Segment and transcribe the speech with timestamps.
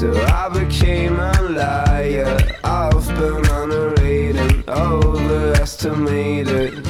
[0.00, 2.38] So I became a liar.
[2.64, 6.89] I've been underrated, overestimated.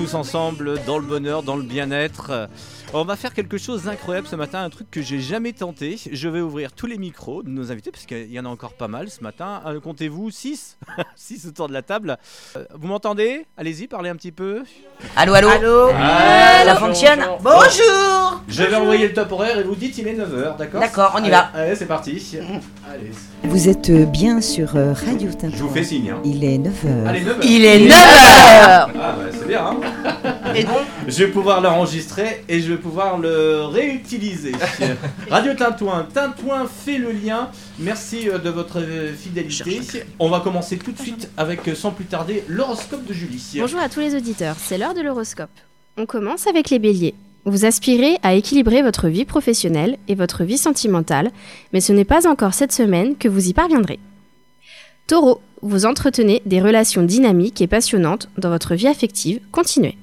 [0.00, 2.48] Tous ensemble dans le bonheur, dans le bien-être.
[2.94, 6.00] On va faire quelque chose d'incroyable ce matin, un truc que j'ai jamais tenté.
[6.10, 8.72] Je vais ouvrir tous les micros de nos invités, parce qu'il y en a encore
[8.72, 9.60] pas mal ce matin.
[9.66, 10.78] Euh, Comptez-vous 6
[11.16, 12.16] 6 autour de la table.
[12.56, 13.46] Euh, Vous m'entendez?
[13.56, 14.62] Allez-y, parlez un petit peu.
[15.16, 19.74] Allô, allô Allô Euh, Ça fonctionne Bonjour Je vais envoyer le top horaire et vous
[19.74, 20.80] dites il est 9h, d'accord?
[20.80, 21.50] D'accord, on y Allez, va.
[21.54, 22.38] Allez, c'est parti.
[22.90, 23.10] Allez,
[23.44, 25.50] Vous êtes bien sur euh, Radio Tintoin.
[25.56, 26.10] je vous fais signe.
[26.10, 26.20] Hein.
[26.24, 27.06] Il est 9h.
[27.06, 27.34] Allez, 9h.
[27.42, 29.76] Il est 9h Ah bah c'est bien, hein
[30.54, 34.52] Et donc Je vais pouvoir l'enregistrer et je vais pouvoir le réutiliser.
[35.30, 37.50] Radio Tintouin, Tintouin fait le lien.
[37.78, 40.04] Merci euh, de votre euh, fidélité.
[40.18, 43.42] On va commencer tout de suite avec, euh, sans plus tarder, l'horoscope de Julie.
[43.60, 45.50] Bonjour à tous les auditeurs, c'est l'heure de l'horoscope.
[45.96, 47.14] On commence avec les béliers.
[47.44, 51.30] Vous aspirez à équilibrer votre vie professionnelle et votre vie sentimentale,
[51.72, 53.98] mais ce n'est pas encore cette semaine que vous y parviendrez.
[55.06, 59.96] Taureau, vous entretenez des relations dynamiques et passionnantes dans votre vie affective, continuez.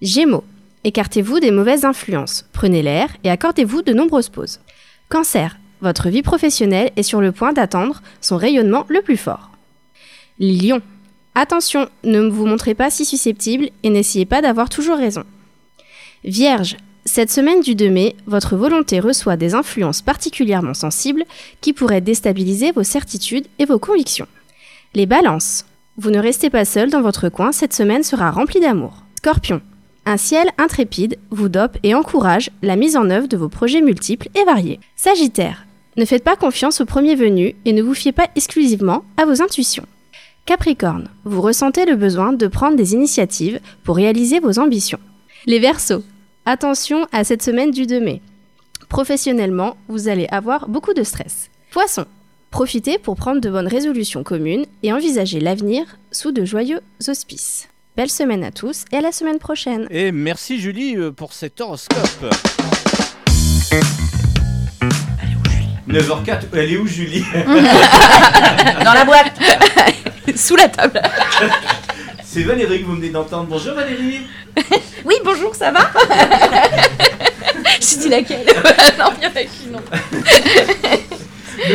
[0.00, 0.44] Gémeaux,
[0.84, 4.60] écartez-vous des mauvaises influences, prenez l'air et accordez-vous de nombreuses pauses.
[5.08, 9.50] Cancer, votre vie professionnelle est sur le point d'attendre son rayonnement le plus fort.
[10.38, 10.82] Lion,
[11.34, 15.24] attention, ne vous montrez pas si susceptible et n'essayez pas d'avoir toujours raison.
[16.22, 21.24] Vierge, cette semaine du 2 mai, votre volonté reçoit des influences particulièrement sensibles
[21.60, 24.28] qui pourraient déstabiliser vos certitudes et vos convictions.
[24.94, 25.64] Les balances,
[25.96, 29.02] vous ne restez pas seul dans votre coin, cette semaine sera remplie d'amour.
[29.16, 29.60] Scorpion,
[30.08, 34.30] un ciel intrépide vous dope et encourage la mise en œuvre de vos projets multiples
[34.34, 34.80] et variés.
[34.96, 35.66] Sagittaire,
[35.98, 39.42] ne faites pas confiance au premier venu et ne vous fiez pas exclusivement à vos
[39.42, 39.84] intuitions.
[40.46, 44.98] Capricorne, vous ressentez le besoin de prendre des initiatives pour réaliser vos ambitions.
[45.44, 46.02] Les Verseaux,
[46.46, 48.22] attention à cette semaine du 2 mai.
[48.88, 51.50] Professionnellement, vous allez avoir beaucoup de stress.
[51.70, 52.06] Poisson,
[52.50, 57.68] profitez pour prendre de bonnes résolutions communes et envisager l'avenir sous de joyeux auspices.
[57.98, 59.88] Belle semaine à tous et à la semaine prochaine.
[59.90, 62.32] Et merci Julie euh, pour cet horoscope.
[65.88, 67.24] 9h04, elle est où Julie?
[68.84, 69.36] Dans la boîte
[70.36, 71.02] Sous la table
[72.24, 73.48] C'est Valérie que vous venez d'entendre.
[73.48, 74.20] Bonjour Valérie
[75.04, 75.90] Oui, bonjour, ça va?
[77.80, 78.46] Je dis laquelle?
[78.96, 79.82] Non, il y en a qui non.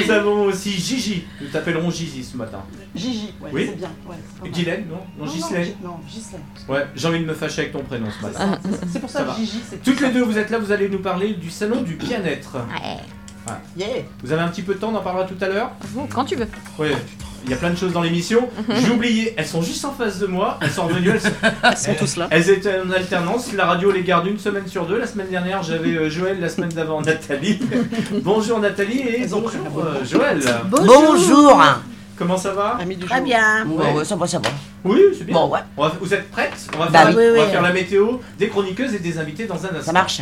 [0.05, 1.23] Nous avons aussi Gigi.
[1.41, 2.63] Nous t'appellerons Gigi ce matin.
[2.95, 3.65] Gigi, ouais, Oui.
[3.69, 3.91] c'est bien.
[4.07, 4.51] Ouais, c'est pas mal.
[4.53, 6.41] Guylaine, non Non, Non, Ghislaine Non, Ghislaine.
[6.69, 8.59] Ouais, j'ai envie de me fâcher avec ton prénom ce C'est matin.
[8.91, 9.35] c'est pour ça, Ça que va.
[9.35, 11.95] Gigi, c'est Toutes les deux, vous êtes là, vous allez nous parler du salon du
[11.95, 12.57] bien-être.
[13.77, 13.87] Yeah.
[14.23, 15.71] Vous avez un petit peu de temps, on en parlera tout à l'heure
[16.13, 16.47] Quand tu veux.
[16.79, 16.87] Oui.
[17.45, 18.47] il y a plein de choses dans l'émission.
[18.69, 20.57] J'ai oublié, elles sont juste en face de moi.
[20.61, 21.29] Elles sont revenues, elles sont,
[21.71, 22.27] Ils sont tous là.
[22.31, 23.51] elles étaient en alternance.
[23.53, 24.97] La radio les garde une semaine sur deux.
[24.97, 26.39] La semaine dernière, j'avais euh, Joël.
[26.39, 27.59] La semaine d'avant, Nathalie.
[28.23, 30.39] bonjour Nathalie et bonjour euh, Joël.
[30.69, 31.61] Bonjour.
[32.15, 33.25] Comment ça va du Très jour.
[33.25, 33.65] bien.
[33.65, 33.75] Ouais.
[33.91, 34.49] Bon, ouais, ça va, ça va.
[34.85, 35.33] Oui, c'est bien.
[35.33, 35.59] Bon, ouais.
[35.75, 36.69] On va- vous êtes prêtes?
[36.75, 37.67] On va, Bah faire, oui, on va oui, faire oui.
[37.67, 38.07] la météo,
[38.37, 39.81] des chroniqueuses et des invités dans un instant.
[39.81, 40.21] Ça marche.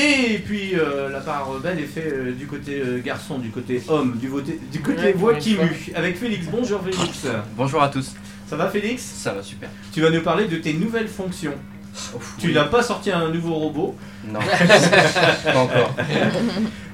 [0.00, 3.82] Et puis euh, la part belle est faite euh, du côté euh, garçon, du côté
[3.88, 5.90] homme, du, voté- du côté Ouais, voix qui mue.
[5.96, 6.46] Avec Félix.
[6.46, 7.26] Bonjour Félix.
[7.56, 8.14] Bonjour à tous.
[8.46, 9.02] Ça va Félix?
[9.02, 9.68] Ça va super.
[9.92, 11.54] Tu vas nous parler de tes nouvelles fonctions.
[12.38, 13.96] Tu n'as pas sorti un nouveau robot.
[14.24, 14.38] Non.
[15.44, 15.92] pas encore.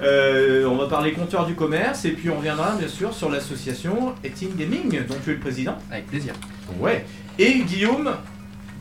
[0.02, 4.14] Euh, on va parler comptoir du commerce et puis on reviendra bien sûr sur l'association
[4.24, 5.76] Eating Gaming dont tu es le président.
[5.90, 6.32] Avec plaisir.
[6.80, 7.04] Ouais.
[7.38, 8.14] Et Guillaume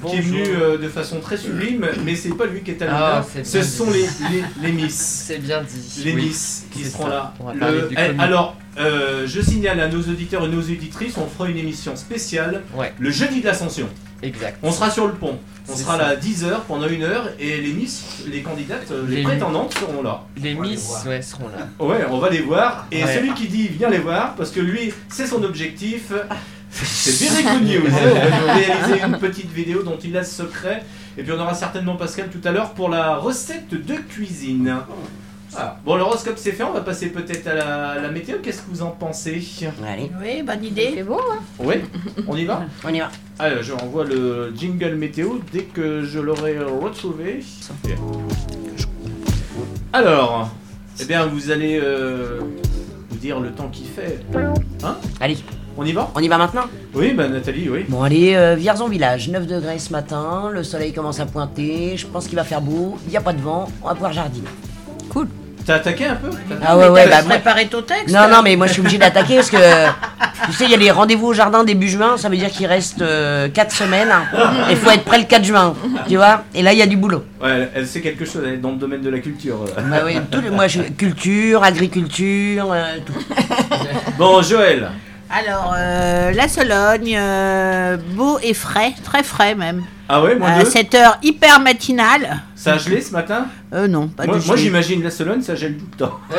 [0.09, 2.87] qui est venu euh, de façon très sublime, mais c'est pas lui qui est à
[2.89, 3.45] Ah, l'honneur.
[3.45, 4.01] Ce sont les,
[4.31, 5.23] les, les Miss.
[5.27, 6.03] C'est bien dit.
[6.05, 6.25] Les Oui.
[6.27, 7.33] Miss qui seront ça.
[7.59, 7.71] là.
[7.71, 11.57] Le- eh, alors, euh, je signale à nos auditeurs et nos auditrices, on fera une
[11.57, 12.93] émission spéciale Ouais.
[12.99, 13.87] le jeudi de l'Ascension.
[14.21, 14.57] Exact.
[14.63, 15.37] On sera sur le pont.
[15.69, 16.03] On sera ça.
[16.03, 19.73] là à 10h pendant une heure et les Miss, les candidates, euh, les, Les- prétendantes
[19.77, 20.23] seront là.
[20.41, 21.67] Les Miss ouais, seront là.
[21.85, 22.87] Ouais, on va les voir.
[22.91, 23.13] Et Ouais.
[23.15, 26.11] celui qui dit viens les voir, parce que lui, c'est son objectif.
[26.73, 27.83] C'est very good news.
[27.85, 30.83] Il va nous réaliser une petite vidéo dont il a ce secret.
[31.17, 34.75] Et puis on aura certainement Pascal tout à l'heure pour la recette de cuisine.
[35.51, 35.77] Voilà.
[35.85, 38.37] Bon, l'horoscope c'est fait, on va passer peut-être à la, la météo.
[38.41, 39.39] Qu'est-ce que vous en pensez
[39.87, 40.93] Allez, Oui, bonne idée.
[40.95, 41.75] C'est beau, hein Oui,
[42.27, 43.11] on y va on y va.
[43.37, 47.41] Alors, je renvoie le jingle météo dès que je l'aurai retrouvé.
[49.91, 50.49] Alors,
[50.99, 52.39] eh bien, vous allez euh,
[53.09, 54.21] vous dire le temps qu'il fait.
[55.19, 55.37] Allez,
[55.75, 56.11] On y va?
[56.13, 56.63] On y va maintenant?
[56.93, 57.85] Oui, bah Nathalie, oui.
[57.89, 62.05] Bon, allez, euh, Vierzon village, 9 degrés ce matin, le soleil commence à pointer, je
[62.05, 64.47] pense qu'il va faire beau, il n'y a pas de vent, on va pouvoir jardiner.
[65.65, 66.29] T'as attaqué un peu?
[66.61, 69.35] Ah ouais, ouais, bah, préparé ton texte Non, non, mais moi je suis obligé d'attaquer
[69.35, 69.87] parce que
[70.45, 72.65] tu sais, il y a les rendez-vous au jardin début juin, ça veut dire qu'il
[72.65, 73.01] reste
[73.53, 74.11] 4 semaines.
[74.69, 75.73] Il faut être prêt le 4 juin,
[76.07, 77.23] tu vois Et là, il y a du boulot.
[77.41, 79.63] Ouais, elle, sait quelque chose, elle est dans le domaine de la culture.
[79.77, 79.81] euh.
[79.89, 80.17] Bah oui,
[80.51, 83.13] moi je culture, agriculture, euh, tout.
[84.17, 84.89] Bon, Joël,
[85.29, 89.81] Alors, euh, la Sologne, euh, beau et frais, très frais même.
[90.07, 92.41] ah ouais, moins À deux cette heure hyper matinale.
[92.55, 94.61] Ça a gelé ce matin Euh, non, pas Moi, du moi, tout.
[94.61, 96.19] j'imagine la Sologne, ça gèle tout le temps.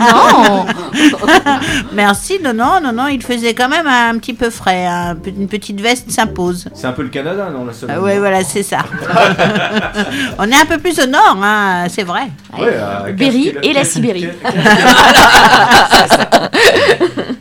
[0.00, 0.64] Non
[1.92, 4.86] Merci, non, non, non, non, il faisait quand même un petit peu frais.
[4.86, 6.68] un pe- une petite veste s'impose.
[6.72, 8.78] C'est un peu le Canada, non, la Sologne Ah ouais, voilà, c'est ça.
[10.38, 12.28] On est un peu plus au nord, hein, c'est vrai.
[12.56, 14.28] Ouais, à Berry 15 et la kilo- Sibérie.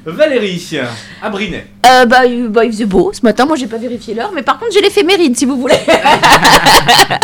[0.06, 0.80] Valérie,
[1.22, 1.68] à Brinet.
[1.86, 3.46] Euh, bah, bah, il faisait beau ce matin.
[3.46, 5.78] Moi, j'ai pas vérifié l'heure, mais par contre, j'ai l'éphéméride si vous voulez.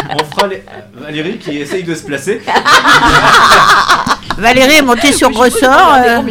[0.10, 0.64] On fera les...
[0.94, 2.42] Valérie qui essaye de se placer.
[4.38, 5.96] Valérie est montée sur ressort.
[5.96, 6.22] Euh.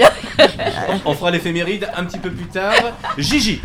[1.04, 2.72] On fera l'éphéméride un petit peu plus tard.
[3.18, 3.60] Gigi,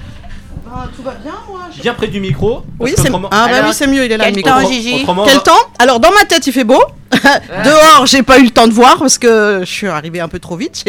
[0.75, 1.61] Ah, tout va bien, moi.
[1.75, 2.63] je- bien près du micro.
[2.79, 4.49] Oui, c'est ah, bah Alors, oui, c'est mieux, il est là le quel micro.
[4.59, 6.81] temps, Gigi autrement, Quel temps Alors dans ma tête il fait beau.
[7.63, 10.39] Dehors j'ai pas eu le temps de voir parce que je suis arrivée un peu
[10.39, 10.83] trop vite.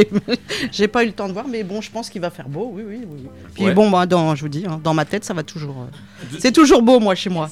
[0.73, 2.71] J'ai- pas eu le temps de voir, mais bon je pense qu'il va faire beau.
[2.75, 3.27] Oui oui oui.
[3.55, 3.75] Puis Ouais.
[3.75, 5.77] bon moi dans je vous dis hein, dans ma tête ça va toujours.
[5.83, 7.51] euh, C'est toujours beau moi chez moi.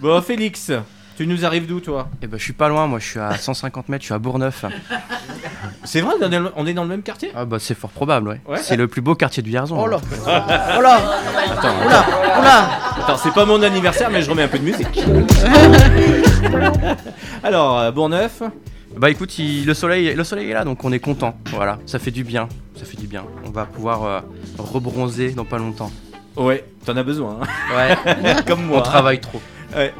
[0.00, 0.70] Bon, Félix,
[1.18, 3.36] tu nous arrives d'où, toi Eh ben, je suis pas loin, moi je suis à
[3.36, 4.64] 150 mètres, je suis à Bourgneuf.
[5.84, 7.74] C'est vrai, on est dans le- on est dans le même quartier Ah bah c'est
[7.74, 8.40] fort probable, ouais.
[8.46, 8.58] Ouais.
[8.62, 9.76] C'est le plus beau quartier du Vierzon.
[9.78, 9.90] Oh hein.
[9.90, 9.98] là
[10.78, 11.00] oh là
[11.58, 12.04] oh là
[12.38, 12.68] oh là.
[13.02, 15.00] Attends, c'est pas mon anniversaire, mais je remets un peu de musique.
[17.42, 18.42] Alors, euh, Bourneuf,
[18.96, 21.36] Bah écoute, il- le, soleil, le soleil est là, donc on est content.
[21.52, 23.24] Voilà, ça fait du bien, ça fait du bien.
[23.46, 24.20] On va pouvoir euh,
[24.58, 25.90] rebronzer dans pas longtemps.
[26.36, 27.38] ouais, t'en as besoin,
[27.74, 28.36] Ouais, hein.
[28.46, 28.78] comme moi.
[28.78, 29.40] on travaille trop.
[29.76, 29.92] Ouais.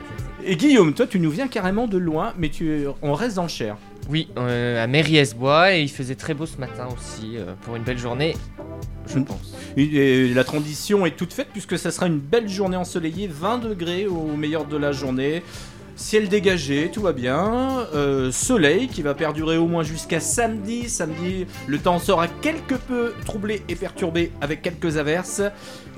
[0.51, 3.49] Et Guillaume, toi, tu nous viens carrément de loin, mais tu, on reste dans le
[3.51, 3.77] Cher.
[4.09, 7.83] Oui, euh, à Mériès-Bois et il faisait très beau ce matin aussi euh, pour une
[7.83, 8.35] belle journée,
[9.07, 9.25] je Mm.
[9.27, 9.55] pense.
[9.77, 14.07] Et la transition est toute faite puisque ça sera une belle journée ensoleillée, 20 degrés
[14.07, 15.43] au meilleur de la journée.
[15.99, 17.85] Ciel dégagé, tout va bien.
[17.93, 20.89] Euh, soleil qui va perdurer au moins jusqu'à samedi.
[20.89, 25.43] Samedi, le temps sera quelque peu troublé et perturbé avec quelques averses.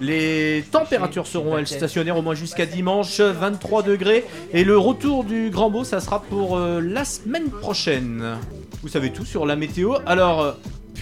[0.00, 4.24] Les températures seront elles stationnaires au moins jusqu'à dimanche, 23 degrés.
[4.54, 8.38] Et le retour du grand beau, ça sera pour euh, la semaine prochaine.
[8.82, 9.96] Vous savez tout sur la météo.
[10.06, 10.56] Alors,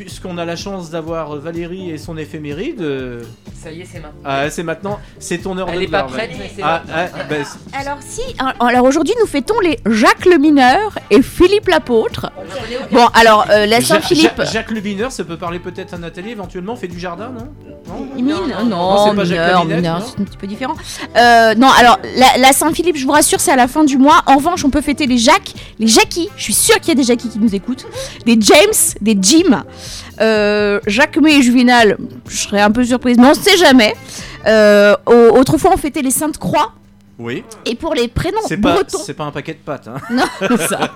[0.05, 3.23] puisqu'on a la chance d'avoir Valérie et son éphéméride, euh,
[3.63, 4.21] Ça y est, c'est maintenant.
[4.25, 6.39] ah, c'est maintenant, c'est ton heure Elle de est pas gloire, prête, Valérie.
[6.43, 7.13] mais c'est Ah, maintenant.
[7.21, 8.23] ah, bah, c'est- Alors si,
[8.61, 12.31] alors aujourd'hui nous fêtons les Jacques le Mineur et Philippe l'apôtre.
[12.93, 14.33] Bon alors euh, la Ja- Saint-Philippe.
[14.39, 17.49] Ja- Jacques Le Mineur, ça peut parler peut-être à Nathalie éventuellement, fait du jardin, non?
[17.89, 18.07] Non?
[18.15, 20.05] Mine Non, Non, c'est pas Jacques mineur, Laminette, mineur, non?
[20.07, 20.75] c'est un petit peu différent.
[21.17, 24.23] Euh, non, alors la, la Saint-Philippe, je vous rassure, c'est à la fin du mois.
[24.27, 26.29] En revanche, on peut fêter les Jacques, les Jackie.
[26.37, 27.87] Je suis sûre qu'il y a des Jackie qui nous écoutent.
[28.27, 28.57] Des James,
[29.01, 29.65] des Jim.
[30.21, 31.97] Euh, Jacquemet et Juvenal,
[32.29, 33.95] je serais un peu surprise, mais on sait jamais.
[34.47, 36.73] Euh, au- autrefois, on fêtait les Saintes Croix.
[37.19, 37.43] Oui.
[37.67, 38.99] Et pour les prénoms C'est pas, bretons.
[39.05, 39.89] c'est pas un paquet de pâtes.
[39.89, 39.97] Hein.
[40.11, 40.25] Non,
[40.69, 40.93] ça.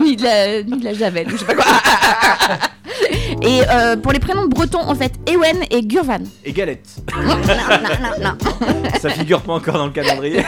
[0.00, 1.64] ni, de la, ni de la javel, je sais pas quoi.
[3.42, 6.20] et euh, pour les prénoms bretons, en fait, Ewen et Gurvan.
[6.46, 6.86] Et galette.
[7.14, 8.90] non, non, non.
[9.02, 10.42] Ça figure pas encore dans le calendrier.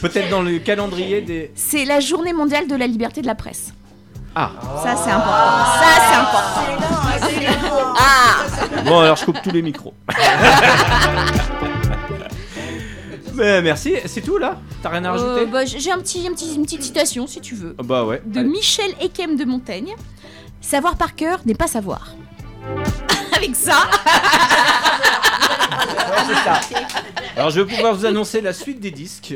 [0.00, 1.50] Peut-être dans le calendrier des.
[1.56, 3.72] C'est la journée mondiale de la liberté de la presse.
[4.34, 4.50] Ah.
[4.82, 5.64] Ça, c'est important.
[5.80, 7.94] Ça, c'est important.
[7.98, 8.36] Ah
[8.84, 9.94] Bon, alors je coupe tous les micros.
[13.34, 14.58] Mais merci, c'est tout là?
[14.82, 15.42] T'as rien à rajouter?
[15.42, 17.74] Euh, bah, J'ai un petit, un petit, une petite citation, si tu veux.
[17.78, 18.20] Ah Bah ouais.
[18.26, 18.48] De Allez.
[18.48, 19.94] Michel Ekem de Montaigne.
[20.60, 22.08] Savoir par cœur n'est pas savoir.
[23.36, 23.76] Avec ça.
[27.36, 29.34] Alors je vais pouvoir vous annoncer la suite des disques.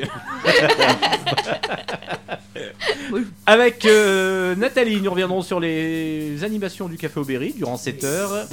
[3.46, 8.46] Avec euh, Nathalie, nous reviendrons sur les animations du Café Aubéry durant 7 heures.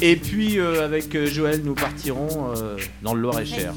[0.00, 3.72] Et puis euh, avec euh, Joël, nous partirons euh, dans le Loir-et-Cher.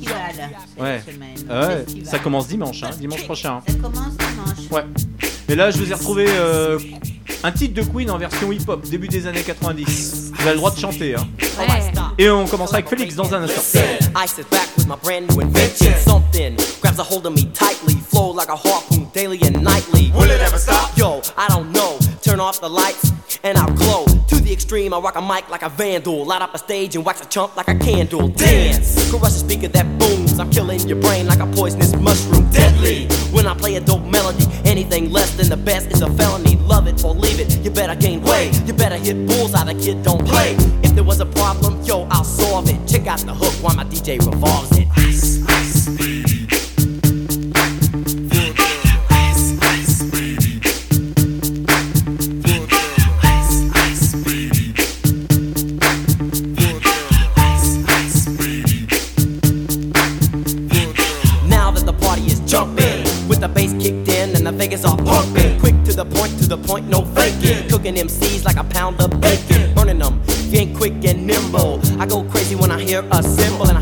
[0.78, 1.02] Ouais.
[1.50, 3.62] Ah ouais, ça commence dimanche, hein, dimanche prochain.
[3.68, 4.72] Ça commence dimanche.
[4.72, 4.84] Ouais.
[5.50, 6.80] Et là, je vous ai retrouvé euh,
[7.44, 10.32] un titre de Queen en version hip-hop, début des années 90.
[10.34, 11.16] Vous avez le droit de chanter.
[11.16, 11.28] Hein.
[12.18, 13.80] Et on commencera avec Félix dans un instant.
[14.16, 15.94] I sit back with my brand new invention.
[16.06, 20.12] Something grabs a hold of me tightly, flow like a harpoon daily and nightly.
[20.16, 20.98] Will it ever stop?
[20.98, 21.98] Yo, I don't know.
[22.22, 23.12] Turn off the lights
[23.44, 24.06] and I'll glow.
[24.44, 26.26] The extreme, I rock a mic like a vandal.
[26.26, 28.28] Light up a stage and wax a chump like a candle.
[28.28, 30.38] Dance, crush a speaker that booms.
[30.38, 32.52] I'm killing your brain like a poisonous mushroom.
[32.52, 33.08] Deadly.
[33.32, 36.58] When I play a dope melody, anything less than the best is a felony.
[36.58, 37.58] Love it or leave it.
[37.64, 38.52] You better gain weight.
[38.66, 39.64] You better hit bulls bullseye.
[39.72, 40.58] The kid don't play.
[40.84, 42.86] If there was a problem, yo, I'll solve it.
[42.86, 44.90] Check out the hook while my DJ revolves it.
[44.98, 45.88] Ice, ice,
[64.70, 65.60] the are pumping.
[65.60, 67.70] Quick to the point, to the point, no faking.
[67.70, 69.74] Cooking MCs like a pound of bacon.
[69.74, 70.22] Burning them,
[70.54, 71.82] ain't quick and nimble.
[72.00, 73.82] I go crazy when I hear a cymbal and a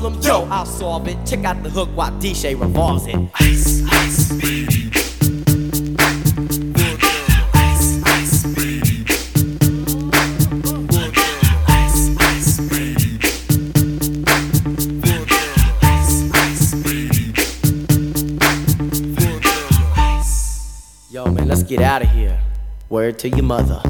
[0.00, 1.18] Problem, yo, I'll solve it.
[1.26, 3.16] Check out the hook while DJ revolves it.
[3.34, 4.30] Ice, ice.
[21.10, 22.40] Yo, man, let's get out of here.
[22.88, 23.82] Word to your mother.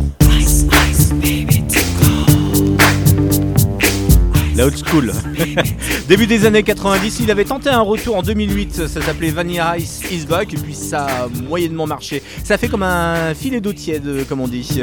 [4.61, 5.11] La old school.
[6.09, 10.03] Début des années 90, il avait tenté un retour en 2008, ça s'appelait Vanilla Ice
[10.13, 12.23] Is Back, et puis ça a moyennement marché.
[12.45, 14.83] Ça fait comme un filet d'eau tiède, comme on dit.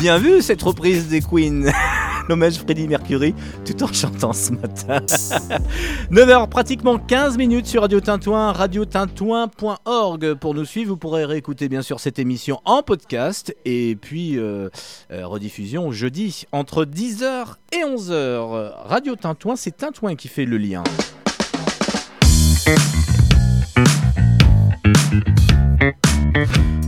[0.00, 1.70] Bien vu cette reprise des Queen.
[2.28, 5.00] l'hommage Freddie Mercury tout en chantant ce matin.
[6.10, 10.34] 9h, pratiquement 15 minutes sur Radio Tintouin, radiotintouin.org.
[10.34, 14.68] Pour nous suivre, vous pourrez réécouter bien sûr cette émission en podcast et puis euh,
[15.10, 18.72] euh, rediffusion jeudi entre 10h et 11h.
[18.86, 20.84] Radio Tintouin, c'est Tintouin qui fait le lien.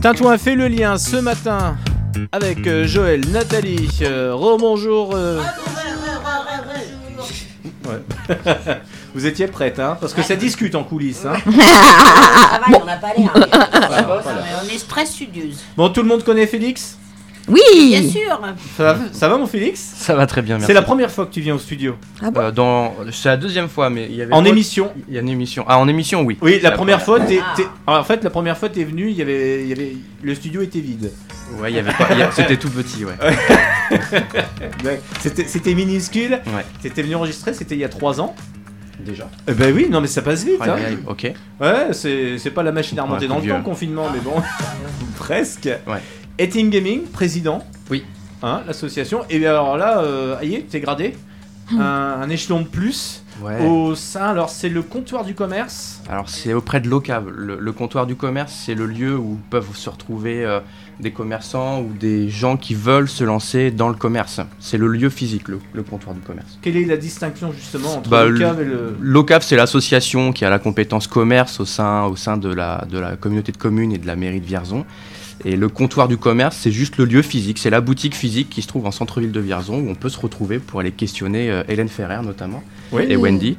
[0.01, 1.77] Tintouin fait le lien ce matin
[2.31, 3.89] avec euh, Joël, Nathalie.
[4.01, 5.11] Euh, Rebonjour.
[5.15, 5.41] euh.
[7.85, 8.37] Ouais.
[9.13, 11.25] Vous étiez prête, hein Parce que ça discute en coulisses.
[11.25, 11.33] Hein
[12.53, 13.31] Ah, on n'a pas l'air.
[13.33, 15.57] On est très studieuse.
[15.75, 16.97] bon, tout le monde connaît Félix?
[17.47, 18.39] Oui Bien sûr.
[18.77, 19.81] ça va, ça va, mon Félix?
[19.97, 20.67] Ça va très bien, merci.
[20.67, 21.95] C'est la première fois que tu viens au studio.
[22.37, 22.93] Euh, dans...
[23.11, 24.31] C'est la deuxième fois, mais il y avait.
[24.31, 24.91] En autre- émission.
[25.09, 25.65] Il y a une émission.
[25.67, 26.37] Ah, en émission, oui.
[26.41, 29.21] Oui, la première fois, t'es, t'es- en fait, la première fois, t'es venu, il y
[29.23, 31.11] avait, il y avait, le studio était vide.
[31.59, 32.07] Ouais, il y avait pas.
[32.11, 33.13] il y a- C'était tout petit, ouais.
[34.83, 36.33] Ouais, c'était, c'était minuscule.
[36.47, 36.65] Ouais.
[36.81, 38.35] T'étais venu enregistrer, c'était il y a 3 ans.
[38.99, 39.29] Déjà.
[39.47, 40.61] Eh ben oui, non mais ça passe vite.
[40.61, 40.75] Hein.
[41.07, 41.33] ok.
[41.59, 43.51] Ouais, c'est, c'est pas la machine à remonter Ouais, dans le vieux.
[43.53, 44.33] temps, confinement, mais bon,
[45.17, 45.67] presque.
[45.87, 46.01] Ouais.
[46.39, 47.65] Eating Gaming, président.
[47.89, 48.03] Oui.
[48.43, 49.21] Hein, l'association.
[49.29, 51.15] Et alors là, euh, aïe, t'es gradé.
[51.73, 53.23] Un, un échelon de plus.
[53.41, 53.65] Ouais.
[53.65, 56.01] Au sein, alors c'est le comptoir du commerce.
[56.09, 57.29] Alors c'est auprès de l'OCAV.
[57.29, 60.59] Le, le comptoir du commerce, c'est le lieu où peuvent se retrouver euh,
[60.99, 64.39] des commerçants ou des gens qui veulent se lancer dans le commerce.
[64.59, 66.59] C'est le lieu physique, le, le comptoir du commerce.
[66.61, 68.95] Quelle est la distinction justement entre Bah, cave et le.
[68.99, 72.99] L'OCAV, c'est l'association qui a la compétence commerce au sein, au sein de, la, de
[72.99, 74.85] la communauté de communes et de la mairie de Vierzon.
[75.43, 78.61] Et le comptoir du commerce, c'est juste le lieu physique, c'est la boutique physique qui
[78.61, 81.63] se trouve en centre-ville de Vierzon où on peut se retrouver pour aller questionner euh,
[81.67, 83.05] Hélène Ferrer notamment Oui.
[83.09, 83.57] et Wendy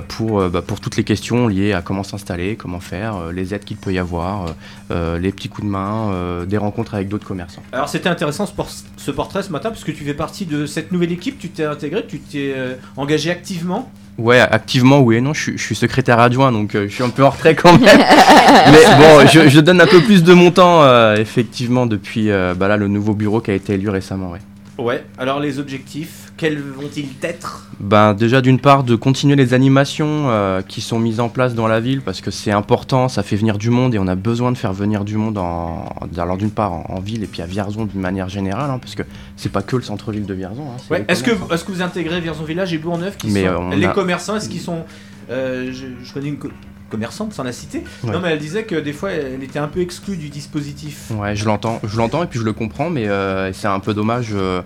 [0.00, 3.54] pour, euh, bah, pour toutes les questions liées à comment s'installer, comment faire, euh, les
[3.54, 4.50] aides qu'il peut y avoir, euh,
[4.92, 7.62] euh, les petits coups de main, euh, des rencontres avec d'autres commerçants.
[7.72, 10.66] Alors c'était intéressant ce, por- ce portrait ce matin parce que tu fais partie de
[10.66, 13.90] cette nouvelle équipe, tu t'es intégré, tu t'es euh, engagé activement.
[14.18, 15.32] Ouais, activement, oui et non.
[15.32, 17.72] Je, suis- je suis secrétaire adjoint, donc euh, je suis un peu en retrait quand
[17.78, 17.82] même.
[18.70, 22.52] Mais bon, je, je donne un peu plus de mon temps, euh, effectivement, depuis euh,
[22.54, 24.30] bah là, le nouveau bureau qui a été élu récemment.
[24.30, 24.38] Ouais.
[24.78, 27.68] Ouais, alors les objectifs, quels vont-ils être?
[27.78, 31.68] Ben, déjà, d'une part, de continuer les animations euh, qui sont mises en place dans
[31.68, 34.50] la ville, parce que c'est important, ça fait venir du monde et on a besoin
[34.50, 35.84] de faire venir du monde, en,
[36.18, 38.96] alors d'une part en, en ville et puis à Vierzon d'une manière générale, hein, parce
[38.96, 39.04] que
[39.36, 40.64] c'est pas que le centre-ville de Vierzon.
[40.68, 43.70] hein, Ouais, est-ce que, est-ce que vous intégrez Vierzon Village et Bourgneuf qui Mais, sont
[43.70, 44.84] euh, les a- commerçants Est-ce qu'ils sont
[45.30, 46.50] euh, je, je connais une co-
[46.90, 47.84] commerçante sans la citer.
[48.04, 48.10] Ouais.
[48.12, 51.10] Non, mais elle disait que des fois elle était un peu exclue du dispositif.
[51.16, 53.94] Ouais, je l'entends, je l'entends et puis je le comprends, mais euh, c'est un peu
[53.94, 54.60] dommage euh,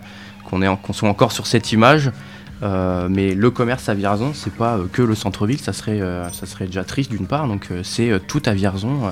[0.46, 2.11] qu'on en- soit encore sur cette image.
[2.62, 6.26] Euh, mais le commerce à Vierzon, c'est pas euh, que le centre-ville, ça serait, euh,
[6.32, 7.46] ça serait déjà triste d'une part.
[7.48, 9.06] Donc euh, c'est euh, tout à Vierzon.
[9.06, 9.11] euh,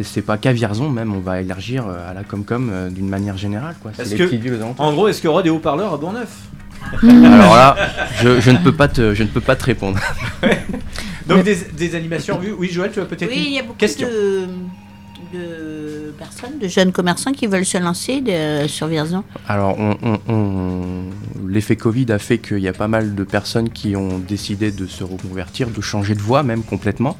[0.00, 3.08] et c'est pas qu'à Vierzon, même on va élargir euh, à la Comcom euh, d'une
[3.08, 3.76] manière générale.
[3.82, 3.92] Quoi.
[3.92, 4.84] Que, villes alentours.
[4.84, 6.36] en gros, est-ce qu'il y aura des haut-parleurs à Bourgneuf
[7.02, 7.76] Alors là,
[8.22, 9.98] je, je ne peux pas te, je ne peux pas te répondre.
[11.26, 12.38] Donc des, des animations.
[12.40, 14.08] Oui, oui, Joël, tu as peut-être Oui, il y a beaucoup question.
[14.08, 14.46] de,
[15.32, 19.22] de personnes, de jeunes commerçants qui veulent se lancer de- sur Vierzon.
[19.48, 19.76] Alors,
[21.48, 24.86] l'effet Covid a fait qu'il y a pas mal de personnes qui ont décidé de
[24.86, 27.16] se reconvertir, de changer de voie même complètement.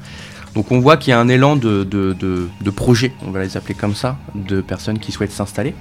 [0.55, 3.95] Donc on voit qu'il y a un élan de projets, on va les appeler comme
[3.95, 5.73] ça, de personnes qui souhaitent s'installer.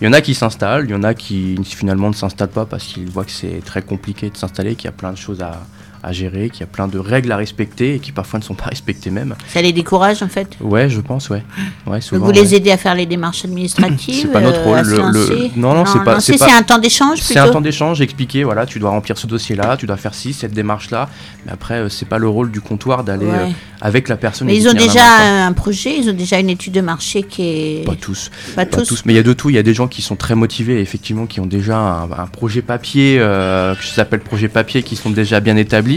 [0.00, 2.66] Il y en a qui s'installent, il y en a qui finalement ne s'installent pas
[2.66, 5.40] parce qu'ils voient que c'est très compliqué de s'installer, qu'il y a plein de choses
[5.42, 5.62] à,
[6.02, 8.54] à gérer, qu'il y a plein de règles à respecter et qui parfois ne sont
[8.54, 9.34] pas respectées même.
[9.48, 10.48] Ça les décourage en fait?
[10.60, 11.42] Ouais, je pense, ouais.
[11.86, 12.54] ouais souvent, vous les ouais.
[12.56, 15.12] aidez à faire les démarches administratives C'est pas notre euh, rôle.
[15.12, 16.20] le- Non, non, c'est pas.
[16.20, 19.76] c'est un temps d'échange C'est un temps d'échange, expliquer, voilà, tu dois remplir ce dossier-là,
[19.76, 21.08] tu dois faire ci, cette démarche-là.
[21.46, 23.32] Mais après, euh, c'est pas le rôle du comptoir d'aller Ouais.
[23.32, 23.46] euh,
[23.80, 24.46] avec la personne.
[24.48, 27.84] Mais ils ont déjà un projet, ils ont déjà une étude de marché qui est.
[27.86, 28.30] Pas tous.
[28.56, 29.02] Pas tous.
[29.04, 29.50] Mais il y a de tout.
[29.50, 32.26] Il y a des gens qui sont très motivés, effectivement, qui ont déjà un, un
[32.26, 35.91] projet papier, euh, que s'appelle projet papier, qui sont déjà bien établis.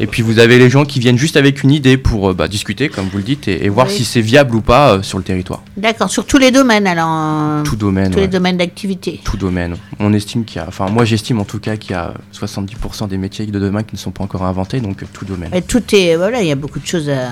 [0.00, 2.48] Et puis vous avez les gens qui viennent juste avec une idée pour euh, bah,
[2.48, 3.92] discuter, comme vous le dites, et, et voir Oui.
[3.94, 5.62] si c'est viable ou pas euh, sur le territoire.
[5.76, 7.06] D'accord, sur tous les domaines alors.
[7.06, 8.10] en- Tout domaine.
[8.10, 9.20] Tous les domaines d'activité.
[9.22, 9.76] Tout domaine.
[10.00, 13.06] On estime qu'il y a, enfin moi j'estime en tout cas qu'il y a 70%
[13.06, 15.50] des métiers de demain qui ne sont pas encore inventés, donc euh, tout domaine.
[15.54, 17.28] Et tout est voilà, il y a beaucoup de choses à,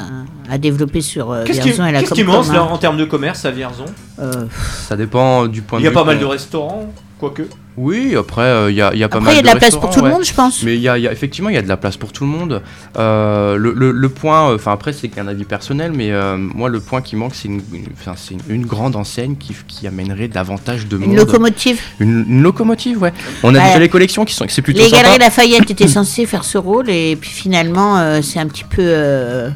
[0.48, 2.96] à développer sur euh, Qu'est-ce qui, Vierzon et la qu'est-ce qui manque là, en termes
[2.96, 3.86] de commerce à Vierzon?
[4.20, 4.44] Euh,
[4.86, 5.94] Ça dépend du point Il de y a vue.
[5.96, 6.92] pas mal de restaurants,
[7.28, 7.42] quoique.
[7.78, 9.42] Oui, après euh, il y a, il y a pas Après, mal il y a
[9.42, 10.62] de la place pour tout le monde, je pense.
[10.62, 12.24] Mais il y a, y a- effectivement il y a de la place pour tout
[12.24, 12.60] le monde.
[12.98, 16.68] Euh, le, le- le point, euh, enfin après c'est qu'un avis personnel, mais euh, moi
[16.68, 19.86] le point qui manque c'est une, une- enfin, c'est une, une grande enseigne qui, qui
[19.86, 21.10] amènerait davantage de monde.
[21.10, 21.80] Une locomotive.
[22.00, 23.12] Une, une locomotive, ouais.
[23.42, 23.66] On a Ouais.
[23.68, 25.02] déjà les collections qui sont, c'est plutôt Les sympa.
[25.04, 28.82] Galeries Lafayette étaient censées faire ce rôle et puis finalement euh, c'est un petit peu
[28.82, 29.48] euh,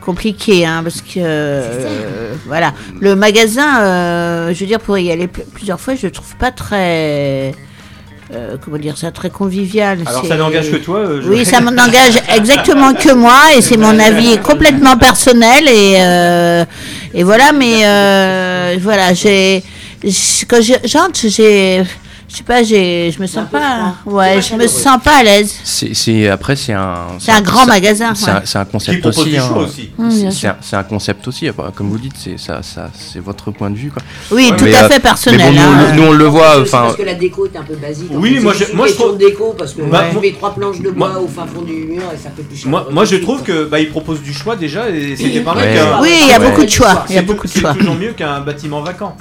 [0.00, 5.26] compliqué hein, parce que euh, voilà le magasin euh, je veux dire pour y aller
[5.28, 7.52] pl- plusieurs fois je le trouve pas très
[8.34, 10.00] euh, comment dire ça, très convivial.
[10.04, 13.98] Alors, ça n'engage que toi, euh, Oui, ça n'engage exactement que moi et c'est mon
[13.98, 16.64] avis complètement personnel et euh,
[17.14, 17.52] et voilà.
[17.52, 19.62] Mais euh, voilà, j'ai
[20.46, 21.82] quand je- j'entre, j'ai
[22.28, 25.54] je sais pas, j'ai je me sens pas, ouais, je me sens pas à l'aise.
[25.64, 27.06] C'est, c'est- après c'est un.
[27.18, 28.40] C'est un grand magasin, C'est un, ouais.
[28.44, 29.30] c'est un concept Qui propose aussi.
[29.30, 29.48] du hein.
[29.48, 29.90] choix aussi.
[29.96, 31.48] Mmh, bien C'est, un, c'est un concept aussi.
[31.74, 34.02] Comme vous dites, c'est ça, ça, c'est votre point de vue quoi.
[34.30, 35.92] Oui, tout Mais, à euh, fait personnel, Mais bon, nous, hein.
[35.94, 36.60] nous, on le voit.
[36.60, 38.08] Enfin, parce que la déco est un peu basique.
[38.12, 40.90] Oui, moi, moi, je trouve- de déco parce que Bah, moi- mets trois planches de
[40.90, 42.68] bois au fin fond du mur et ça fait plus cher.
[42.68, 46.10] Moi, moi je trouve que bah, il propose du choix déjà et c'était qu'un- Oui,
[46.22, 47.72] il y a beaucoup de choix, il y a C'est beaucoup de choix.
[47.72, 49.16] C'est toujours mieux qu'un bâtiment vacant.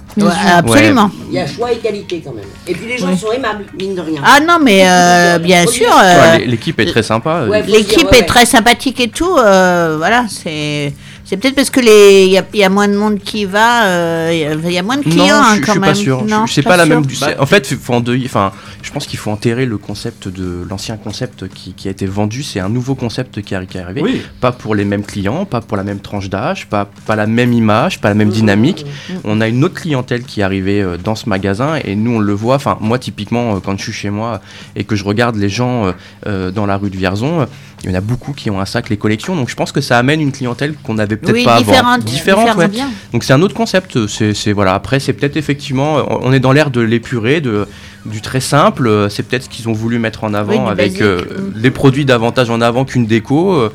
[0.46, 1.10] Absolument.
[1.30, 2.44] Il y a choix et qualité quand même.
[2.68, 4.22] Et puis les gens sont aimables, mine de rien.
[4.26, 5.92] Ah non, mais euh, bien sûr.
[5.92, 7.46] euh, ouais, l'équipe est très sympa.
[7.48, 8.26] Ouais, faut L'équipe est ouais.
[8.26, 9.38] très sympathique et tout.
[9.38, 10.94] euh, voilà, c'est
[11.30, 13.44] c'est peut-être parce que les il y a, il y a moins de monde qui
[13.46, 13.84] va.
[13.84, 15.72] euh, Il y a- il y, a moins de clients non, hein, je, je quand
[15.74, 15.90] suis même.
[15.90, 16.24] pas sûr.
[16.28, 16.96] Je- c'est pas pas, la sûr.
[16.96, 17.06] même.
[17.20, 17.94] Bah, en fait, faut.
[18.26, 22.06] Enfin, je pense qu'il faut enterrer le concept de l'ancien concept qui, qui a été
[22.06, 22.44] vendu.
[22.44, 24.02] C'est un nouveau concept qui, est arrivé.
[24.02, 24.22] Oui.
[24.40, 27.52] Pas pour les mêmes clients, pas pour la même tranche d'âge, pas, pas la même
[27.54, 28.86] image, pas la même dynamique.
[29.26, 32.20] On a une autre clientèle qui est arrivée euh, dans ce magasin et nous on
[32.20, 32.56] le voit.
[32.56, 34.40] Enfin, moi typiquement, euh, quand je suis chez moi
[34.76, 35.94] et que je regarde les gens
[36.26, 37.48] dans la rue de Vierzon.
[37.84, 39.82] Il y en a beaucoup qui ont un sac les collections, donc je pense que
[39.82, 41.98] ça amène une clientèle qu'on n'avait peut-être Oui, pas différente, avant.
[41.98, 42.68] Différente, différente, ouais.
[42.68, 42.90] bien.
[43.14, 44.08] Donc c'est un autre concept.
[44.08, 44.74] C'est, voilà.
[44.74, 47.68] Après, c'est peut-être effectivement, on est dans l'ère de l'épuré, de
[48.06, 49.08] du très simple.
[49.10, 51.22] C'est peut-être ce qu'ils ont voulu mettre en avant Oui, avec euh,
[51.56, 53.54] les produits davantage en avant qu'une déco.
[53.54, 53.70] Euh,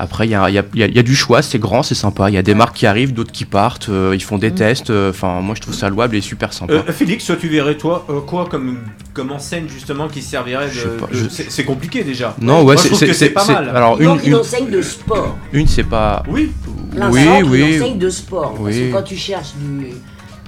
[0.00, 1.42] Après, il y a, il y a- il y a- il y a du choix,
[1.42, 2.30] c'est grand, c'est sympa.
[2.30, 4.40] Il y a des marques qui arrivent, d'autres qui partent, euh, ils font Mm.
[4.40, 4.90] des tests.
[4.90, 6.72] euh, Enfin, moi, je trouve ça louable et super sympa.
[6.72, 8.78] Euh, Félix, toi tu verrais toi euh, quoi comme,
[9.12, 10.72] comme enseigne justement qui servirait de.
[10.72, 12.34] Je sais pas, de- je- c'est compliqué déjà.
[12.40, 13.68] Non, ouais, c'est- pas mal.
[13.74, 15.36] alors, une- une enseigne de sport.
[15.52, 16.22] Une, c'est pas.
[16.28, 16.50] Oui.
[16.92, 17.60] Plein Oui, centre, oui.
[17.76, 18.54] Une enseigne de sport.
[18.54, 18.88] Parce Oui.
[18.88, 19.88] que quand tu cherches du,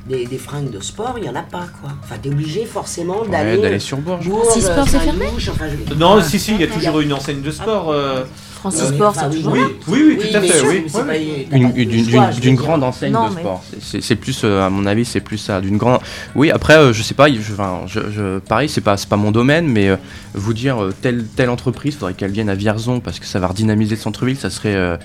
[0.08, 1.90] des, des fringues de sport, il n'y en a pas quoi.
[2.02, 3.58] Enfin, t'es obligé forcément d'aller.
[3.62, 4.26] d'aller sur Bourges.
[4.28, 7.12] Bourges, Sport, c'est fermé Saint-Louche, enfin, je- Non, si, si, il y a toujours une
[7.12, 7.90] enseigne de sport.
[7.92, 8.24] euh,
[8.62, 12.40] Francis euh, Sport, oui, toujours Oui, oui, oui, tout à fait, oui.
[12.40, 13.64] d'une grande enseigne Non, de sport.
[13.80, 15.98] C'est- plus, euh, à mon avis, c'est plus ça, d'une grande.
[16.36, 19.16] Oui, après, euh, je sais pas, je, enfin, je, je- pareil, c'est pas, c'est pas
[19.16, 19.96] mon domaine, mais euh,
[20.34, 23.48] vous dire euh, telle, telle entreprise, faudrait qu'elle vienne à Vierzon parce que ça va
[23.48, 24.96] redynamiser le centre-ville, ça serait euh,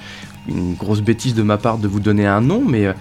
[0.48, 2.93] une grosse bêtise de ma part de vous donner un nom, mais.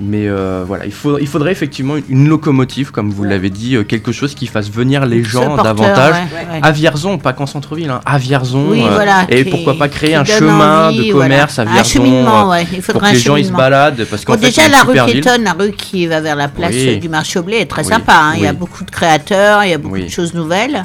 [0.00, 3.76] Mais euh, voilà, il, faut, il faudrait effectivement une, une locomotive, comme vous l'avez dit,
[3.76, 6.60] euh, quelque chose qui fasse venir les gens porteur, davantage ouais, ouais.
[6.62, 8.68] à Vierzon, pas qu'en centre-ville, hein, à Vierzon.
[8.70, 11.70] Oui, euh, voilà, et qui- pourquoi pas créer qui un chemin envie, de commerce voilà.
[11.70, 13.52] à Un Vierzon cheminement, euh, ouais, il pour faudrait que un les gens ils se
[13.52, 15.20] baladent parce qu'en Bon, fait déjà, la rue ville.
[15.20, 16.98] piétonne, la rue qui va vers la place Oui.
[16.98, 18.14] du marché au blé est très Oui, sympa.
[18.14, 18.32] hein.
[18.36, 20.04] Il y a beaucoup de créateurs, il y a beaucoup Oui.
[20.04, 20.84] de choses nouvelles.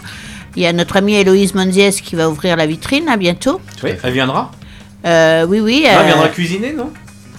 [0.58, 3.60] Il y a notre amie Héloïse Monziès qui va ouvrir la vitrine à bientôt.
[3.84, 4.52] Oui, elle viendra?
[5.06, 5.86] Euh, oui, oui.
[5.88, 6.90] Elle viendra cuisiner, non?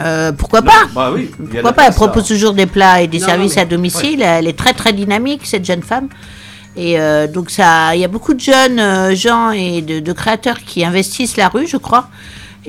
[0.00, 1.30] Euh, pourquoi Non, pas Bah oui.
[1.50, 4.22] Pourquoi pas Elle propose toujours des plats et des Non, services mais- à domicile.
[4.22, 6.08] Elle est très très dynamique cette jeune femme.
[6.76, 10.12] Et euh, donc ça, il y a beaucoup de jeunes euh, gens et de, de
[10.12, 12.08] créateurs qui investissent la rue, je crois.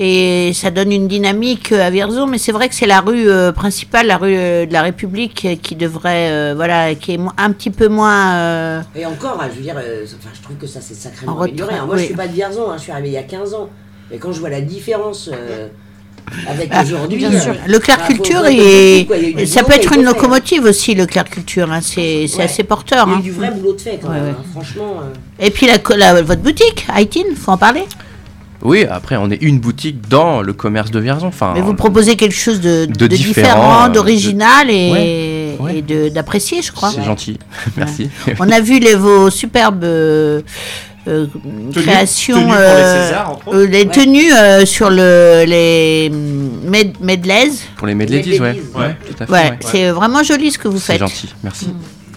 [0.00, 3.50] Et ça donne une dynamique à Vierzon, mais c'est vrai que c'est la rue euh,
[3.50, 7.70] principale, la rue euh, de la République, qui devrait, euh, voilà, qui est un petit
[7.70, 8.34] peu moins.
[8.36, 11.32] euh, Et encore, hein, je veux dire, euh, enfin, je trouve que ça c'est sacrément
[11.36, 11.72] En amélioré.
[11.74, 11.86] retrait, hein.
[11.86, 12.00] Moi, oui.
[12.02, 13.68] je suis pas de Vierzon, hein, je suis arrivé il y a 15 ans.
[14.10, 15.66] Mais quand je vois la différence euh,
[16.48, 17.18] avec aujourd'hui.
[17.18, 17.54] Bien euh, sûr.
[17.66, 19.16] Le Clair faut- Culture, et, quoi.
[19.16, 21.70] Il ça peut être une fait, locomotive aussi, le Clair Culture.
[21.72, 21.80] hein.
[21.82, 22.42] C'est Ouais.
[22.44, 23.06] assez porteur.
[23.08, 23.22] Il y a eu hein.
[23.22, 24.24] du vrai boulot de fait quand Ouais, même.
[24.24, 24.30] ouais.
[24.38, 24.44] hein.
[24.52, 24.94] Franchement.
[25.02, 27.84] euh, Et puis la, co- la- votre boutique, Haïtine, faut en parler?
[28.60, 31.28] Oui, après on est une boutique dans le commerce de Vierzon.
[31.28, 35.84] Enfin, Mais vous proposez quelque chose de, de de différent, euh, d'original et, Ouais, ouais.
[35.88, 36.90] et d'apprécié, je crois.
[36.92, 37.38] c'est gentil,
[37.76, 38.10] merci.
[38.40, 39.84] On a vu les, vos superbes
[41.08, 41.26] euh,
[41.74, 43.58] créations, tenues pour les euh, Césars, entre autres.
[43.60, 43.86] les Ouais.
[43.86, 47.52] tenues euh, sur le, les mm, med medleys.
[47.76, 48.60] Pour les medladies, ouais.
[48.74, 48.96] ouais, ouais.
[49.06, 49.32] tout à fait.
[49.32, 49.58] Ouais, ouais.
[49.60, 51.00] c'est vraiment joli ce que vous C'est faites.
[51.00, 51.66] gentil, merci.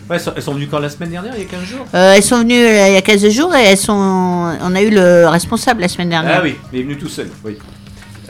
[0.10, 1.86] Ouais, elles sont- venues quand la semaine dernière, il y a 15 jours?
[1.93, 4.82] Euh, elles sont venues euh, il y a 15 jours et elles sont, on a
[4.82, 6.36] eu le responsable la semaine dernière.
[6.39, 7.30] Ah oui, mais il est venu tout seul.
[7.45, 7.58] Oui.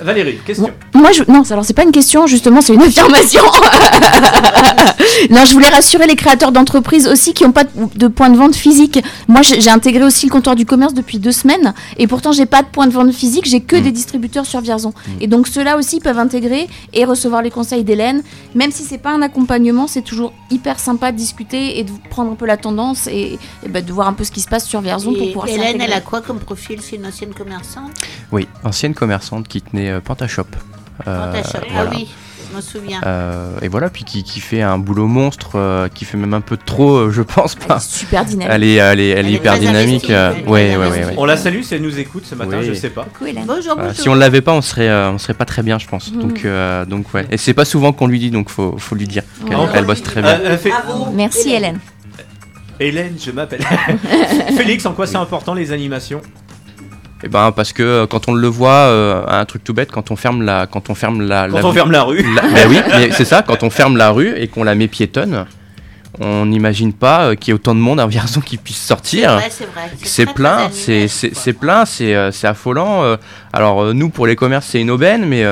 [0.01, 0.69] Valérie, question.
[0.93, 1.23] Moi, je...
[1.27, 3.41] non, alors c'est pas une question, justement, c'est une affirmation.
[5.29, 7.63] non, je voulais rassurer les créateurs d'entreprises aussi qui n'ont pas
[7.95, 8.99] de- point de vente physique.
[9.27, 12.61] Moi, j'ai intégré aussi le comptoir du commerce depuis deux semaines et pourtant, j'ai pas
[12.61, 14.93] de point de vente physique, j'ai que des distributeurs sur Vierzon.
[15.19, 18.23] Et donc, ceux-là aussi peuvent intégrer et recevoir les conseils d'Hélène.
[18.55, 22.31] Même si c'est pas un accompagnement, c'est toujours hyper sympa de discuter et de prendre
[22.31, 24.65] un peu la tendance et, et bah, de voir un peu ce qui se passe
[24.67, 26.79] sur Vierzon pour pouvoir Hélène, elle a quoi comme profil?
[26.81, 27.91] C'est une ancienne commerçante?
[28.31, 30.47] Oui, ancienne commerçante qui tenait euh, Pantashop.
[31.07, 31.89] Euh, Pantashop, ah voilà.
[31.91, 32.07] oui,
[32.51, 33.01] je me souviens.
[33.05, 36.41] Euh, et voilà, puis qui, qui fait un boulot monstre, euh, qui fait même un
[36.41, 37.79] peu trop, euh, je pense pas.
[37.79, 38.51] Super dynamique.
[38.53, 40.09] Elle est, elle est, elle est Elle est hyper dynamique.
[40.09, 41.13] euh, ouais, ouais, ouais.
[41.17, 42.65] On la salue si elle nous écoute ce matin, Oui.
[42.67, 43.03] je sais pas.
[43.05, 43.45] Coucou, Hélène.
[43.47, 44.03] Bonjour, Voilà, bonjour.
[44.03, 46.11] si on l'avait pas, on serait, euh, on serait pas très bien, je pense.
[46.11, 46.21] Mhm.
[46.21, 47.25] Donc, euh, donc ouais.
[47.31, 49.65] Et c'est pas souvent qu'on lui dit, donc faut, faut lui dire qu'elle Ouais.
[49.73, 50.31] elle bosse très bien.
[50.39, 51.07] Euh, elle fait- Bravo.
[51.13, 51.79] Merci, Hélène.
[52.79, 53.61] Hélène, je m'appelle.
[54.57, 56.21] Félix, en quoi c'est important les animations?
[57.23, 60.11] Eh ben parce que euh, quand on le voit, euh, un truc tout bête, quand
[60.11, 62.23] on ferme la, quand on ferme la, Quand on ferme la rue.
[62.35, 63.43] la- ben oui, mais c'est ça.
[63.43, 65.45] Quand on ferme la rue et qu'on la met piétonne,
[66.19, 69.39] on n'imagine pas euh, qu'il y ait autant de monde à Vierzon qui puisse sortir.
[69.49, 69.89] C'est vrai.
[70.03, 73.03] C'est plein, c'est plein, c'est euh, affolant.
[73.03, 73.17] euh.
[73.53, 75.43] alors nous pour les commerces c'est une aubaine, mais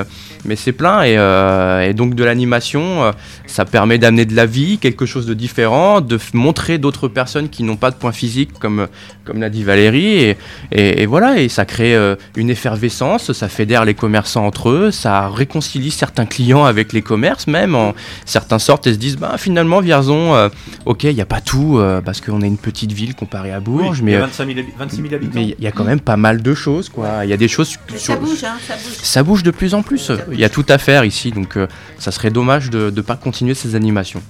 [0.45, 3.11] mais c'est plein et, euh, et donc de l'animation,
[3.45, 7.63] ça permet d'amener de la vie, quelque chose de différent, de montrer d'autres personnes qui
[7.63, 8.87] n'ont pas de point physique comme
[9.25, 10.37] comme l'a dit Valérie et,
[10.71, 11.95] et- et voilà et ça crée
[12.35, 17.47] une effervescence, ça fédère les commerçants entre eux, ça réconcilie certains clients avec les commerces
[17.47, 17.75] même.
[17.75, 17.93] En,
[18.25, 20.48] certains sortent et se disent bah finalement Vierzon,
[20.85, 23.59] ok il n'y a pas tout euh, parce qu'on est une petite ville comparée à
[23.59, 25.31] Bourges, Oui, mais il y a euh, 25 000, habi- 26 000 habitants.
[25.35, 27.23] mais il y a quand même pas mal de choses, quoi.
[27.25, 27.69] Il y a des choses.
[27.69, 28.93] Sur- ça bouge, hein, ça bouge.
[29.01, 30.11] ça bouge de plus en plus.
[30.31, 33.15] Il y a tout à faire ici, donc euh, ça serait dommage de ne pas
[33.15, 34.21] continuer ces animations.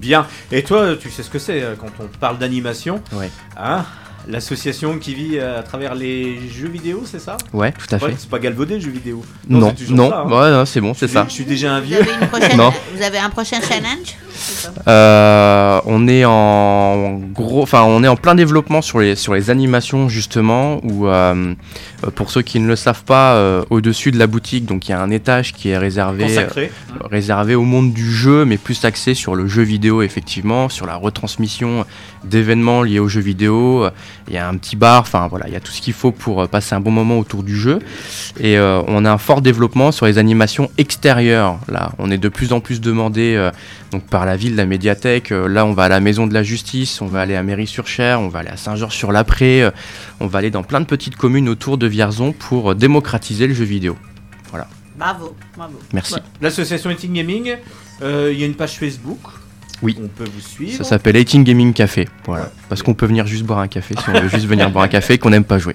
[0.00, 0.26] Bien.
[0.50, 3.30] Et toi, tu sais ce que c'est euh, quand on parle d'animation Ouais.
[3.56, 3.84] Hein
[4.26, 7.36] L'association qui vit euh, à travers les jeux vidéo, c'est ça?
[7.52, 8.14] Ouais, tout à fait.
[8.16, 9.22] C'est pas galvaudé, jeux vidéo.
[9.50, 10.30] Non, c'est toujours non, ça, hein.
[10.30, 11.26] ouais, non, c'est bon, c'est ça.
[11.28, 11.98] Je suis déjà un Vous vieux.
[11.98, 12.72] avez, une prochaine- Non.
[12.96, 14.16] vous avez un prochain challenge?
[14.88, 19.50] Euh, on est en gros, enfin, on est en plein développement sur les sur les
[19.50, 20.80] animations justement.
[20.84, 21.54] Où euh,
[22.14, 24.94] pour ceux qui ne le savent pas, euh, au-dessus de la boutique, donc il y
[24.94, 26.66] a un étage qui est réservé euh,
[27.10, 30.96] réservé au monde du jeu, mais plus axé sur le jeu vidéo effectivement, sur la
[30.96, 31.84] retransmission
[32.24, 33.86] d'événements liés aux jeux vidéo.
[34.28, 36.10] Il y a un petit bar, enfin voilà, il y a tout ce qu'il faut
[36.10, 37.78] pour passer un bon moment autour du jeu.
[38.40, 41.58] Et on a un fort développement sur les animations extérieures.
[41.68, 43.50] Là, on est de plus en plus demandé
[43.92, 45.32] donc par la ville, la médiathèque.
[45.32, 48.20] Euh, là, on va à la Maison de la Justice, on va aller à Mairie-sur-Cher,
[48.20, 49.62] on va aller à Saint-Georges-sur-l'Après.
[49.62, 49.70] euh,
[50.20, 53.54] on va aller dans plein de petites communes autour de Vierzon pour euh, démocratiser le
[53.54, 53.96] jeu vidéo.
[54.50, 54.68] Voilà.
[54.96, 55.78] Bravo, bravo.
[55.92, 56.14] Merci.
[56.14, 56.20] Ouais.
[56.40, 57.56] L'association Eating Gaming,
[58.02, 59.20] euh, il y a une page Facebook.
[59.82, 59.96] Oui.
[60.02, 60.76] On peut vous suivre.
[60.78, 62.08] Ça s'appelle Eating Gaming Café.
[62.24, 62.50] Voilà.
[62.68, 64.88] Parce qu'on peut venir juste boire un café si on veut juste venir boire un
[64.88, 65.74] café et qu'on n'aime pas jouer.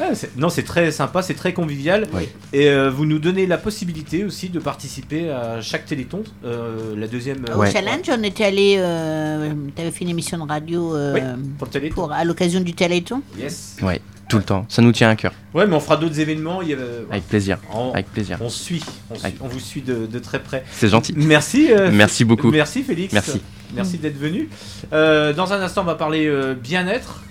[0.00, 2.06] Ah, non, c'est très sympa, c'est très convivial.
[2.12, 2.28] Oui.
[2.52, 6.22] Et euh, vous nous donnez la possibilité aussi de participer à chaque Téléthon.
[6.44, 7.44] euh, la deuxième.
[7.54, 8.76] Au euh, challenge, on était allé.
[8.78, 11.20] Euh, T'avais fait une émission de radio euh, Oui,
[11.58, 13.22] pour le pour- à l'occasion du Téléthon.
[13.38, 13.76] Yes.
[13.82, 14.66] Ouais, tout le temps.
[14.68, 15.32] Ça nous tient à cœur.
[15.54, 16.62] Ouais, mais on fera d'autres événements.
[16.62, 16.78] Il y a,
[17.10, 17.58] Avec plaisir.
[17.72, 18.38] On, Avec plaisir.
[18.40, 20.64] on suit, on, suit- Avec- on vous suit de, de très près.
[20.72, 21.14] C'est gentil.
[21.16, 21.68] Merci.
[21.70, 22.50] euh, Merci beaucoup.
[22.50, 23.12] Merci Félix.
[23.12, 23.40] Merci.
[23.74, 24.48] Merci d'être venu.
[24.92, 27.22] Euh, dans un instant, on va parler euh, bien-être.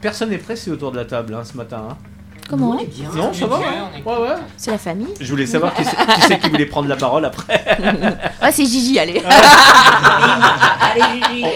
[0.00, 1.82] Personne n'est pressé autour de la table hein, ce matin.
[1.90, 1.96] hein.
[2.48, 2.76] Comment
[3.14, 3.64] Non, ça va ouais.
[4.04, 4.34] Ouais, ouais.
[4.56, 7.24] C'est la famille Je voulais savoir qui c'est qui, c'est qui voulait prendre la parole
[7.24, 7.64] après.
[8.42, 9.22] Ah, c'est Gigi, allez.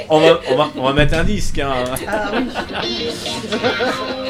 [0.09, 1.59] on, va, on, va, on va mettre un disque.
[1.59, 1.73] hein.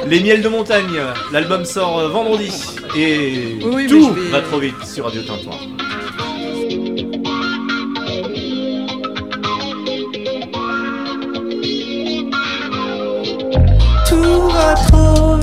[0.07, 1.01] Les miels de montagne,
[1.33, 2.53] l'album sort euh, vendredi.
[2.97, 5.57] Et Oui, oui, tout vais- va trop vite sur Radio Tintoin.
[14.25, 15.34] Tout va trop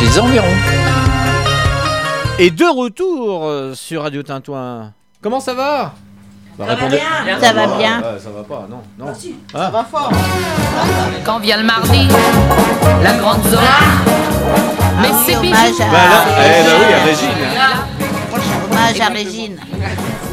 [0.00, 0.44] Vierzon et de ses environs.
[2.38, 4.92] Et de retour euh, sur Radio Tintouin.
[5.22, 5.92] Comment ça va?
[6.58, 7.40] Bah, Ça va répondez- bien.
[7.40, 7.98] Ça va bien.
[8.00, 8.80] Ouais, ça va pas, non.
[8.98, 9.12] non.
[9.52, 10.10] Ça va fort.
[11.24, 12.08] Quand vient le mardi,
[13.02, 13.58] la grande zone.
[15.00, 15.82] Mais Ah oui, c'est hommage bijou.
[15.82, 17.28] à Bah là, eh bah oui, à Régine.
[18.70, 19.56] Hommage à Régine.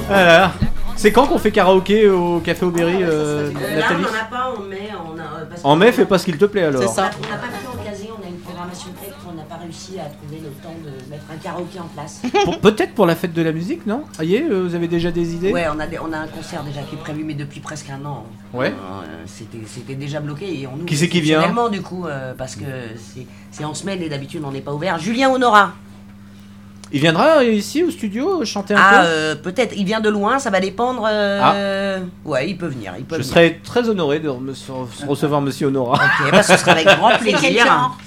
[0.07, 0.51] Voilà.
[0.95, 4.89] C'est quand qu'on fait karaoké au Café Aubéry, euh, Nathalie a pas en mai.
[4.93, 6.81] On a, parce En mai, fais pas ce qu'il te plaît alors.
[6.83, 7.62] On n'a pas pu en caser, on a
[9.73, 12.21] réussi à trouver le temps de mettre un karaoké en place.
[12.45, 14.03] Pour- Peut-être pour la fête de la musique, non?
[14.19, 15.51] Aïe, euh, vous avez déjà des idées?
[15.51, 17.87] Ouais, on a, des- on a un concert déjà qui est prévu, mais depuis presque
[17.89, 18.25] un an.
[18.53, 18.67] Ouais.
[18.67, 21.39] Euh, C'était c'était déjà bloqué et on ouvre Qui c'est qui vient?
[21.39, 22.65] exceptionnellement, du coup, euh, parce que
[22.97, 24.99] c'est- c'est en semaine et d'habitude on n'est pas ouvert.
[24.99, 25.71] Julien Honora.
[26.91, 29.07] Il viendra ici au studio chanter un Ah, peu?
[29.07, 29.73] euh, peut-être.
[29.75, 31.07] Il vient de loin, ça va dépendre.
[31.09, 32.93] euh, Ouais, il peut venir.
[32.99, 33.17] Il peut Ah.
[33.17, 33.33] Je venir.
[33.33, 34.29] serais très honoré de
[35.07, 35.95] recevoir Monsieur Honora.
[35.95, 37.65] Ok, bah, ce sera avec grand C'est quel plaisir.
[37.65, 37.97] genre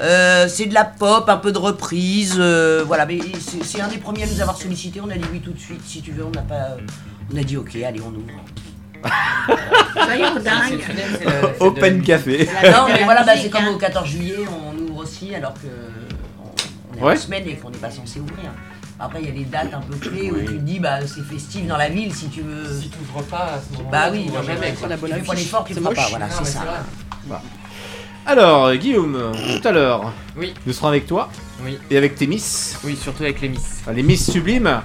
[0.00, 3.06] Euh, c'est de la pop, un peu de reprise, euh, voilà.
[3.06, 5.00] Mais c'est c'est un des premiers à nous avoir sollicité.
[5.00, 6.24] On a dit oui tout de suite, si tu veux.
[6.24, 6.76] On n'a pas,
[7.32, 8.42] on a dit ok, allez, on ouvre.
[10.04, 10.80] Soyons dingues.
[11.60, 12.48] Open Café.
[12.70, 13.72] Norme, mais voilà, bah, c'est comme hein.
[13.74, 15.66] au 14 juillet, on ouvre aussi alors que
[16.40, 16.50] on,
[16.94, 17.14] on est Ouais.
[17.14, 18.50] en semaine et qu'on n'est pas censé ouvrir.
[19.00, 21.22] Après, il y a des dates un peu clés où tu te dis, bah, c'est
[21.24, 22.64] festif dans la ville si tu veux.
[22.80, 25.34] Si tu ouvres pas à ce moment-là, Bah tu oui, non, jamais, tu fais pas
[25.34, 26.06] l'effort, tu ne feras pas.
[26.10, 26.60] Voilà, Non, c'est ça.
[28.26, 29.18] Alors, Guillaume,
[29.60, 30.54] tout à l'heure, Oui.
[30.66, 31.28] nous serons avec toi
[31.64, 31.76] Oui.
[31.90, 32.78] et avec tes Miss.
[32.84, 33.78] Oui, surtout avec les Miss.
[33.80, 34.80] Enfin, les Miss sublimes.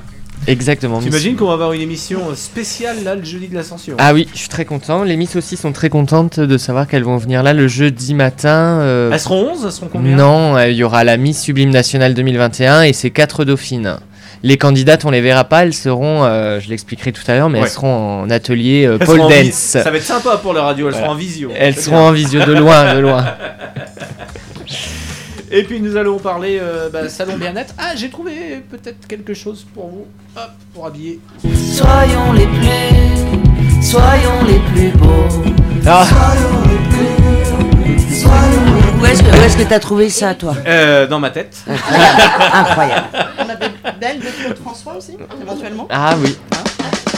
[0.45, 0.99] Exactement.
[0.99, 4.37] T'imagines qu'on va avoir une émission spéciale là le jeudi de l'Ascension Ah oui, je
[4.39, 5.03] suis très content.
[5.03, 8.79] Les Miss aussi sont très contentes de savoir qu'elles vont venir là le jeudi matin.
[8.81, 10.15] euh, Elles seront 11 Elles seront combien?
[10.15, 13.97] Non, euh, il y aura la Miss Sublime Nationale 2021 et ses quatre dauphines.
[14.43, 17.59] Les candidates, on les verra pas, elles seront, euh, je l'expliquerai tout à l'heure, mais
[17.59, 17.65] Ouais.
[17.65, 19.53] elles seront en atelier euh, vi- dance.
[19.53, 21.07] Ça va être sympa pour la radio, elles Voilà.
[21.07, 21.51] seront en visio.
[21.55, 22.07] Elles seront bien.
[22.09, 23.25] en visio de loin, de loin.
[25.49, 27.73] Et puis nous allons parler euh, bah, salon bien-être.
[27.77, 30.05] Ah, j'ai trouvé peut-être quelque chose pour vous.
[30.35, 31.19] Hop, pour habiller.
[31.41, 35.25] Soyons les plus, soyons les plus beaux.
[35.85, 36.05] Ah.
[36.05, 40.53] Soyons les plus, soyons les Où est-ce que où est-ce que t'as trouvé ça, toi?
[40.67, 41.57] Euh, dans ma tête.
[42.53, 43.05] Incroyable.
[43.39, 43.49] On
[44.19, 45.87] de Claude François aussi, éventuellement.
[45.89, 46.35] Ah oui.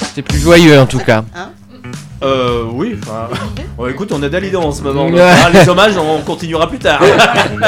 [0.08, 1.24] C'était plus joyeux en tout cas.
[2.22, 3.30] Euh, oui, enfin.
[3.78, 5.10] Bon, écoute, on a Dalida en ce moment.
[5.10, 7.02] donc, hein, les hommages, on continuera plus tard.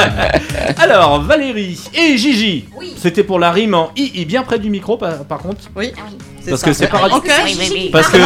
[0.78, 2.66] Alors, Valérie et Gigi.
[2.98, 5.62] C'était pour la rime en i, i bien près du micro, par, par contre.
[5.76, 5.94] Oui.
[6.50, 7.18] Parce que c'est pas radio.
[7.18, 7.30] Ok.
[7.92, 8.18] Parce que,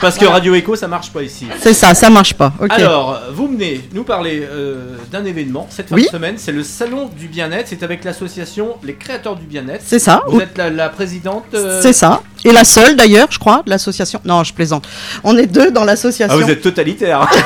[0.00, 1.46] parce que Radio Echo, ça marche pas ici.
[1.60, 2.52] C'est ça, ça marche pas.
[2.70, 6.04] Alors, vous venez nous parler euh, d'un événement cette fin Oui.
[6.04, 6.34] de semaine.
[6.38, 7.68] C'est le Salon du Bien-être.
[7.68, 9.82] C'est avec l'association Les Créateurs du Bien-être.
[9.84, 10.22] C'est ça.
[10.28, 11.44] Vous êtes la, la présidente.
[11.54, 12.22] euh, C'est ça.
[12.44, 14.20] Et la seule d'ailleurs, je crois, de l'association.
[14.24, 14.86] Non, je plaisante.
[15.24, 16.36] On est deux dans Ah, l'association.
[16.38, 17.28] vous êtes totalitaire.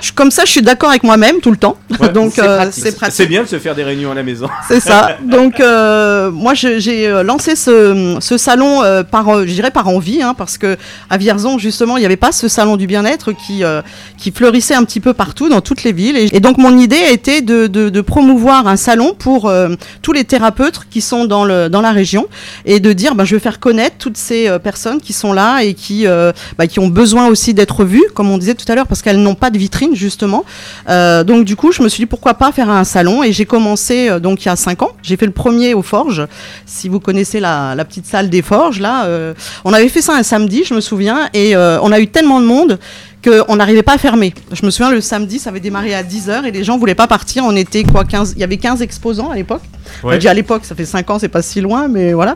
[0.00, 1.76] Je- Comme ça, je suis d'accord avec moi-même tout le temps.
[2.14, 2.94] Donc c'est euh, pratique.
[3.10, 4.48] c'est bien de se faire des réunions à la maison.
[4.68, 5.16] C'est ça.
[5.24, 10.22] Donc euh, moi j'ai euh, lancé ce, ce salon euh, par, je dirais par envie,
[10.22, 10.76] hein, parce que
[11.08, 13.82] à Vierzon justement il n'y avait pas ce salon du bien-être qui euh,
[14.18, 16.16] qui fleurissait un petit peu partout dans toutes les villes.
[16.16, 19.68] Et, et donc mon idée a été de, de, de promouvoir un salon pour euh,
[20.02, 22.26] tous les thérapeutes qui sont dans le dans la région
[22.64, 25.60] et de dire ben, je vais faire connaître toutes ces euh, personnes qui sont là
[25.62, 28.74] et qui euh, bah, qui ont besoin aussi d'être vues, comme on disait tout à
[28.74, 30.44] l'heure, parce qu'elles n'ont pas de vitrine justement.
[30.88, 33.22] Euh, donc du coup, je me suis dit pourquoi pas faire un salon?
[33.22, 34.90] Et j'ai commencé euh, donc il y a cinq ans.
[35.02, 36.26] J'ai fait le premier aux Forges.
[36.66, 40.14] Si vous connaissez la, la petite salle des Forges, là, euh, on avait fait ça
[40.14, 42.78] un samedi, je me souviens, et euh, on a eu tellement de monde
[43.22, 44.32] qu'on n'arrivait pas à fermer.
[44.50, 47.06] Je me souviens, le samedi, ça avait démarré à 10h et les gens voulaient pas
[47.06, 47.44] partir.
[47.44, 49.60] On était quoi 15 Il y avait 15 exposants à l'époque.
[50.02, 50.18] Ouais.
[50.18, 52.34] Dit à l'époque, ça fait 5 ans, c'est pas si loin, mais voilà.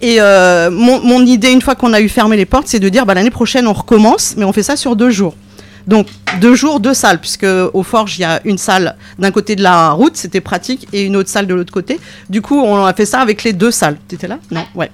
[0.00, 2.88] Et euh, mon, mon idée, une fois qu'on a eu fermé les portes, c'est de
[2.88, 5.36] dire bah, l'année prochaine, on recommence, mais on fait ça sur deux jours.
[5.86, 6.06] Donc
[6.40, 9.62] deux jours, deux salles, puisque au Forge, il y a une salle d'un côté de
[9.62, 12.00] la route, c'était pratique, et une autre salle de l'autre côté.
[12.30, 13.98] Du coup, on a fait ça avec les deux salles.
[14.08, 14.38] T'étais là?
[14.50, 14.90] Non Ouais.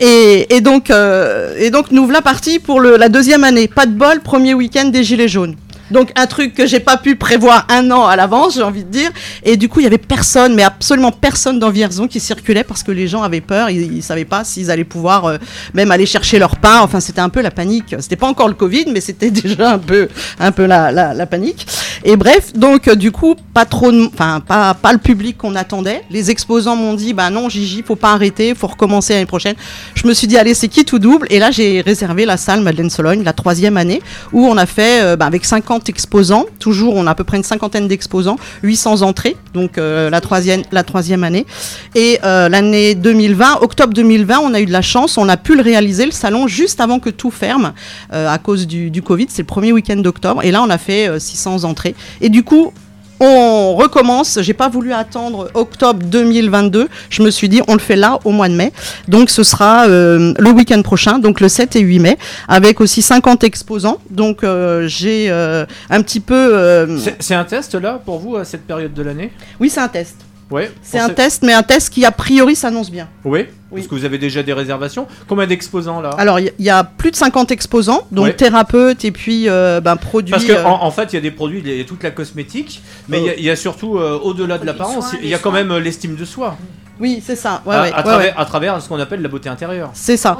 [0.00, 3.68] Et, et donc, euh, et donc, nous voilà partis pour le- la deuxième année.
[3.68, 5.54] Pas de bol, premier week-end des Gilets jaunes.
[5.92, 8.90] Donc un truc que j'ai pas pu prévoir un an à l'avance, j'ai envie de
[8.90, 9.10] dire.
[9.44, 12.82] Et du coup, il y avait personne, mais absolument personne dans Vierzon qui circulait parce
[12.82, 15.36] que les gens avaient peur, ils, ils savaient pas s'ils allaient pouvoir euh,
[15.74, 16.80] même aller chercher leur pain.
[16.80, 17.94] Enfin, c'était un peu la panique.
[18.00, 21.66] C'était pas encore le Covid, mais c'était déjà un peu, un peu la, la, panique.
[22.04, 26.02] Et bref, donc euh, du coup, pas trop, enfin pas, pas le public qu'on attendait.
[26.10, 29.54] Les exposants m'ont dit, bah non, Gigi, faut pas arrêter, faut recommencer l'année prochaine.
[29.94, 31.26] Je me suis dit, allez, c'est qui tout double?
[31.30, 35.02] Et là, j'ai réservé la salle Madeleine Sologne, la troisième année, où on a fait
[35.02, 36.46] euh, bah, avec 50 exposants.
[36.58, 41.24] Toujours, on a à peu près une cinquantaine d'exposants, 800 entrées, donc euh, la troisième,
[41.24, 41.46] année.
[41.94, 45.54] Et euh, l'année 2020, octobre 2020, on a eu de la chance, on a pu
[45.54, 47.72] le réaliser le salon juste avant que tout ferme
[48.12, 49.26] euh, à cause du, Covid.
[49.28, 51.94] C'est le premier week-end d'octobre, et là, on a fait euh, 600 entrées.
[52.20, 52.72] Et du coup,
[53.20, 54.38] on recommence.
[54.40, 56.88] J'ai pas voulu attendre octobre 2022.
[57.10, 58.72] Je me suis dit, on le fait là, au mois de mai.
[59.08, 63.02] Donc, ce sera euh, le week-end prochain, donc le 7 et 8 mai, avec aussi
[63.02, 63.98] 50 exposants.
[64.10, 66.88] Donc, euh, j'ai euh, un petit peu.
[67.20, 69.32] C'est un test là pour vous à cette période de l'année?
[69.60, 70.16] Oui, c'est un test.
[70.52, 70.70] Ouais.
[70.82, 73.08] C'est un test, mais un test qui, a priori, s'annonce bien.
[73.24, 73.46] Oui.
[73.74, 75.06] Parce que vous avez déjà des réservations.
[75.26, 76.10] Combien d'exposants là?
[76.18, 78.36] Alors, il y, a plus de 50 exposants, donc Ouais.
[78.36, 80.30] thérapeutes et puis euh, ben, produits.
[80.30, 82.10] Parce qu'en euh, en, fait, il y a des produits, il y a toute la
[82.10, 85.34] cosmétique, mais il y a- il y, a surtout, euh, au-delà de l'apparence, il y
[85.34, 86.56] a quand même euh, l'estime de soi.
[87.00, 87.62] Oui, c'est ça.
[87.64, 88.34] Ouais, à, ouais, à ouais, travers, ouais.
[88.36, 89.90] à travers ce qu'on appelle la beauté intérieure.
[89.94, 90.38] C'est ça.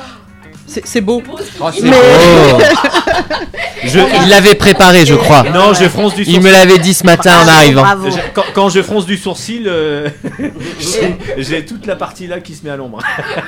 [0.66, 1.22] C'est beau.
[1.30, 1.96] Oh, c'est Mais- beau.
[3.84, 5.42] Je- Il l'avait préparé, je crois.
[5.42, 6.42] Non, je fronce du Il sourcil.
[6.42, 7.84] me l'avait dit ce matin en arrivant.
[8.08, 10.08] Je- Quand, quand je fronce du sourcil, euh,
[11.38, 13.00] j'ai- toute la partie là qui se met à l'ombre.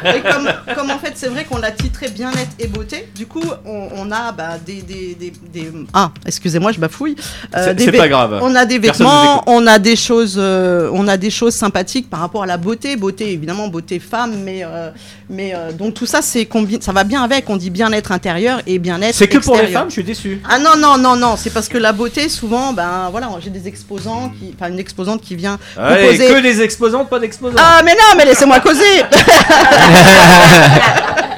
[0.05, 3.43] Et comme, comme en fait c'est vrai qu'on l'a titré bien-être et beauté, du coup
[3.65, 7.17] on, on a bah, des, des, des, des- Ah, excusez-moi, je bafouille.
[7.55, 8.41] C'est- des c'est pas grave.
[8.43, 12.21] On a des vêtements, on a des choses, euh, on a des choses sympathiques par
[12.21, 14.91] rapport à la beauté, beauté évidemment beauté femme, mais euh,
[15.31, 17.49] mais euh, donc tout ça c'est combi- ça va bien avec.
[17.51, 19.15] On dit bien-être intérieur et bien-être.
[19.15, 20.41] C'est que pour les femmes, je suis déçu.
[20.49, 23.69] Ah non non non non, c'est parce que la beauté souvent ben voilà j'ai des
[23.69, 26.35] exposants qui, enfin une exposante qui vient Allez, proposer.
[26.35, 27.57] que des exposants, pas d'exposants.
[27.59, 28.81] Ah mais non mais laissez-moi causer.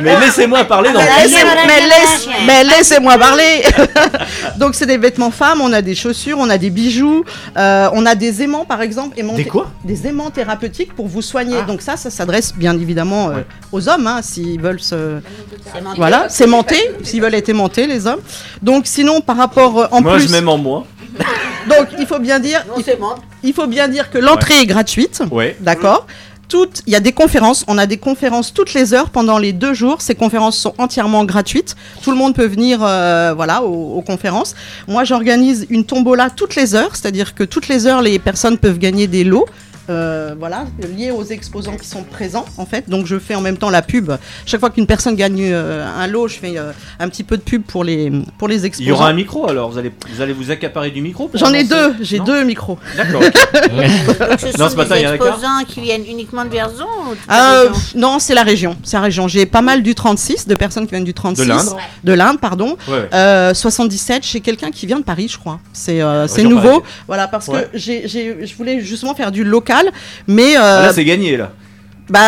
[0.00, 3.62] Mais laissez-moi parler dans Mais le laissez- mais laisse- mais laissez-moi parler.
[4.58, 7.24] Donc c'est des vêtements femmes, on a des chaussures, on a des bijoux,
[7.56, 9.18] euh, on a des aimants par exemple.
[9.18, 9.70] aimants Des quoi?
[9.84, 11.62] Des aimants thérapeutiques pour vous soigner.
[11.66, 15.20] Donc ça, ça s'adresse bien évidemment euh, aux hommes, hein, s'ils veulent se...
[15.96, 18.20] Voilà, s'aimanter, s'ils veulent être aimantés les hommes.
[18.62, 20.26] Donc sinon par rapport euh, en Moi, plus...
[20.28, 20.86] je m'aime en moi.
[21.68, 22.84] Donc il faut bien dire, il,
[23.42, 24.62] il faut bien dire que l'entrée Ouais.
[24.62, 25.22] est gratuite.
[25.30, 25.56] Ouais.
[25.60, 26.06] D'accord.
[26.48, 27.64] Toutes, il y a des conférences.
[27.68, 30.00] On a des conférences toutes les heures pendant les deux jours.
[30.00, 31.74] Ces conférences sont entièrement gratuites.
[32.02, 34.54] Tout le monde peut venir, euh, voilà, aux, aux conférences.
[34.86, 38.78] Moi, j'organise une tombola toutes les heures, c'est-à-dire que toutes les heures, les personnes peuvent
[38.78, 39.46] gagner des lots.
[39.90, 40.64] Euh, voilà,
[40.96, 42.88] liés aux exposants qui sont présents en fait.
[42.88, 44.12] Donc je fais en même temps la pub.
[44.44, 47.42] Chaque fois qu'une personne gagne euh, un lot, je fais euh, un petit peu de
[47.42, 48.88] pub pour les pour les Il exposants.
[48.88, 51.64] y aura un micro alors, vous allez, vous allez vous accaparer du micro J'en ai
[51.64, 52.78] deux, j'ai deux micros.
[52.96, 53.20] D'accord.
[53.22, 53.32] Donc,
[54.40, 56.84] ce Non, sont ce matin, des il exposants qui viennent uniquement de Vierzon
[57.30, 58.76] Euh, non, c'est la région.
[58.82, 59.28] C'est la région.
[59.28, 61.42] J'ai pas mal du 36, de personnes qui viennent du 36.
[61.42, 61.66] De l'Inde.
[62.04, 62.76] De l'Inde, pardon.
[62.88, 63.08] Ouais, ouais.
[63.14, 65.60] Euh, 77 chez quelqu'un qui vient de Paris, je crois.
[65.72, 66.82] C'est euh, nouveau.
[67.06, 67.68] Voilà, parce Ouais.
[67.72, 69.75] que j'ai- j'ai- je voulais justement faire du local,
[70.26, 70.56] mais.
[70.56, 71.50] euh, Ah, là, c'est gagné là.
[72.08, 72.20] bah,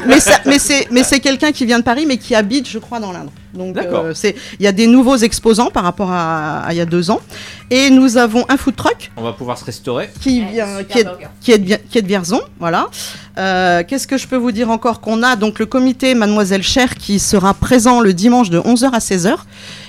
[0.06, 2.78] mais ça- mais c'est mais c'est quelqu'un qui vient de Paris, mais qui habite, je
[2.78, 3.30] crois, dans l'Inde.
[3.54, 4.06] Donc, D'accord.
[4.06, 7.12] euh, c'est il y a des nouveaux exposants par rapport à, il y a deux
[7.12, 7.20] ans,
[7.70, 10.10] et nous avons un food truck On va pouvoir se restaurer.
[10.20, 11.06] qui vient, qui est,
[11.40, 12.88] qui est de, qui est de Vierzon, voilà.
[13.38, 16.96] Euh, Qu'est-ce que je peux vous dire encore qu'on a donc le comité Mademoiselle Cher
[16.96, 19.36] qui sera présent le dimanche de 11h à 16h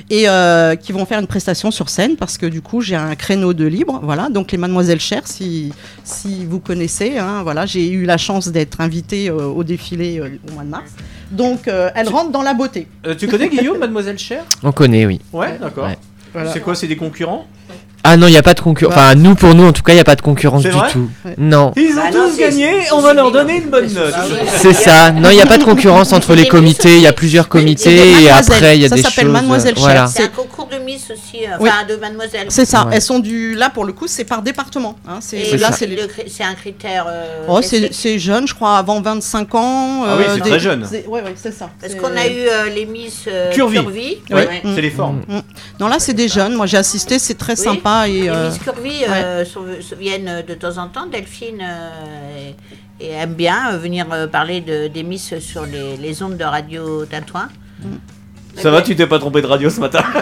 [0.09, 3.15] et euh, qui vont faire une prestation sur scène parce que du coup j'ai un
[3.15, 4.29] créneau de libre, voilà.
[4.29, 8.81] Donc les Mademoiselles Cher, si si vous connaissez, hein, voilà, j'ai eu la chance d'être
[8.81, 10.91] invitée euh, au défilé euh, au mois de mars.
[11.31, 12.87] Donc euh, elles rentrent dans la beauté.
[13.05, 14.43] Euh, tu connais Guillaume, Mademoiselle Cher?
[14.61, 15.19] On connaît, oui.
[15.33, 15.85] Ouais, d'accord.
[15.85, 15.97] Ouais.
[16.33, 16.51] Voilà.
[16.51, 17.47] C'est quoi, c'est des concurrents?
[18.05, 18.95] Ah non, il n'y a pas de concurrence.
[18.95, 20.89] Enfin, nous, pour nous, en tout cas, il n'y a pas de concurrence du vrai
[20.91, 21.09] tout.
[21.25, 21.33] Ouais.
[21.37, 21.73] Non.
[21.75, 24.13] Ils ont Bah non, tous gagné, on va leur donner une bonne note.
[24.57, 25.11] C'est ça.
[25.11, 26.95] Non, il n'y a pas de concurrence entre les comités.
[26.95, 28.53] Il y a plusieurs comités et Mademoiselle.
[28.53, 29.33] après, il y a Ça des s'appelle choses.
[29.33, 29.83] Mademoiselle Cher.
[29.83, 30.07] Voilà.
[30.07, 31.69] C'est un concours de Miss aussi, euh, Oui.
[31.71, 32.47] enfin de Mademoiselle.
[32.49, 32.85] C'est ça.
[32.85, 32.95] Ouais.
[32.95, 34.95] Elles sont du là pour le coup c'est par département.
[35.07, 35.17] Hein.
[35.21, 35.97] C'est là les
[36.45, 37.05] un critère.
[37.09, 40.03] euh, Oh, c'est jeune, je crois, avant 25 ans.
[40.07, 40.83] Ah oui, c'est des- très jeune.
[41.07, 41.69] Ouais, ouais, c'est ça.
[41.81, 43.79] Parce qu'on a eu euh, les Miss euh, Curvy.
[44.31, 44.41] Oui.
[44.63, 44.75] Mm.
[44.75, 45.21] C'est les formes.
[45.27, 45.39] Mm.
[45.79, 46.53] Non, là, c'est des jeunes.
[46.53, 47.63] Moi, j'ai assisté, c'est très Oui.
[48.03, 48.07] Sympa.
[48.09, 49.65] Et, Les euh, Miss Curvy euh, sont-
[49.97, 51.05] viennent de temps en temps.
[51.07, 52.49] Delphine euh,
[52.99, 56.37] et, et aime bien euh, venir euh, parler de, des Miss sur les, les ondes
[56.37, 57.49] de radio Tintouin.
[58.61, 60.01] Ça va, tu t'es pas trompé de radio ce matin?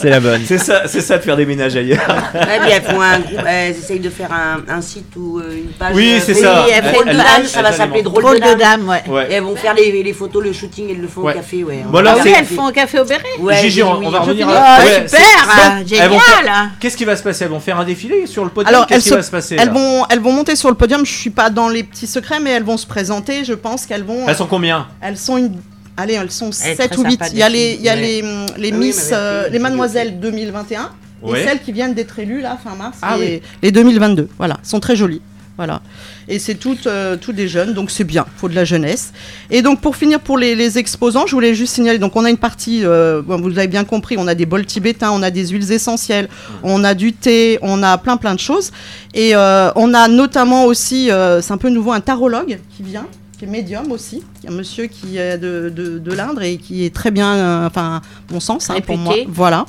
[0.00, 0.42] C'est la bonne.
[0.46, 2.00] C'est ça, c'est ça de faire des ménages ailleurs.
[2.34, 5.56] Ouais, puis elles font un groupe, elles essayent de faire un, un site ou euh,
[5.56, 5.92] une page.
[5.94, 6.66] Oui, euh, c'est ça.
[6.70, 8.02] elles font Elles- une elles- page, elles- ça va s'appeler.
[8.02, 8.58] Drôle de de dame.
[8.58, 9.02] dame, ouais.
[9.08, 9.26] Ouais.
[9.30, 11.32] Et elles vont faire les, les photos, le shooting, elles le font Ouais.
[11.32, 11.84] au café, ouais.
[11.86, 13.22] Bon, Ah oui, c'est- elles font au café au béret.
[13.40, 14.26] Ouais, Gigi, on, oui, on va oui.
[14.26, 15.16] revenir Ah, super, c'est-
[15.48, 16.18] ah, elles vont génial.
[16.44, 17.44] faire- Qu'est-ce qui va se passer?
[17.44, 18.74] Elles vont faire un défilé sur le podium?
[18.74, 19.72] Alors, Qu'est-ce elles, qui se- va se passer elles, là?
[19.72, 21.04] vont, elles vont monter sur le podium.
[21.04, 23.44] Je suis pas dans les petits secrets, mais elles vont se présenter.
[23.44, 24.26] Je pense qu'elles vont.
[24.28, 24.86] Elles sont combien?
[25.00, 25.52] Elles sont une.
[25.98, 27.10] Allez, elles sont Elle est 7 très ou 8.
[27.10, 28.00] sympa, Il y a les, il y a Ouais.
[28.00, 30.90] les, hum, les Ah Miss, mais euh, avec, les euh, Mademoiselles 2021
[31.20, 31.42] Ouais.
[31.42, 32.98] et celles qui viennent d'être élues là fin mars.
[33.02, 33.42] Ah les, oui.
[33.62, 34.28] les 2022.
[34.38, 35.20] Voilà, sont très jolies.
[35.56, 35.82] Voilà.
[36.28, 39.12] Et c'est toutes, euh, toutes des jeunes, donc c'est bien, faut de la jeunesse.
[39.50, 42.30] Et donc pour finir pour les, les exposants, je voulais juste signaler, donc on a
[42.30, 45.48] une partie, euh, vous l'avez bien compris, on a des bols tibétains, on a des
[45.48, 46.28] huiles essentielles,
[46.62, 48.70] on a du thé, on a plein plein de choses.
[49.14, 53.08] Et euh, on a notamment aussi, euh, c'est un peu nouveau, un tarologue qui vient
[53.38, 56.92] qui est médium aussi, un monsieur qui est de, de, de l'Indre et qui est
[56.92, 59.14] très bien, euh, enfin, mon sens, hein, pour moi.
[59.28, 59.64] Voilà.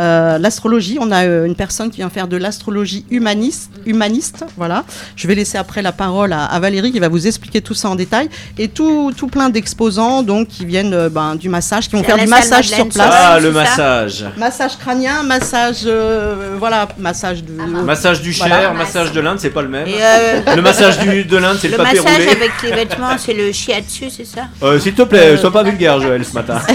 [0.00, 4.84] Euh, l'astrologie, on a euh, une personne qui vient faire de l'astrologie humaniste, humaniste, voilà.
[5.16, 7.90] Je vais laisser après la parole à, à Valérie qui va vous expliquer tout ça
[7.90, 8.28] en détail.
[8.58, 12.18] Et tout, tout plein d'exposants donc qui viennent euh, ben, du massage, qui vont faire
[12.18, 13.12] du massage sur place.
[13.12, 14.24] Ah, le massage.
[14.36, 17.52] Massage crânien, massage, euh, voilà, massage de.
[17.52, 18.60] Massage du Voilà.
[18.60, 19.86] Cher, massage de l'Inde, c'est pas le même.
[19.86, 22.30] Et, euh, Le massage du, de l'Inde, c'est le, Le papier massage roulé.
[22.30, 26.00] avec les vêtements, c'est le shiatsu, c'est ça Euh, S'il te plaît, sois pas vulgaire,
[26.00, 26.58] Joël, ce matin.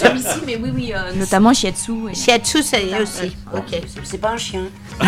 [0.00, 1.92] Celui-ci, mais oui, oui, euh, notamment shiatsu.
[2.10, 2.14] Et...
[2.30, 3.36] Shiatsu, ça y est aussi.
[3.54, 3.80] Ok.
[4.04, 4.62] C'est pas un chien.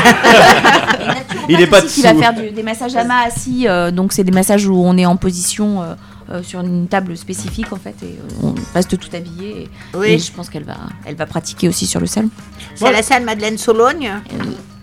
[1.49, 4.13] Il est pas Aussi, qui va faire du- des massages à main assis, euh, donc
[4.13, 5.95] c'est des massages où on est en position euh,
[6.31, 9.63] euh, sur une table spécifique en fait et euh, on reste tout habillé.
[9.63, 10.07] Et, Oui.
[10.13, 12.31] et je pense qu'elle va, elle va pratiquer aussi sur le salon.
[12.75, 14.11] C'est la salle Madeleine Sologne.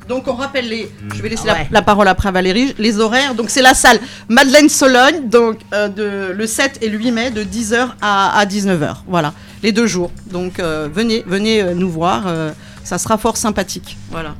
[0.09, 0.91] Donc on rappelle les.
[1.15, 1.67] Je vais laisser Ah la- ouais.
[1.71, 2.73] la, parole après à Valérie.
[2.79, 3.35] Les horaires.
[3.35, 5.29] Donc c'est la salle Madeleine Sologne.
[5.29, 8.95] Donc euh, de, le 7 et le 8 mai de 10h à, à 19h.
[9.07, 9.33] Voilà.
[9.63, 10.11] Les deux jours.
[10.31, 12.23] Donc euh, venez, venez euh, nous voir.
[12.27, 12.51] euh,
[12.83, 13.97] ça sera fort sympathique.
[14.09, 14.33] Voilà.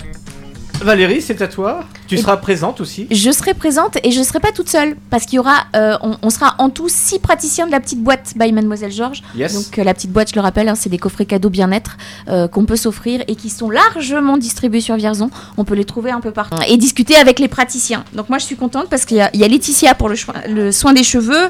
[0.82, 1.84] Valérie, c'est à toi.
[2.08, 3.08] Tu Et- seras présente aussi.
[3.12, 6.18] Je serai présente et je serai pas toute seule parce qu'il y aura, euh, on,
[6.22, 9.22] on sera en tout six praticiens de la petite boîte by Mademoiselle Georges.
[9.36, 9.54] Yes.
[9.54, 11.98] Donc euh, la petite boîte, je le rappelle, hein, c'est des coffrets cadeaux bien-être
[12.30, 15.30] euh, qu'on peut s'offrir et qui sont largement distribués sur Vierzon.
[15.58, 18.04] On peut les trouver un peu partout et discuter avec les praticiens.
[18.14, 20.16] Donc moi je suis contente parce qu'il y, a- il y a Laetitia pour le,
[20.50, 21.50] le soin des cheveux,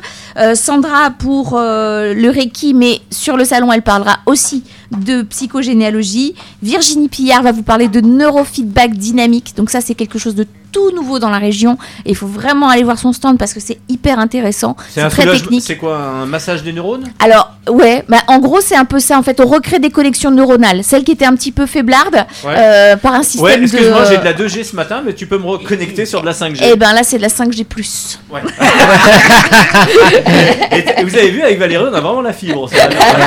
[0.55, 6.35] Sandra pour le Reiki, mais sur le salon elle parlera aussi de psychogénéalogie.
[6.61, 9.53] Virginie Pillard va vous parler de neurofeedback dynamique.
[9.55, 12.69] Donc ça c'est quelque chose de tout nouveau dans la région et il faut vraiment
[12.69, 14.75] aller voir son stand parce que c'est hyper intéressant.
[14.89, 15.63] C'est un très soulagement- technique.
[15.65, 17.05] C'est quoi un massage des neurones?
[17.19, 19.17] Alors, ouais, bah, en gros, c'est un peu ça.
[19.17, 20.83] En fait, on recrée des connexions neuronales.
[20.83, 22.53] Celles qui étaient un petit peu faiblardes Ouais.
[22.57, 23.63] euh, par un système Ouais, de.
[23.63, 26.33] excuse-moi, j'ai de la 2G ce matin, mais tu peux me reconnecter sur de la
[26.33, 26.63] 5G.
[26.71, 27.63] Eh ben là, c'est de la 5G.
[27.63, 28.19] plus.
[28.31, 28.41] Ouais.
[30.99, 32.69] Et vous avez vu avec Valérie, on a vraiment la fibre.
[32.69, 32.75] ça.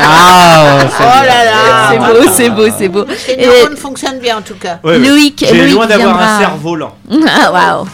[0.05, 3.05] Ah, Oh là là C'est beau, c'est beau, c'est beau.
[3.29, 4.79] Les Et- neurones fonctionnent bien en tout cas.
[4.85, 4.99] Ouais.
[4.99, 6.93] Loïc- J'ai loin d'avoir un cerveau lent.
[7.35, 7.87] Ah, waouh.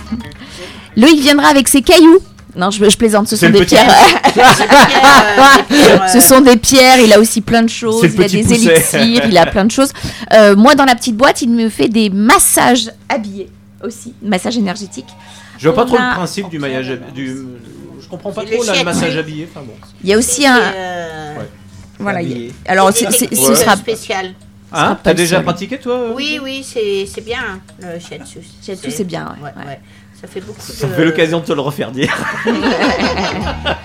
[0.97, 2.19] Loïc viendra avec ses cailloux.
[2.57, 3.89] Non, je, je plaisante, ce sont des pierres.
[4.27, 8.23] euh, des pierres, euh, ce sont des pierres, il a aussi plein de choses, il
[8.25, 8.55] a des pousset.
[8.55, 9.93] élixirs, il a plein de choses.
[10.33, 13.49] Euh, moi, dans la petite boîte, il me fait des massages habillés
[13.85, 15.07] aussi, massage énergétique.
[15.57, 16.99] Je vois pas On trop a- le principe du maillage.
[17.15, 17.37] Du...
[18.01, 18.85] Je comprends pas trop le là, le shiatsu.
[18.85, 19.49] massage habillé.
[19.55, 19.75] Enfin bon.
[20.03, 20.59] Il y a aussi un...
[20.59, 21.49] euh, Ouais.
[22.01, 23.77] Voilà, il y a- alors c'est ce sera...
[23.77, 24.35] spéciales.
[24.73, 25.45] Hein T'as déjà seul.
[25.45, 28.41] pratiqué toi euh Oui, oui, c'est c'est bien le shiatsu.
[28.63, 29.67] Shiatsu, c'est bien, ouais, ouais.
[29.67, 29.81] ouais.
[30.21, 30.91] Ça fait beaucoup Ça de...
[30.91, 32.13] me fait l'occasion de te le refaire dire.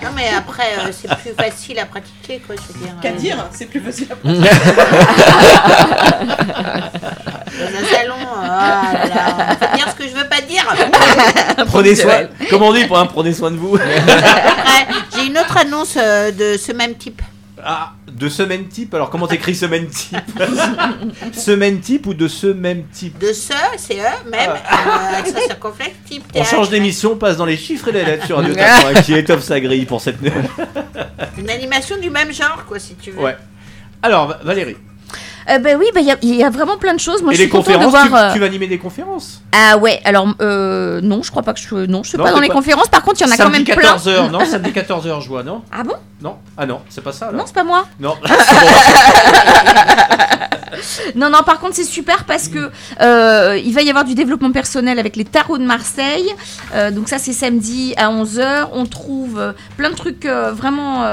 [0.02, 2.94] Non mais après, euh, c'est plus facile à pratiquer quoi, je veux dire.
[3.00, 4.32] Qu'à euh, dire C'est plus facile à Dans
[7.68, 10.66] un salon, ah là là, faut dire ce que je veux pas dire.
[11.66, 12.24] prenez soin.
[12.50, 13.78] Comme on dit, prenez soin de vous.
[15.14, 17.22] J'ai une autre annonce euh, de ce même type.
[17.62, 18.94] Ah, de semaine type.
[18.94, 20.16] Alors comment t'écris semaine type
[21.32, 25.94] Semaine type ou de ce même type De ce, c'est eux, même, euh, accent circonflexe,
[26.04, 29.02] type On change d'émission, on passe dans les chiffres et les lettres sur Radio Tatra,
[29.02, 30.18] qui étoffe sa grille pour cette.
[31.38, 33.20] Une animation du même genre, quoi, si tu veux.
[33.22, 33.36] ouais.
[34.02, 34.76] Alors Va- Valérie.
[35.50, 37.22] Euh, ben oui, ben il y y, a vraiment plein de choses.
[37.22, 38.22] Moi, et je les suis contente de conférences, voir...
[38.22, 41.52] tu, euh, tu vas animer des conférences Ah ouais, alors euh, non, je crois pas
[41.52, 41.74] que je...
[41.86, 42.88] Non, je suis Non, pas dans les pas- conférences.
[42.88, 43.96] Par contre, il y en a quand même plein.
[43.96, 45.94] 14h, non Samedi 14h, je vois, non Ah bon?
[46.22, 47.86] Non Ah non, c'est pas ça là Non, c'est pas moi.
[48.00, 48.14] Non.
[51.14, 52.70] Non, non, par contre, c'est super parce que
[53.00, 56.28] euh, il va y avoir du développement personnel avec les tarots de Marseille.
[56.74, 58.68] Euh, donc, ça, c'est samedi à 11h.
[58.72, 61.04] On trouve plein de trucs euh, vraiment.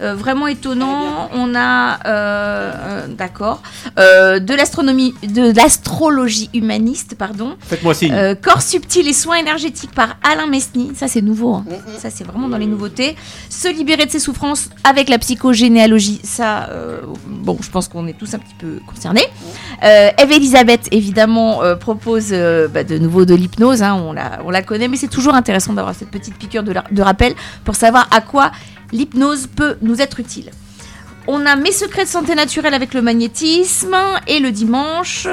[0.00, 1.28] Euh, vraiment étonnants.
[1.34, 3.62] On a, euh, euh, d'accord,
[3.98, 7.56] euh, de l'astronomie, de l'astrologie humaniste, pardon.
[7.60, 8.12] Faites-moi signe.
[8.12, 10.92] Euh, corps subtil et soins énergétiques par Alain Mesny.
[10.94, 11.54] Ça, c'est nouveau.
[11.54, 11.64] hein.
[11.98, 13.16] Ça, c'est vraiment dans les nouveautés.
[13.48, 16.20] Se libérer de ses souffrances avec la psychogénéalogie.
[16.24, 19.24] Ça, euh, bon, je pense qu'on est tous un petit peu concernés.
[19.82, 23.82] Euh, Eve Elisabeth, évidemment, euh, propose euh, bah, de nouveau de l'hypnose.
[23.82, 26.72] hein, on, la, on la connaît, mais c'est toujours intéressant d'avoir cette petite piqûre de,
[26.72, 27.34] la- de rappel
[27.64, 28.50] pour savoir à quoi
[28.92, 30.50] l'hypnose peut nous être utile.
[31.28, 33.96] On a mes secrets de santé naturelle avec le magnétisme
[34.28, 35.26] et le dimanche.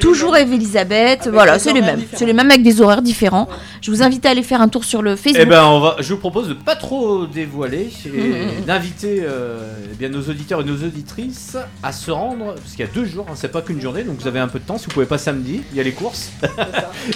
[0.00, 2.02] Toujours Eve Elisabeth, voilà, c'est les mêmes.
[2.12, 3.48] C'est les mêmes avec des horaires différents.
[3.80, 5.42] Je vous invite à aller faire un tour sur le Facebook.
[5.42, 9.94] Eh ben, on va, je vous propose de pas trop dévoiler et d'inviter euh, eh
[9.94, 13.26] bien nos auditeurs et nos auditrices à se rendre, parce qu'il y a deux jours,
[13.30, 14.76] hein, c'est pas qu'une journée, donc vous avez un peu de temps.
[14.76, 16.32] Si vous pouvez pas samedi, il y a les courses.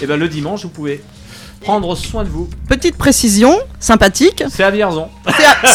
[0.01, 1.03] et ben le dimanche, vous pouvez
[1.63, 2.47] prendre soin de vous.
[2.67, 4.43] Petite précision, sympathique.
[4.51, 5.07] C'est à Vierzon.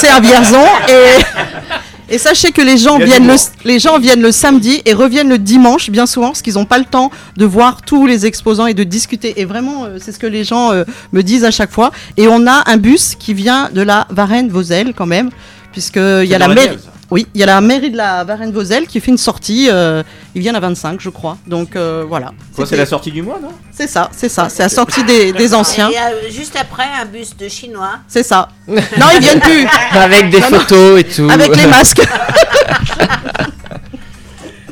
[0.01, 3.35] C'est à- Vierzon et, et sachez que les gens, viennent le,
[3.65, 6.79] les gens viennent le samedi et reviennent le dimanche bien souvent parce qu'ils n'ont pas
[6.79, 9.41] le temps de voir tous les exposants et de discuter.
[9.41, 11.91] Et vraiment, euh, c'est ce que les gens euh, me disent à chaque fois.
[12.17, 15.31] Et on a un bus qui vient de la Varenne-Vosel quand même.
[15.73, 16.79] Puisqu'il y a la mairie.
[17.11, 19.69] Oui, il y a la mairie de la Varennes-Vauzelles qui fait une sortie.
[19.71, 20.03] euh,
[20.35, 21.37] ils viennent à 25, je crois.
[21.47, 22.33] Donc euh, voilà.
[22.55, 23.51] Quoi, c'est la sortie du mois, non?
[23.73, 24.49] C'est ça, c'est ça.
[24.49, 25.91] C'est la sortie des, des anciens.
[25.91, 27.99] Et euh, juste après, un bus de Chinois.
[28.09, 28.49] C'est ça.
[28.67, 28.77] Non,
[29.15, 29.67] ils viennent plus.
[29.93, 30.59] Avec des Non, non.
[30.61, 31.29] photos et tout.
[31.31, 32.03] Avec les masques.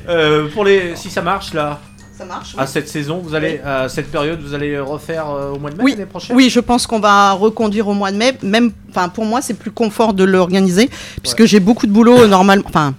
[0.09, 1.81] Euh, pour les, si ça marche là.
[2.17, 2.55] Ça marche.
[2.57, 5.77] À cette saison, vous allez, à cette période, vous allez refaire euh, au mois de
[5.77, 6.37] mai Oui, l'année prochaine?
[6.37, 8.33] oui, je pense qu'on va reconduire au mois de mai.
[8.43, 10.89] Même, enfin, pour moi, c'est plus confort de l'organiser
[11.21, 12.65] puisque j'ai beaucoup de boulot normalement.
[12.69, 12.95] Enfin,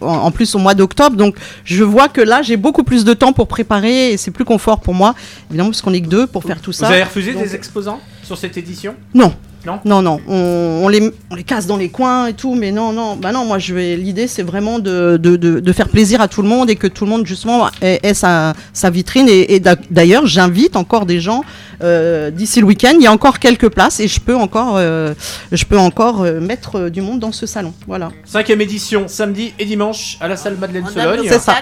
[0.00, 3.32] en, plus au mois d'octobre, donc je vois que là, j'ai beaucoup plus de temps
[3.32, 5.14] pour préparer et c'est plus confort pour moi,
[5.50, 6.86] évidemment, parce qu'on est que deux pour faire tout ça.
[6.86, 8.94] Vous avez refusé Donc- des exposants sur cette édition?
[9.14, 9.32] Non.
[9.66, 12.70] Non Non, non, on, on les, on les casse dans les coins et tout, mais
[12.72, 13.96] non, non, bah non, moi je vais.
[13.96, 16.86] L'idée c'est vraiment de, de, de, de faire plaisir à tout le monde et que
[16.86, 19.28] tout le monde justement ait, ait sa, sa vitrine.
[19.28, 21.42] Et, et d'a- d'ailleurs, j'invite encore des gens
[21.82, 22.92] euh, d'ici le week-end.
[22.94, 25.12] Il y a encore quelques places et je peux encore, euh,
[25.52, 27.72] je peux encore euh, mettre du monde dans ce salon.
[27.86, 28.10] Voilà.
[28.24, 31.26] Cinquième édition, samedi et dimanche à la salle Madeleine Sologne.
[31.28, 31.56] C'est ça.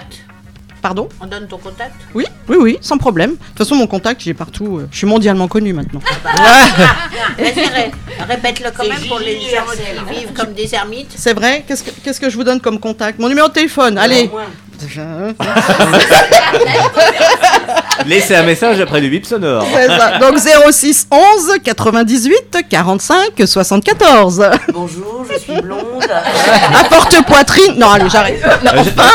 [0.86, 1.94] Pardon On donne ton contact?
[2.14, 3.32] Oui, oui, oui, sans problème.
[3.32, 4.78] De toute façon, mon contact, j'ai partout.
[4.78, 5.98] euh, je suis mondialement connu maintenant.
[7.38, 7.90] Vas-y, ré-
[8.28, 11.12] répète-le quand même pour les gens qui vivent comme des ermites.
[11.16, 13.18] C'est vrai Qu'est-ce que, qu'est-ce que je vous donne comme contact?
[13.18, 14.30] Mon numéro de téléphone, allez.
[18.06, 19.66] Laissez un message après le bip sonore.
[19.72, 20.18] C'est ça.
[20.18, 22.34] Donc 06 11 98
[22.68, 24.50] 45 74.
[24.72, 26.04] Bonjour, je suis blonde.
[26.08, 27.74] À porte poitrine.
[27.78, 28.40] Non, allez, j'arrête.
[28.64, 29.10] Non, Euh, enfin.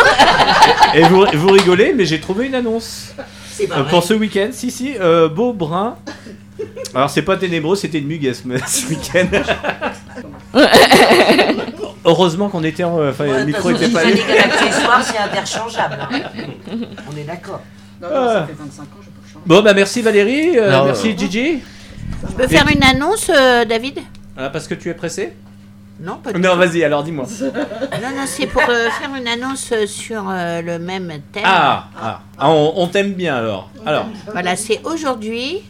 [0.95, 3.09] Et vous, vous rigolez, mais j'ai trouvé une annonce.
[3.53, 3.89] C'est pas Euh, vrai.
[3.91, 5.95] pour ce week-end, si, si, euh, beau brun.
[6.93, 9.28] Alors, c'est pas ténébreux, c'était une muguesse mais ce week-end.
[12.03, 13.07] Heureusement qu'on était en.
[13.09, 15.97] Enfin, le micro était pas Ça que l'accessoire, c'est interchangeable.
[16.01, 16.20] hein.
[17.12, 17.62] On est d'accord.
[18.03, 18.47] Ah.
[19.45, 21.59] Bon, bah merci Valérie, euh, Non, merci euh, Gigi.
[22.30, 23.99] Je peux faire une annonce, euh, David?
[24.36, 25.34] Ah, parce que tu es pressé?
[25.99, 27.26] Non, pas du Non, vas-y, alors dis-moi.
[27.41, 31.43] Non, non, c'est pour euh, faire une annonce euh, sur euh, le même thème.
[31.45, 32.22] Ah, ah.
[32.39, 33.70] Ah, on, on t'aime bien alors.
[33.86, 35.62] Alors, Voilà, c'est aujourd'hui,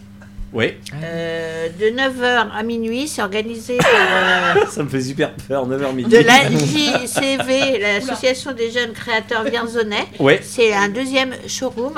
[0.54, 5.68] oui, euh, de 9h à minuit, c'est organisé par euh, ça me fait super peur,
[5.68, 6.10] 9h midi.
[6.10, 10.08] de l'AJCV, l'Association des jeunes créateurs vierzonais.
[10.20, 10.42] Ouais.
[10.44, 11.94] C'est un deuxième showroom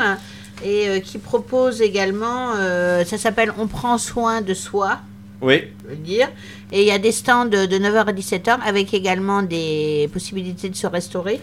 [0.63, 4.99] et euh, qui propose également, euh, ça s'appelle On prend soin de soi.
[5.41, 6.29] Oui, je veux dire.
[6.71, 10.69] Et il y a des stands de, de 9h à 17h avec également des possibilités
[10.69, 11.39] de se restaurer.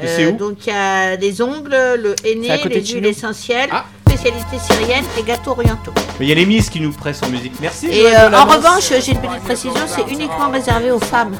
[0.00, 0.36] Et c'est où?
[0.36, 3.70] donc il y a les ongles, le henné, les huiles essentielles,
[4.16, 5.92] spécialités syriennes et gâteaux orientaux.
[6.18, 7.54] mais il y a les Miss qui nous pressent en musique.
[7.60, 7.88] Merci.
[7.88, 11.34] Et Joël, euh, en revanche, j'ai une petite précision, c'est uniquement réservé aux femmes.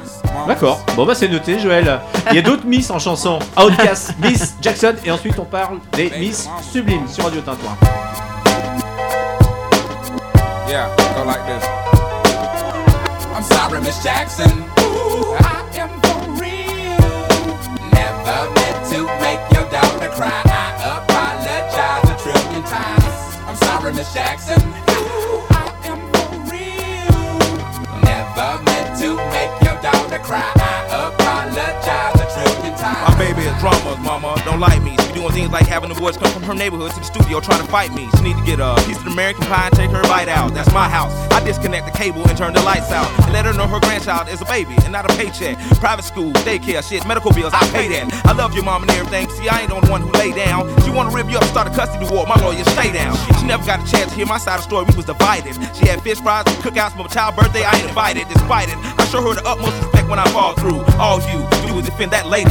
[0.49, 0.81] D'accord.
[0.97, 2.01] Bon bah c'est noté, Joël.
[2.31, 3.39] Il y a d'autres Miss en chanson.
[3.57, 7.77] Outcast, Miss Jackson, et ensuite on parle des Miss Sublimes sur Radio Tintouin.
[10.69, 11.65] Yeah, go like this.
[13.37, 14.51] I'm sorry, Miss Jackson.
[14.81, 16.99] Ooh, I am for real.
[17.93, 20.54] Never meant to make your daughter cry.
[23.95, 24.61] Miss Jackson.
[24.61, 27.39] Ooh, I am for real.
[28.03, 30.51] Never meant to make your daughter cry.
[30.57, 32.14] I apologize a trillion times.
[32.81, 34.41] My baby is drama, mama.
[34.45, 34.97] Don't like me.
[34.99, 37.41] She be doing things like having the boys come from her neighborhood to the studio
[37.41, 38.09] trying to fight me.
[38.17, 40.55] She need to get a piece of American pie and take her bite out.
[40.55, 41.13] That's my house.
[41.33, 43.09] I disconnect the cable and turn the lights out.
[43.25, 45.59] And let her know her grandchild is a baby and not a paycheck.
[45.79, 48.13] Private school, daycare, shit, medical bills, I pay that.
[48.27, 49.29] I love your mom and everything.
[49.31, 50.69] See, I ain't the only one who lay down.
[50.83, 52.27] She wanna rip you up, start a custody war.
[52.27, 53.17] My lawyer, stay down.
[53.39, 54.85] She never got a chance to hear my side of the story.
[54.89, 55.55] We was divided.
[55.77, 57.65] She had fish fries and cookouts for my child's birthday.
[57.65, 58.77] I ain't invited, despite it.
[58.99, 60.83] I show her the utmost respect when I fall through.
[60.99, 62.51] All you, you would defend that lady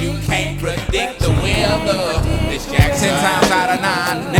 [0.00, 2.22] You can't predict the weather.
[2.48, 3.10] Miss Jackson.
[3.10, 4.39] Times out of nine.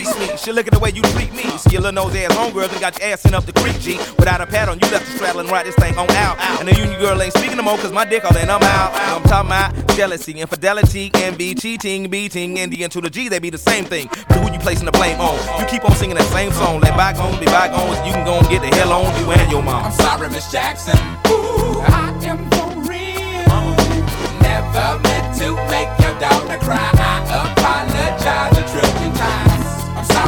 [0.41, 1.45] Shit, look at the way you treat me.
[1.59, 3.97] See your little nose ass homegirl done got your ass sent up the creek, G.
[4.17, 6.35] Without a pad on, you left the straddle and ride this thing on out.
[6.59, 8.91] And the union girl ain't speaking no more, cause my dick all in, I'm out.
[8.91, 13.37] I'm talking about jealousy, infidelity, envy, cheating, beating, and the N to the G, they
[13.37, 14.09] be the same thing.
[14.29, 15.37] But who you placing the blame on?
[15.61, 16.79] You keep on singing that same song.
[16.79, 19.61] Let bygones be bygones, you can go and get the hell on you and your
[19.61, 19.85] mom.
[19.85, 20.97] I'm sorry, Miss Jackson.
[21.29, 23.45] Ooh, I am for real.
[24.41, 26.89] Never meant to make your daughter cry.
[26.97, 28.50] I apologize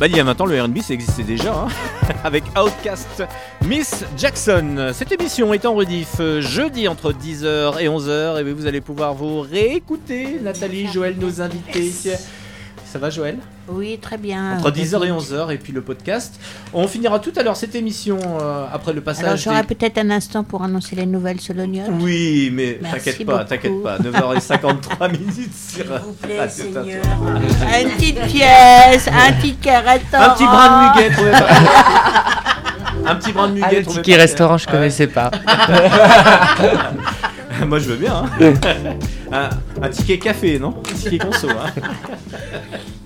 [0.00, 1.68] Bah, il y a maintenant le RB, ça existait déjà, hein,
[2.24, 3.22] avec Outcast
[3.66, 4.92] Miss Jackson.
[4.94, 9.12] Cette émission est en rediff euh, jeudi entre 10h et 11h, et vous allez pouvoir
[9.12, 10.38] vous réécouter.
[10.40, 11.92] Nathalie, Joël, nos invités.
[12.86, 13.40] Ça va, Joël?
[13.72, 14.58] Oui, très bien.
[14.58, 16.40] Entre 10h et 11h, et puis le podcast.
[16.74, 19.24] On finira tout à l'heure cette émission euh, après le passage.
[19.24, 21.88] Alors j'aurai des- peut-être un instant pour annoncer les nouvelles solognotes.
[22.00, 23.98] Oui, mais t'inquiète pas, t'inquiète pas.
[23.98, 27.04] 9h53 minutes sur S'il plaît, Seigneur.
[27.82, 30.24] Une petite pièce, un ticket restaurant.
[30.24, 31.12] Un petit brin de muguet.
[33.06, 33.82] Un petit brin de muguet.
[33.84, 34.72] Ticket pas restaurant, je Ouais.
[34.72, 35.30] connaissais pas.
[37.66, 38.24] Moi, je veux bien.
[38.40, 38.48] hein.
[39.32, 39.50] un,
[39.82, 40.74] un ticket café, non?
[40.90, 41.48] Un ticket conso.
[41.50, 41.70] hein.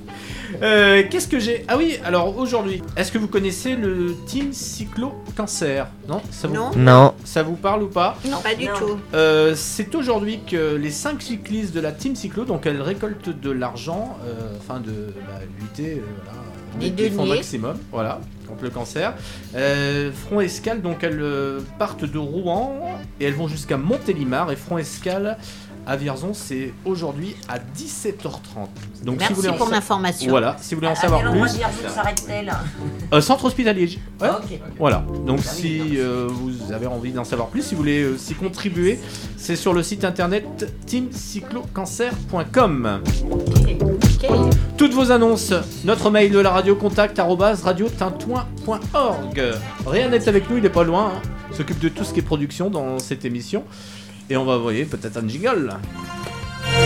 [0.63, 1.65] Euh, Qu'est-ce que j'ai?
[1.69, 6.55] Ah oui, alors aujourd'hui, est-ce que vous connaissez le Team Cyclo Cancer Non ça vous...
[6.55, 6.71] Non.
[6.77, 7.15] Non.
[7.25, 8.17] Ça vous parle ou pas?
[8.29, 8.99] Non, pas du tout.
[9.15, 13.51] Euh, c'est aujourd'hui que les 5 cyclistes de la Team Cyclo, donc elles récoltent de
[13.51, 16.03] l'argent euh, afin de bah, lutter euh,
[16.77, 17.35] voilà, Des deniers.
[17.37, 19.15] maximum voilà, contre le cancer.
[19.55, 22.81] Euh, Front Escale, donc elles euh, partent de Rouen
[23.21, 25.37] et elles vont jusqu'à Montélimar et Front Escale
[25.87, 28.69] à Vierzon, c'est aujourd'hui à 17h30.
[29.05, 30.31] Donc, Merci si vous voulez en pour l'information.
[30.31, 31.53] Voilà, si vous voulez en À savoir quel endroit plus.
[31.53, 32.53] de Vierzon s'arrête-t-elle
[33.13, 33.99] Euh, centre hospitalier.
[34.21, 34.29] Ouais.
[34.31, 34.59] Ok.
[34.79, 35.05] Voilà.
[35.27, 38.99] Donc si euh, vous avez envie d'en savoir plus, si vous voulez euh, s'y contribuer,
[39.37, 40.47] c'est sur le site internet
[40.87, 43.01] teamcyclocancer.com.
[44.77, 45.53] Toutes vos annonces,
[45.85, 49.43] notre mail de la radio contact arobase radiotintouin.org.
[49.87, 51.13] Rien n'est avec nous, il est pas loin.
[51.15, 51.21] hein.
[51.51, 53.65] Il S'occupe de tout ce qui est production dans cette émission.
[54.31, 55.71] Et on va envoyer peut-être un jingle.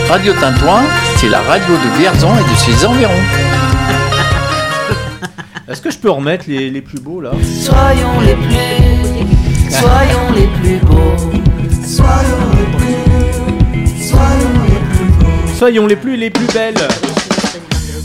[0.09, 0.81] Radio Tintouin,
[1.17, 3.13] c'est la radio de Vierzon et de ses environs.
[5.67, 7.31] Est-ce que je peux remettre les, les plus beaux là?
[7.61, 11.15] Soyons les plus, soyons les plus beaux,
[11.85, 15.47] soyons les plus, soyons les plus beaux.
[15.57, 16.75] Soyons les plus les plus belles.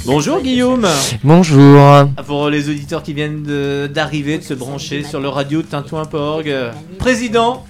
[0.06, 0.86] Bonjour Guillaume.
[1.24, 2.04] Bonjour.
[2.26, 6.54] Pour les auditeurs qui viennent de- d'arriver, de, se brancher sur le radio tintouin.org.
[6.98, 7.64] Président.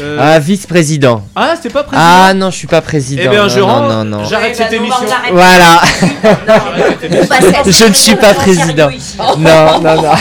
[0.00, 1.22] Euh, Ah, vice-président.
[1.36, 2.02] Ah, c'est pas président.
[2.06, 3.22] Ah non, je suis pas président.
[3.24, 4.24] Eh bien, non, je non, rends- non, non.
[4.24, 5.06] j'arrête cette émission.
[5.32, 5.80] Voilà.
[7.66, 8.90] Je ne suis pas président.
[9.38, 10.12] Non, non, non.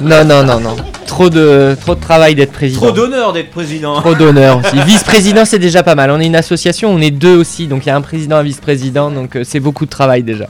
[0.00, 0.76] non, non, non, non.
[1.06, 2.82] Trop de, trop de travail d'être président.
[2.82, 4.00] Trop d'honneur d'être président.
[4.00, 4.78] Trop d'honneur aussi.
[4.86, 6.10] Vice-président, c'est déjà pas mal.
[6.10, 8.42] On est une association, on est deux aussi, donc il y a un président, un
[8.42, 10.46] vice-président, donc euh, c'est beaucoup de travail déjà.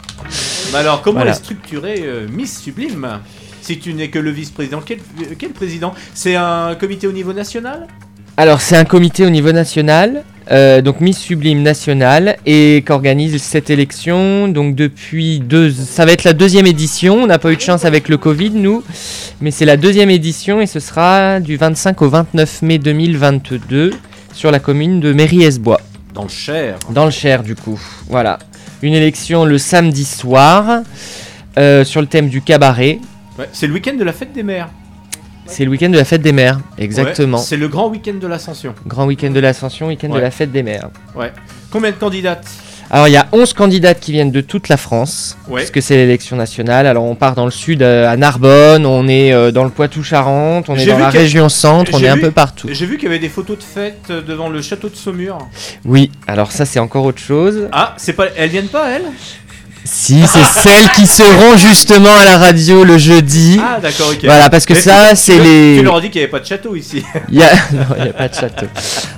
[0.73, 1.31] Mais alors, comment Voilà.
[1.31, 3.07] est structuré euh, Miss Sublime?
[3.69, 4.97] Si tu n'es que le vice-président, quel,
[5.39, 5.93] quel président?
[6.15, 7.87] C'est un comité au niveau national?
[8.39, 13.69] Alors, c'est un comité au niveau national, euh, donc Miss Sublime nationale, et qu'organise cette
[13.69, 14.49] élection.
[14.49, 15.71] Donc, depuis deux.
[15.71, 17.25] Ça va être la deuxième édition.
[17.25, 18.83] On n'a pas eu de chance avec le Covid, nous,
[19.43, 23.93] mais c'est la deuxième édition et ce sera du 25 au 29 mai 2022
[24.33, 25.83] sur la commune de Méry-Esbois.
[26.15, 26.79] Dans le Cher.
[26.89, 27.79] Dans le Cher, du coup.
[28.09, 28.39] Voilà.
[28.81, 30.85] Une élection le samedi soir
[31.59, 32.99] euh, sur le thème du cabaret.
[33.39, 34.69] Ouais, C'est le week-end de la fête des mères.
[35.47, 37.39] C'est le week-end de la fête des mères, exactement.
[37.39, 38.75] Ouais, c'est le grand week-end de l'ascension.
[38.87, 40.91] Grand week-end de l'ascension, week-end de la fête des mères.
[41.15, 41.33] Ouais.
[41.71, 42.47] Combien de candidates?
[42.91, 45.61] Alors il y a 11 candidates qui viennent de toute la France, Ouais.
[45.61, 46.87] parce que c'est l'élection nationale.
[46.87, 50.71] Alors on part dans le sud euh, à Narbonne, on est euh, dans le Poitou-Charentes,
[50.71, 52.69] on est dans la région centre, on est un peu partout.
[52.71, 55.37] J'ai vu qu'il y avait des photos de fête euh, devant le château de Saumur.
[55.85, 57.69] Oui, alors ça c'est encore autre chose.
[57.73, 59.05] Ah, c'est pas, elles viennent pas elles?
[59.91, 63.59] Si, c'est celles qui seront justement à la radio le jeudi.
[63.63, 64.19] Ah d'accord, ok.
[64.25, 65.77] Voilà, parce que Mais ça c'est les...
[65.79, 67.03] Tu leur as dit qu'il n'y avait pas de château ici.
[67.31, 67.51] Il y a...
[67.73, 68.67] non, il y a pas de château.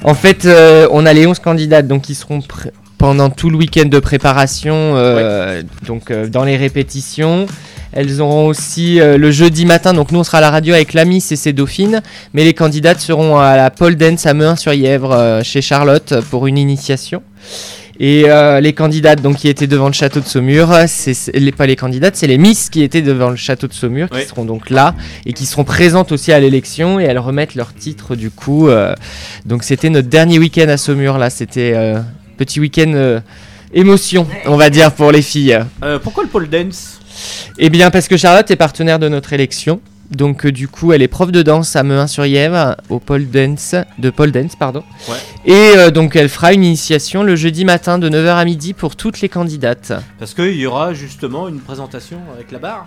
[0.05, 3.57] En fait, euh, on a les 11 candidates donc qui seront pr- pendant tout le
[3.57, 7.47] week-end de préparation, euh, donc euh, dans les répétitions.
[7.93, 10.93] Elles auront aussi euh, le jeudi matin, donc nous on sera à la radio avec
[10.93, 12.03] la Miss et ses dauphines,
[12.35, 16.59] mais les candidates seront à la pole dance à Mehun-sur-Yèvre euh, chez Charlotte pour une
[16.59, 17.23] initiation.
[18.03, 21.53] Et euh, les candidates donc qui étaient devant le château de Saumur, c'est c'est- les
[21.53, 24.47] pas les candidates, c'est les Miss qui étaient devant le château de Saumur qui seront
[24.47, 24.95] donc là
[25.27, 28.69] et qui seront présentes aussi à l'élection et elles remettent leur titre du coup.
[28.69, 28.95] euh,
[29.45, 32.01] donc c'était notre dernier week-end à Saumur là, c'était euh,
[32.39, 33.21] petit week-end euh,
[33.75, 35.59] émotion, on va dire pour les filles.
[35.85, 37.01] Euh, pourquoi le pole dance?
[37.59, 39.79] Eh bien parce que Charlotte est partenaire de notre élection.
[40.11, 44.33] Donc euh, du coup, elle est prof de danse à Mehun-sur-Yèvre au dance de pole
[44.33, 44.83] dance pardon.
[45.09, 45.15] Ouais.
[45.45, 48.97] Et euh, donc elle fera une initiation le jeudi matin de 9h à midi pour
[48.97, 49.93] toutes les candidates.
[50.19, 52.87] Parce qu'il y aura justement une présentation avec la barre.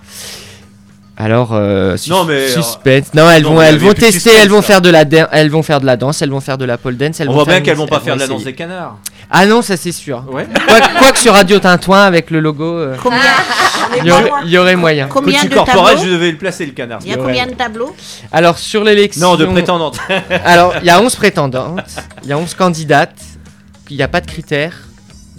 [1.16, 3.14] Alors euh, sus- Non, mais, euh, suspense.
[3.14, 5.62] Non, elles non, vont elles tester, suspense, elles vont faire de la dan- elles vont
[5.64, 7.46] faire de la danse, elles vont faire de la pole dance, elles On vont voit
[7.46, 8.98] faire bien qu'elles vont pas faire de la danse des canards.
[9.36, 10.24] Ah non, ça c'est sûr.
[10.32, 10.48] Ouais.
[10.68, 13.20] Quoi, quoi que sur Radio Tintouin avec le logo euh, Combien
[13.98, 15.08] il y aurait, il y aurait moyen.
[15.08, 17.00] Combien Coach de corporel, tableaux je devais le placer le canard.
[17.04, 17.96] Il y a combien de tableaux
[18.32, 19.98] Alors sur l'élection Non, de prétendantes.
[20.46, 21.82] Alors, il y a 11 prétendantes,
[22.24, 23.20] il y a 11 candidates,
[23.90, 24.76] il n'y a pas de critères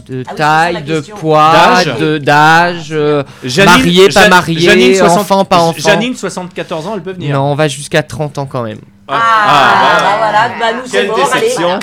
[0.08, 1.16] de Ah taille, c'est ça la de question.
[1.16, 1.98] poids, D'âge.
[1.98, 5.78] de d'âge, euh, Janine- marié, pas Ja- marié, Janine, 60 enfant, pas enfant.
[5.78, 7.34] Janine, 74 ans, elle peut venir.
[7.34, 8.80] Non, on va jusqu'à 30 ans quand même.
[9.06, 11.40] Ah, Ah, bah, voilà, bah nous c'est Quelle bon, allez.
[11.42, 11.78] déception.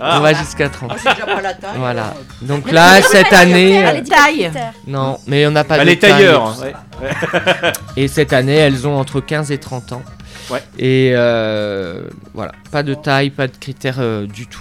[0.00, 0.16] Ah.
[0.18, 0.90] On va jusqu'à 30.
[0.92, 1.70] Ah, c'est déjà pas la taille.
[1.76, 2.14] Voilà.
[2.40, 3.84] Donc là, cette année...
[3.86, 4.50] euh, Taille.
[4.86, 6.56] Non, mais on n'a pas Elle de est tailleur.
[6.58, 6.74] taille.
[7.02, 7.72] ouais.
[7.96, 10.02] Et cette année, elles ont entre 15 et 30 ans.
[10.50, 10.62] Ouais.
[10.78, 12.02] Et euh,
[12.34, 14.60] voilà, pas de taille, pas de critères euh, du tout.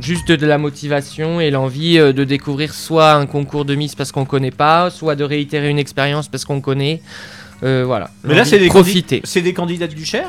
[0.00, 4.10] Juste de la motivation et l'envie euh, de découvrir soit un concours de Miss parce
[4.12, 7.02] qu'on connaît pas, soit de réitérer une expérience parce qu'on connaît.
[7.62, 8.10] Euh, voilà.
[8.24, 9.20] Mais là, L'envie c'est de des, profiter.
[9.24, 10.26] c'est des candidates du Cher?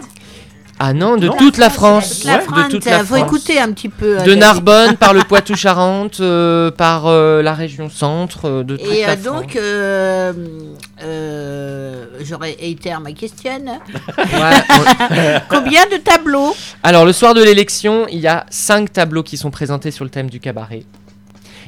[0.80, 1.38] Ah non, de Non.
[1.38, 2.24] toute la France.
[2.26, 3.20] Ouais, de toute la faut France.
[3.28, 4.20] écouter un petit peu.
[4.20, 4.34] euh, De.
[4.36, 9.16] Narbonne, par le Poitou-Charentes, euh, par euh, la région centre, euh, de toute Et la
[9.16, 9.58] donc,
[12.24, 13.52] j'aurais été à ma question.
[14.18, 16.56] Ouais, Combien de tableaux?
[16.82, 20.10] Alors, le soir de l'élection, il y a cinq tableaux qui sont présentés sur le
[20.10, 20.84] thème du cabaret.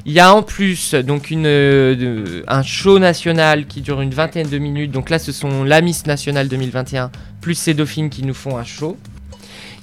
[0.05, 4.13] Il y a en plus donc une, euh, de- un show national qui dure une
[4.13, 4.91] vingtaine de minutes.
[4.91, 7.09] Donc là, ce sont la Miss nationale 2021
[7.41, 8.97] plus ses dauphines qui nous font un show.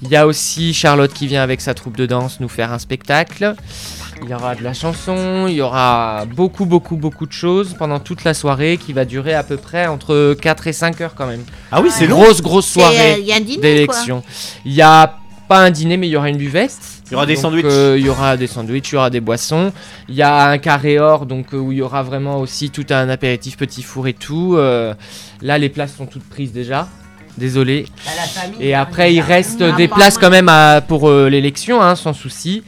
[0.01, 2.79] Il y a aussi Charlotte qui vient avec sa troupe de danse nous faire un
[2.79, 3.55] spectacle.
[4.21, 7.99] Il y aura de la chanson, il y aura beaucoup, beaucoup, beaucoup de choses pendant
[7.99, 11.27] toute la soirée qui va durer à peu près entre 4 et 5 heures quand
[11.27, 11.43] même.
[11.71, 12.21] Ah oui, c'est long.
[12.21, 14.23] Grosse, grosse C'est, soirée euh, d'élection.
[14.65, 15.17] Il y a
[15.47, 16.77] pas un dîner, mais il y aura une buvette.
[17.07, 17.65] Il y aura des Donc, sandwichs.
[17.67, 19.71] euh, il y aura des sandwichs, il y aura des boissons.
[20.09, 22.85] Il y a un carré or, donc euh, où il y aura vraiment aussi tout
[22.89, 24.55] un apéritif petit four et tout.
[24.57, 24.93] Euh,
[25.41, 26.87] là, les places sont toutes prises déjà.
[27.37, 27.85] Désolé.
[28.05, 31.81] Bah, la famille, Et après, il reste des places quand même à- pour euh, l'élection,
[31.81, 32.63] hein, sans souci.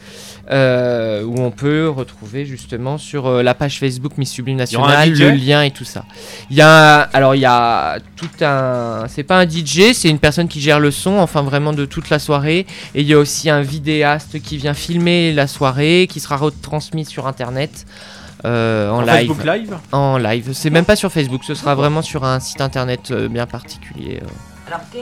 [0.51, 5.31] Euh, où on peut retrouver justement sur euh, la page Facebook Miss Sublime Nationale le
[5.31, 6.05] lien et tout ça.
[6.49, 10.09] Il y a un- alors il y a tout un c'est pas un DJ, c'est
[10.09, 13.13] une personne qui gère le son enfin vraiment de toute la soirée et il y
[13.13, 17.85] a aussi un vidéaste qui vient filmer la soirée qui sera retransmis sur internet
[18.45, 19.27] euh, en, En live.
[19.27, 22.61] Facebook Live En live, c'est même pas sur Facebook, ce sera vraiment sur un site
[22.61, 24.19] internet euh, bien particulier.
[24.21, 24.27] euh.
[24.67, 24.99] Alors, euh,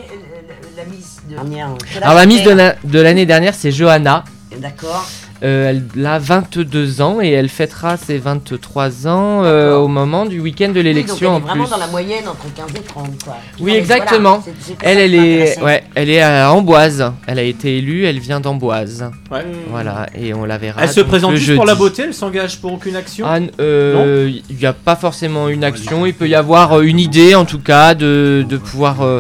[0.78, 1.68] la, de dernière
[2.02, 2.16] Alors
[2.54, 4.24] la- de l'année dernière, c'est Johanna.
[4.60, 5.06] D'accord.
[5.44, 10.40] Euh, elle a 22 ans et elle fêtera ses 23 ans euh, au moment du
[10.40, 11.72] week-end de Oui, l'élection donc en elle est vraiment plus.
[11.72, 13.36] dans la moyenne entre 15 et 30, quoi.
[13.60, 14.40] Oui, Non, exactement.
[14.40, 17.12] voilà, c'est- c'est pour elle, elle est, ouais, elle est à Amboise.
[17.28, 18.06] Elle a été élue.
[18.06, 19.10] Elle vient d'Amboise.
[19.30, 19.46] Ouais.
[19.70, 20.82] Voilà, et on la verra.
[20.84, 24.56] Elle se présente juste pour la beauté, elle s'engage pour aucune action Ah, euh, Il
[24.56, 26.06] n'y a pas forcément une action.
[26.06, 29.20] Il peut y avoir une idée, en tout cas, de, de pouvoir, euh,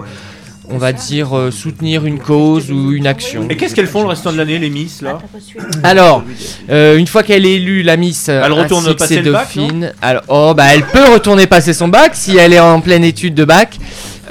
[0.74, 3.47] on va dire, euh, soutenir une cause ou une action.
[3.49, 5.19] Et qu'est-ce qu'elles font le restant de l'année, les Miss, là
[5.84, 6.24] Alors,
[6.69, 9.21] euh, une fois qu'elle est élue, la Miss, euh, Elle retourne ainsi que passer ses
[9.21, 12.59] le bac, dauphines, alors, oh, bah, elle peut retourner passer son bac si elle est
[12.59, 13.78] en pleine étude de bac.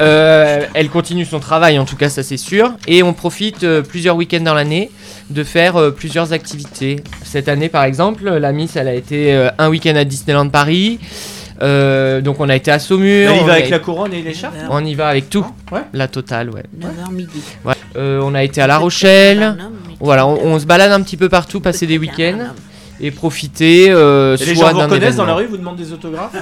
[0.00, 2.72] Euh, elle continue son travail, en tout cas, ça c'est sûr.
[2.86, 4.90] Et on profite euh, plusieurs week-ends dans l'année
[5.30, 6.96] de faire euh, plusieurs activités.
[7.24, 10.98] Cette année, par exemple, la Miss, elle a été un week-end à Disneyland Paris.
[11.60, 13.30] Euh, donc on a été à Saumur.
[13.30, 15.46] Y on va avec la couronne et l'écharpe On y va avec tout.
[15.70, 15.82] Ouais.
[15.92, 16.62] La totale, ouais.
[16.80, 17.42] 9h midi.
[17.64, 17.74] Ouais.
[17.96, 19.56] Euh, on a été à La Rochelle.
[20.00, 22.52] Voilà, on, on se balade un petit peu partout, passer des week-ends.
[23.00, 23.86] et profiter.
[23.90, 25.36] euh, Et les soit gens vous d'un reconnaissent dans la événement.
[25.36, 26.34] rue, vous demandent des autographes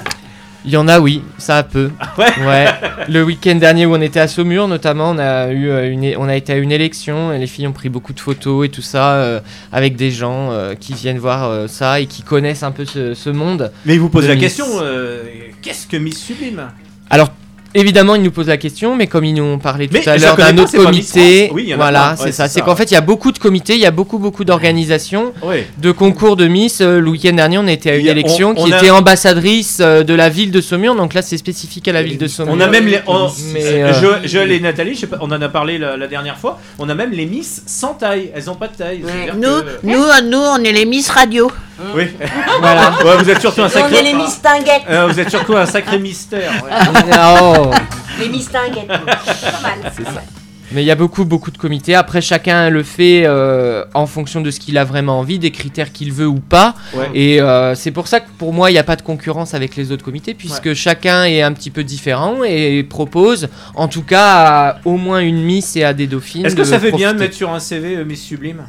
[0.67, 1.91] Il y en a, oui, ça peut.
[2.19, 2.67] ouais
[3.09, 6.29] Le week-end dernier où on était à Saumur, notamment, on a eu euh, une, on
[6.29, 8.83] a été à une élection et les filles ont pris beaucoup de photos et tout
[8.83, 9.41] ça euh,
[9.73, 13.15] avec des gens euh, qui viennent voir euh, ça et qui connaissent un peu ce,
[13.15, 13.73] ce monde.
[13.87, 14.43] Mais ils vous posent la Miss.
[14.45, 15.23] question euh,
[15.63, 16.63] qu'est-ce que Miss Sublime?
[17.09, 17.31] Alors.
[17.75, 20.17] Évidemment, ils nous posent la question, mais comme ils nous ont parlé tout Mais à
[20.19, 21.51] je l'heure d'un autre comité.
[21.53, 22.49] Oui, voilà, c'est Ouais, ça.
[22.49, 25.33] c'est qu'en fait, il y a beaucoup de comités, il y a beaucoup, beaucoup d'organisations,
[25.43, 25.69] Ouais.
[25.79, 26.81] de concours de Miss.
[26.81, 28.91] Euh, Le week-end dernier, on était à une a- élection on- qui on a- était
[28.91, 32.27] ambassadrice euh, de la ville de Saumur, donc là, c'est spécifique à la ville de
[32.27, 32.55] Saumur.
[32.57, 32.99] On a même les.
[33.07, 35.97] on- Mais, euh, Jo- Joël et Nathalie, je sais pas, on en a parlé la,
[35.97, 36.59] la dernière fois.
[36.81, 38.31] On a même les Miss sans taille.
[38.35, 39.03] Elles ont pas de taille.
[39.37, 41.53] Nous, que- nous, nous, on est les Miss Radio.
[41.95, 42.09] Oui.
[42.61, 42.93] Voilà.
[43.05, 43.97] Ouais, vous êtes surtout un On sacré.
[43.97, 44.83] est les mistinguettes.
[44.89, 46.51] Euh, vous êtes surtout un sacré mystère.
[46.65, 46.71] ouais.
[47.43, 47.71] Oh.
[48.21, 48.87] Les mistinguettes.
[48.87, 49.93] Pas mal.
[49.97, 50.23] C'est ça.
[50.73, 51.97] Mais il y a beaucoup, beaucoup de comités.
[51.97, 55.91] Après, chacun le fait euh, en fonction de ce qu'il a vraiment envie, des critères
[55.91, 56.75] qu'il veut ou pas.
[56.95, 57.11] Ouais.
[57.13, 59.75] Et euh, c'est pour ça que pour moi, il n'y a pas de concurrence avec
[59.75, 64.27] les autres comités, puisque chacun est un petit peu différent et propose, en tout cas,
[64.27, 66.47] à au moins une Miss et à des dauphines.
[66.47, 68.63] Est-ce que ça fait bien de mettre sur un CV euh, Miss Sublime?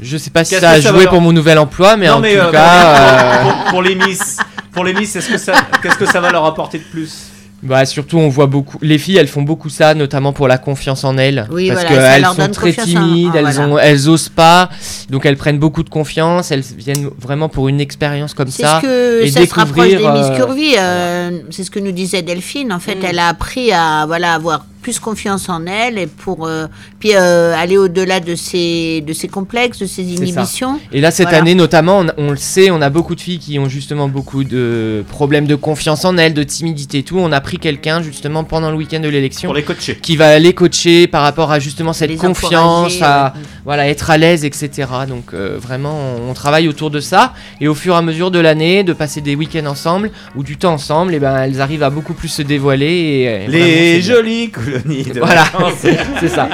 [0.00, 2.20] Je sais pas si ça a ça joué pour mon nouvel emploi, mais Non, en
[2.20, 3.40] tout euh, cas.
[3.42, 4.36] pour, euh, pour- pour les Miss,
[4.72, 7.12] pour les Miss, est-ce que ça, qu'est-ce que ça va leur apporter de plus?
[7.60, 11.02] Bah surtout on voit beaucoup les filles elles font beaucoup ça notamment pour la confiance
[11.02, 13.68] en elles Oui, parce voilà, qu'elles sont très en- timides, ah, elles voilà.
[13.72, 14.68] ont elles osent pas
[15.10, 18.78] donc elles prennent beaucoup de confiance, elles viennent vraiment pour une expérience comme C'est ça
[18.80, 20.74] ce que et ça se rapproche des découvrir, Miss euh, Curvy.
[20.78, 22.72] euh, c'est ce que nous disait Delphine.
[22.72, 23.04] En fait, Mm.
[23.10, 26.66] elle a appris à voilà avoir plus confiance en elle et pour euh,
[26.98, 30.80] puis euh, aller au-delà de ses de ses complexes, de ses inhibitions.
[30.92, 31.38] Et là, cette Voilà.
[31.38, 34.44] année, notamment, on, on le sait, on a beaucoup de filles qui ont justement beaucoup
[34.44, 37.18] de problèmes de confiance en elles, de timidité et tout.
[37.18, 39.48] On a pris quelqu'un, justement, pendant le week-end de l'élection.
[39.48, 39.96] Pour les coacher.
[40.00, 43.42] Qui va les coacher par rapport à justement cette Les confiance, à ouais.
[43.64, 44.88] voilà, être à l'aise, etc.
[45.08, 45.94] Donc, euh, vraiment,
[46.26, 47.34] on, on travaille autour de ça.
[47.60, 50.56] Et au fur et à mesure de l'année, de passer des week-ends ensemble ou du
[50.56, 52.86] temps ensemble, et ben, elles arrivent à beaucoup plus se dévoiler.
[52.86, 54.14] Et, et vraiment, Les bien.
[54.14, 55.44] jolies de Voilà,
[55.78, 56.48] c'est ça.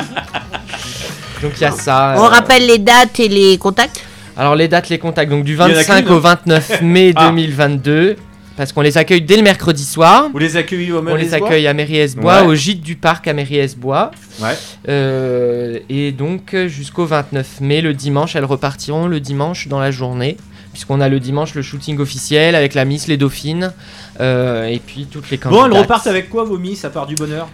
[1.43, 2.15] Donc, il y a ça.
[2.17, 4.03] On euh, rappelle les dates et les contacts.
[4.37, 7.27] alors les dates, les contacts, donc du en a 25 qu'une au 29 mai Ah.
[7.31, 8.17] 2022,
[8.57, 10.29] parce qu'on les accueille dès le mercredi soir.
[10.33, 12.47] Vous les accueillez au On les accueille à Mairie-Esbois, Ouais.
[12.47, 14.11] au gîte du parc à Mairie-Esbois.
[14.41, 14.55] Ouais.
[14.89, 20.37] Euh, et donc jusqu'au 29 mai, le dimanche, elles repartiront le dimanche dans la journée.
[20.73, 23.73] Puisqu'on a le dimanche le shooting officiel avec la Miss, les Dauphines,
[24.19, 25.73] euh, et puis toutes les Bon, candidates.
[25.73, 27.49] elles repartent avec quoi vos Miss à part du bonheur?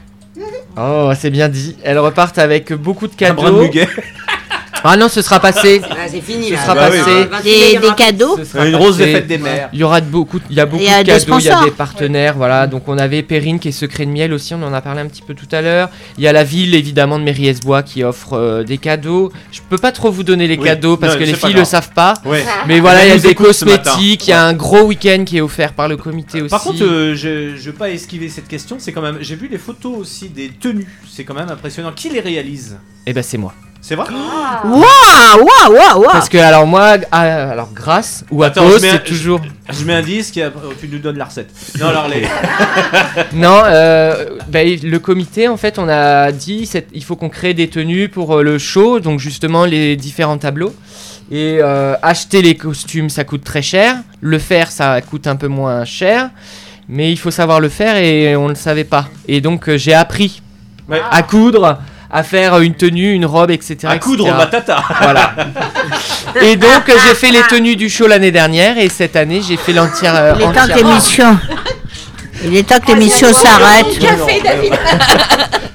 [0.76, 1.76] Oh, c'est bien dit.
[1.82, 3.62] Elles repartent avec beaucoup de Un brin de cadeaux.
[3.62, 3.88] muguet.
[4.85, 5.81] Ah non, ce sera passé.
[5.91, 6.62] Ah, c'est fini Ce là.
[6.62, 6.99] sera Bah oui.
[7.31, 7.43] passé.
[7.45, 8.37] Des, des cadeaux.
[8.39, 9.12] Ce sera Une passé.
[9.12, 9.68] fête des mères.
[9.72, 11.39] Il y aura de beaucoup, il y a beaucoup Il y a de des cadeaux,
[11.39, 11.64] il y a sponsors.
[11.64, 12.66] des partenaires, voilà.
[12.66, 15.07] Donc on avait Perrine qui est secret de miel aussi, on en a parlé un
[15.07, 15.91] petit peu tout à l'heure.
[16.18, 19.33] Il y a la ville évidemment de Mairie-Esbois qui offre euh, des cadeaux.
[19.53, 20.64] Je peux pas trop vous donner les Oui.
[20.64, 21.68] cadeaux parce Non, que les c'est pas filles le grave.
[21.70, 22.14] savent pas.
[22.24, 22.45] Ouais.
[22.66, 25.24] Mais voilà, il y a nous des ce cosmétiques, il y a un gros week-end
[25.26, 26.51] qui est offert par le comité aussi.
[26.51, 28.76] Par contre, euh, je, je veux pas esquiver cette question.
[28.78, 29.18] C'est quand même.
[29.20, 30.89] J'ai vu les photos aussi des tenues.
[31.11, 31.93] C'est quand même impressionnant.
[31.95, 32.78] Qui les réalise?
[33.07, 33.53] Eh ben c'est moi.
[33.83, 34.07] C'est vrai
[34.64, 36.12] Waouh, waouh, waouh, waouh.
[36.12, 39.05] Parce que alors moi, ah, alors grâce ou à Attends, cause, je mets un- c'est
[39.05, 39.41] toujours.
[39.70, 41.51] Je mets un disque et après, tu nous donnes la recette.
[41.81, 42.22] Non, alors les.
[43.33, 47.55] Non, euh, bah, le comité, en fait, on a dit c'est- il faut qu'on crée
[47.55, 50.74] des tenues pour euh, le show, donc justement les différents tableaux.
[51.33, 53.97] Et euh, acheter les costumes, ça coûte très cher.
[54.20, 56.31] Le faire, ça coûte un peu moins cher.
[56.89, 59.07] Mais il faut savoir le faire et on ne le savait pas.
[59.28, 60.43] Et donc euh, j'ai appris
[60.89, 61.01] Ouais.
[61.09, 61.78] à coudre,
[62.11, 63.79] à faire une tenue, une robe, etc.
[63.85, 64.39] À coudre etc.
[64.39, 64.83] Matata.
[65.01, 65.33] Voilà.
[66.43, 69.73] Et donc j'ai fait les tenues du show l'année dernière et cette année j'ai fait
[69.73, 70.15] l'entière.
[70.17, 71.39] euh, Il est temps que l'émission.
[72.45, 73.99] Il est temps que l'émission s'arrête.
[73.99, 74.73] Café, David.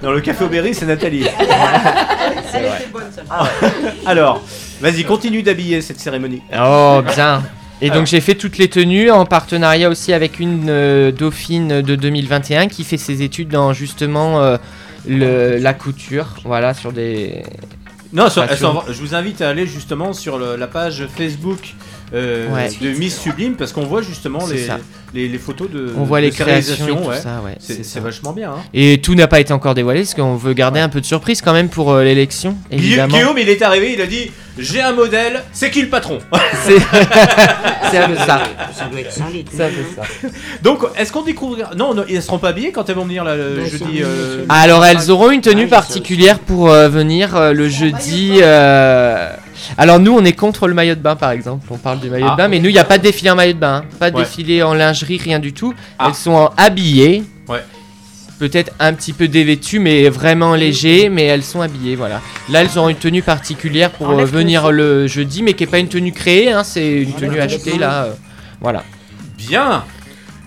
[0.01, 1.25] Dans le café au Berry, c'est Nathalie.
[2.51, 2.85] C'est vrai.
[4.05, 4.41] Alors,
[4.81, 6.41] vas-y, continue d'habiller cette cérémonie.
[6.59, 7.43] Oh, bien.
[7.81, 11.95] Et donc j'ai fait toutes les tenues en partenariat aussi avec une euh, dauphine de
[11.95, 14.55] 2021 qui fait ses études dans justement euh,
[15.07, 17.43] le, la couture, voilà, sur des...
[18.13, 21.73] Non, sur- sur- je vous invite à aller justement sur le- la page Facebook
[22.13, 22.69] euh, Ouais.
[22.79, 24.67] de Miss Sublime parce qu'on voit justement les,
[25.13, 27.17] les, les photos de On voit de les créations ouais.
[27.19, 28.51] ça, ouais, C'est vachement bien.
[28.51, 28.63] Hein.
[28.73, 31.41] Et tout n'a pas été encore dévoilé parce qu'on veut garder un peu de surprise
[31.41, 32.55] quand même pour euh, l'élection.
[32.71, 36.19] Guillaume, il est arrivé, il a dit J'ai un modèle, c'est qui le patron
[36.63, 36.77] C'est
[37.91, 38.41] c'est un peu ça.
[38.73, 39.47] Ça doit être solide.
[39.53, 40.29] C'est un peu ça.
[40.61, 43.35] Donc, est-ce qu'on découvrira Non, non, ils seront pas habillés quand elles vont venir là,
[43.35, 43.99] le jeudi.
[44.01, 48.39] euh, Alors elles auront une tenue Ah particulière pour euh, venir euh, le jeudi.
[48.41, 49.29] euh,
[49.77, 51.65] Alors nous on est contre le maillot de bain par exemple.
[51.69, 52.31] On parle du maillot Ah.
[52.31, 53.95] de bain, mais nous il n'y a pas de défilé en maillot de bain, hein.
[53.99, 54.23] pas de Ouais.
[54.23, 55.73] défilé en lingerie, rien du tout.
[55.99, 56.05] Ah.
[56.09, 57.23] Elles sont en habillées.
[57.49, 57.63] Ouais.
[58.39, 62.21] Peut-être un petit peu dévêtues, mais vraiment léger, mais elles sont habillées, voilà.
[62.49, 65.79] Là, elles ont une tenue particulière pour euh, venir le jeudi, mais qui n'est pas
[65.79, 68.03] une tenue créée, hein, c'est une tenue achetée, là.
[68.05, 68.13] euh,
[68.61, 68.83] voilà.
[69.37, 69.83] Bien.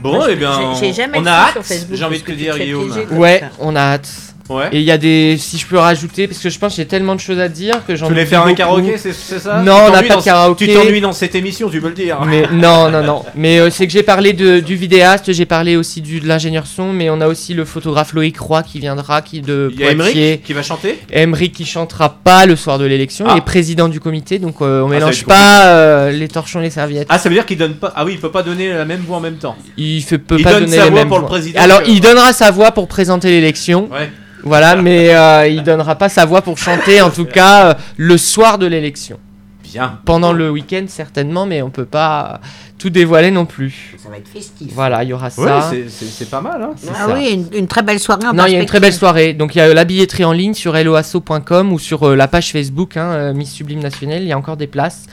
[0.01, 1.59] Bon, eh bien, j'ai- j'ai jamais on fait a hâte.
[1.93, 2.93] J'ai envie de te dire, Guillaume.
[3.19, 4.09] Ouais, on a hâte.
[4.49, 4.69] Ouais.
[4.73, 5.37] Et il y a des.
[5.39, 7.85] Si je peux rajouter, parce que je pense que j'ai tellement de choses à dire
[7.87, 9.63] que j'en Tu voulais faire un karaoké, c'est ça?
[9.63, 10.67] Non, on n'a pas de karaoké.
[10.69, 12.19] Tu t'ennuies dans cette émission, tu peux le dire.
[12.27, 13.25] Mais non, non, non.
[13.35, 16.67] Mais euh, c'est que j'ai parlé de, du vidéaste, j'ai parlé aussi du, de l'ingénieur
[16.67, 19.85] son, mais on a aussi le photographe Loïc Roy qui viendra, qui de Il y
[19.85, 19.91] a.
[19.91, 20.99] Emeric qui va chanter?
[21.13, 23.33] Emeric qui chantera pas le soir de l'élection, Ah.
[23.35, 26.65] il est président du comité, donc euh, on Ah, mélange pas euh, les torchons et
[26.65, 27.07] les serviettes.
[27.11, 27.93] Ah, ça veut dire qu'il donne pas.
[27.95, 29.57] Ah oui, il peut pas donner la même voix en même temps.
[29.77, 31.31] Il fait, peut Il pas donne donner sa les voix mêmes pour le voix.
[31.31, 33.89] président Alors il donnera sa voix pour présenter l'élection.
[33.93, 34.11] Ouais.
[34.45, 38.17] Voilà, mais euh, il donnera pas sa voix pour chanter, en tout cas, euh, le
[38.17, 39.19] soir de l'élection.
[39.65, 39.99] Bien.
[40.07, 42.41] Pendant le week-end, certainement, mais on peut pas
[42.79, 43.97] tout dévoiler non plus.
[44.03, 44.69] Ça va être festif.
[44.73, 45.69] Voilà, il y aura ça.
[45.69, 46.63] c'est- c'est c'est pas mal.
[46.63, 46.71] Hein.
[46.91, 47.15] Ah ça.
[47.15, 49.35] oui, une, une très belle soirée en Non, il y a une très belle soirée.
[49.35, 52.29] Donc il y a euh, la billetterie en ligne sur helloasso.com ou sur euh, la
[52.29, 54.23] page Facebook hein, euh, Miss Sublime Nationale.
[54.23, 55.05] Il y a encore des places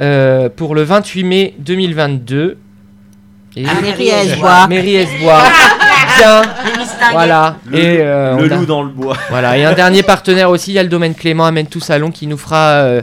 [0.00, 2.56] Euh, pour le 28 mai 2022.
[3.56, 4.66] Et À Mairie-Esbois.
[4.68, 5.42] Mairie-Esbois.
[6.18, 6.42] Bien.
[7.12, 7.56] Voilà.
[7.66, 9.16] Le, et euh, le on a- loup dans le bois.
[9.30, 9.58] Voilà.
[9.58, 12.26] Et un dernier partenaire aussi, il y a le domaine Clément Amène tout salon qui
[12.26, 12.70] nous fera.
[12.82, 13.02] euh,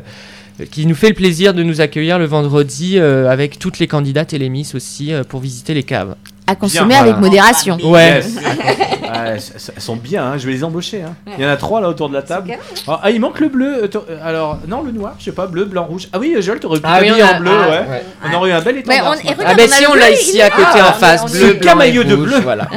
[0.71, 4.33] qui nous fait le plaisir de nous accueillir le vendredi euh, avec toutes les candidates
[4.33, 6.15] et les miss aussi euh, pour visiter les caves.
[6.49, 7.27] À consommer Bien, avec voilà.
[7.27, 7.77] modération.
[7.83, 8.15] Ouais.
[8.23, 8.35] Yes.
[8.35, 9.37] Ouais,
[9.75, 11.03] elles sont bien, hein, je vais les embaucher.
[11.03, 11.13] hein.
[11.37, 12.51] Il y en a trois là autour de la table.
[12.87, 13.83] Ah, ah, il manque le bleu.
[13.83, 16.07] euh, euh, Alors, non, le noir, je sais pas, bleu, blanc, rouge.
[16.11, 17.89] Ah oui, Joël, t'aurais pu Ah oui, en bleu, ah, ouais.
[17.89, 18.03] ouais.
[18.27, 19.05] On aurait eu un bel étendard.
[19.05, 21.75] on- regarde, Ah ben si on l'a ici à côté Ah, en face, bleu, blanc
[21.75, 22.39] de bleu.
[22.41, 22.67] Voilà.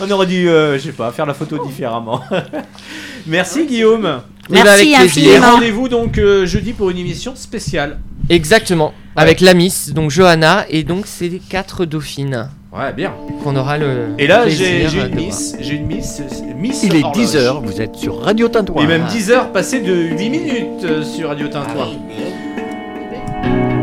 [0.00, 2.20] On aurait dû, euh, je sais pas, faire la photo différemment.
[3.26, 4.20] Merci Guillaume.
[4.50, 7.98] Eh ben, avec Et rendez-vous donc euh, jeudi pour une émission spéciale.
[8.28, 8.92] Exactement.
[9.14, 12.48] Avec la Miss, donc Johanna, et donc c'est les quatre dauphines.
[12.72, 13.12] Ouais, bien.
[13.44, 14.14] Qu'on aura le.
[14.18, 16.22] Et là, j'ai une miss, j'ai une miss,
[16.56, 17.22] miss Il est horloge.
[17.26, 18.82] 10h, vous êtes sur Radio Tintouin.
[18.82, 21.88] Et même 10 heures passées de 8 minutes euh, sur Radio Tintouin.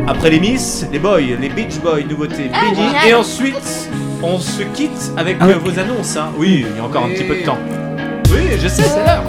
[0.07, 3.07] Après les Miss, les Boys, les Beach Boys, nouveauté Ah.
[3.07, 3.89] Et ensuite,
[4.23, 6.17] on se quitte avec Ah vos annonces.
[6.17, 6.31] hein.
[6.35, 7.59] Oui, il y a encore un petit peu de temps.
[8.31, 9.23] Oui, je sais, c'est l'heure.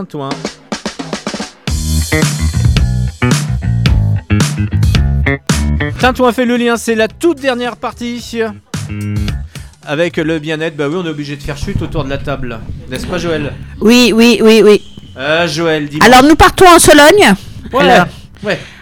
[0.00, 0.30] Radio Tintouin.
[6.00, 8.42] Tintouin fait le lien, c'est la toute dernière partie.
[9.86, 12.60] Avec le bien-être, bah oui, on est obligé de faire chute autour de la table.
[12.88, 13.52] N'est-ce pas, Joël?
[13.80, 14.82] Oui, oui, oui, oui.
[15.16, 17.34] Ah, Joël, dis Alors nous partons en Sologne.
[17.72, 18.06] Ouais, Alors.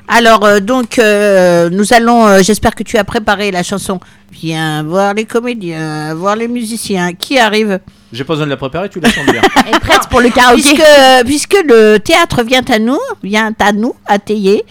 [0.08, 4.00] Alors, euh, donc euh, nous allons, euh, j'espère que tu as préparé la chanson.
[4.32, 7.12] Viens voir les comédiens, voir les musiciens.
[7.14, 7.80] Qui arrive
[8.12, 9.40] J'ai pas besoin de la préparer, tu la chantes bien.
[9.66, 10.62] Elle est prête pour le karaoké.
[10.62, 10.82] puisque,
[11.24, 14.64] puisque le théâtre vient à nous, vient à nous, à Théier.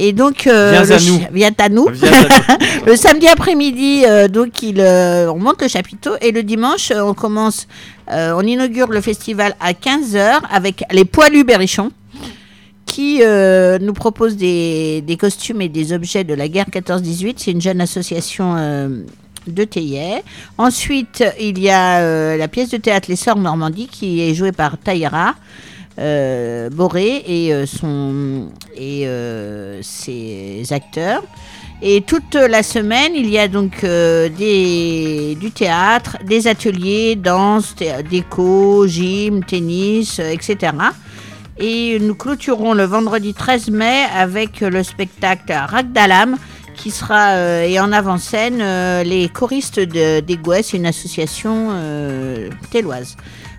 [0.00, 1.20] Et donc, euh, Viens le à ch- nous.
[1.32, 1.88] vient à nous.
[1.90, 2.10] Viens
[2.86, 7.00] le samedi après-midi, euh, donc il, euh, on monte le chapiteau et le dimanche, euh,
[7.00, 7.66] on commence,
[8.12, 11.90] euh, on inaugure le festival à 15h avec les Poilus Berrichons
[12.98, 17.34] qui euh, nous propose des, costumes et des objets de la guerre 14-18.
[17.36, 18.88] C'est une jeune association euh,
[19.46, 20.24] de Théier.
[20.58, 24.50] Ensuite, il y a euh, la pièce de théâtre Les Sœurs Normandie qui est jouée
[24.50, 25.36] par Taïra.
[25.96, 29.06] Boré et, son, et
[29.80, 31.22] ses acteurs.
[31.80, 37.76] Et toute la semaine, il y a donc euh, des, du théâtre, des ateliers, danse,
[37.76, 40.72] thé- déco, gym, tennis, etc.
[41.60, 46.36] Et nous clôturons le vendredi 13 mai avec le spectacle Ragdalam
[46.78, 50.22] qui sera euh, et en avant-scène euh, les choristes de,
[50.76, 52.48] une association euh.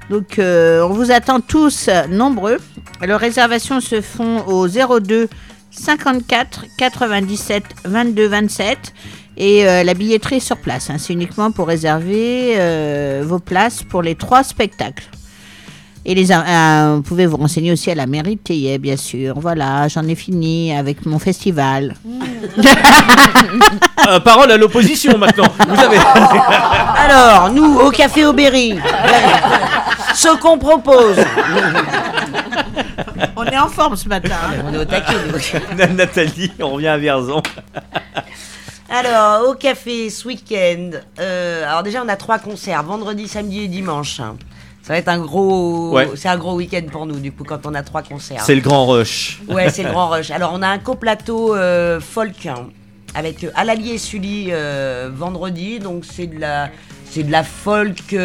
[0.09, 2.57] Donc euh, on vous attend tous nombreux.
[3.05, 5.27] Les réservations se font au 02
[5.71, 8.93] 54 97 22 27
[9.37, 10.89] et la billetterie est sur place.
[10.89, 10.97] hein.
[10.97, 12.57] C'est uniquement pour réserver
[13.23, 15.09] vos places pour les trois spectacles.
[16.09, 19.39] Et les, euh, vous pouvez vous renseigner aussi à la mairie de Théier, bien sûr.
[19.39, 21.95] Voilà, j'en ai fini avec mon festival.
[24.07, 25.47] Euh, parole à l'opposition maintenant.
[25.67, 25.97] Vous avez.
[26.97, 28.79] Alors, nous, au Café Aubéry,
[30.15, 31.17] ce qu'on propose.
[33.35, 34.35] On est en forme ce matin.
[34.65, 35.13] On est au taquet.
[35.93, 37.43] Nathalie, on revient à Vierzon.
[38.89, 43.67] Alors, au café ce week-end, euh, alors déjà on a trois concerts, vendredi, samedi et
[43.67, 44.21] dimanche.
[44.89, 46.09] Ça va être un gros, Ouais.
[46.15, 48.41] c'est un gros week-end pour nous du coup quand on a trois concerts.
[48.43, 49.39] C'est le grand rush.
[49.47, 50.31] Ouais, c'est le grand rush.
[50.31, 52.69] Alors on a un coplateau euh, folk hein,
[53.13, 56.69] avec euh, Alali et Sully euh, vendredi, donc c'est de la,
[57.07, 58.15] c'est de la folk.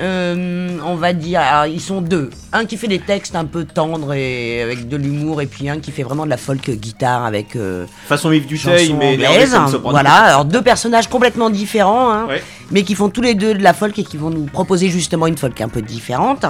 [0.00, 2.30] Euh, on va dire, alors, ils sont deux.
[2.52, 5.78] Un qui fait des textes un peu tendres et avec de l'humour, et puis un
[5.78, 7.54] qui fait vraiment de la folk guitare avec.
[7.56, 9.80] euh, Façon Yves Duteil, chansons mais comme hein.
[9.84, 12.42] Voilà, alors deux personnages complètement différents, hein, Ouais.
[12.70, 15.26] mais qui font tous les deux de la folk et qui vont nous proposer justement
[15.26, 16.46] une folk un peu différente.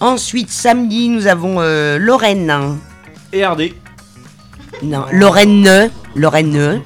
[0.00, 2.76] Ensuite, samedi, nous avons euh, Lorraine.
[3.32, 3.72] Et RD.
[4.82, 6.82] Non, Lorraine, Lorraine,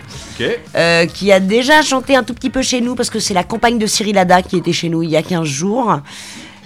[0.77, 3.45] Euh, qui a déjà chanté un tout petit peu chez nous parce que c'est la
[3.45, 6.01] compagne de Cyril Hada qui était chez nous il y a 15 jours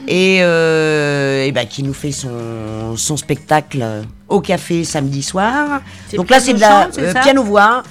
[0.08, 3.84] et, euh, et bah, qui nous fait son, son spectacle
[4.28, 5.80] au café samedi soir.
[6.14, 7.82] Donc là, c'est de la euh, ça piano-voix.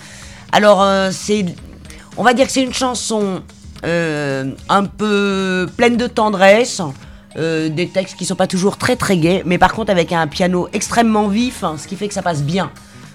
[0.52, 1.46] Alors, euh, c'est,
[2.18, 3.42] on va dire que c'est une chanson
[3.86, 6.82] euh, un peu pleine de tendresse.
[7.38, 10.28] euh, des textes qui sont pas toujours très très gais, mais par contre avec un
[10.28, 12.70] piano extrêmement vif, hein, ce qui fait que ça passe bien.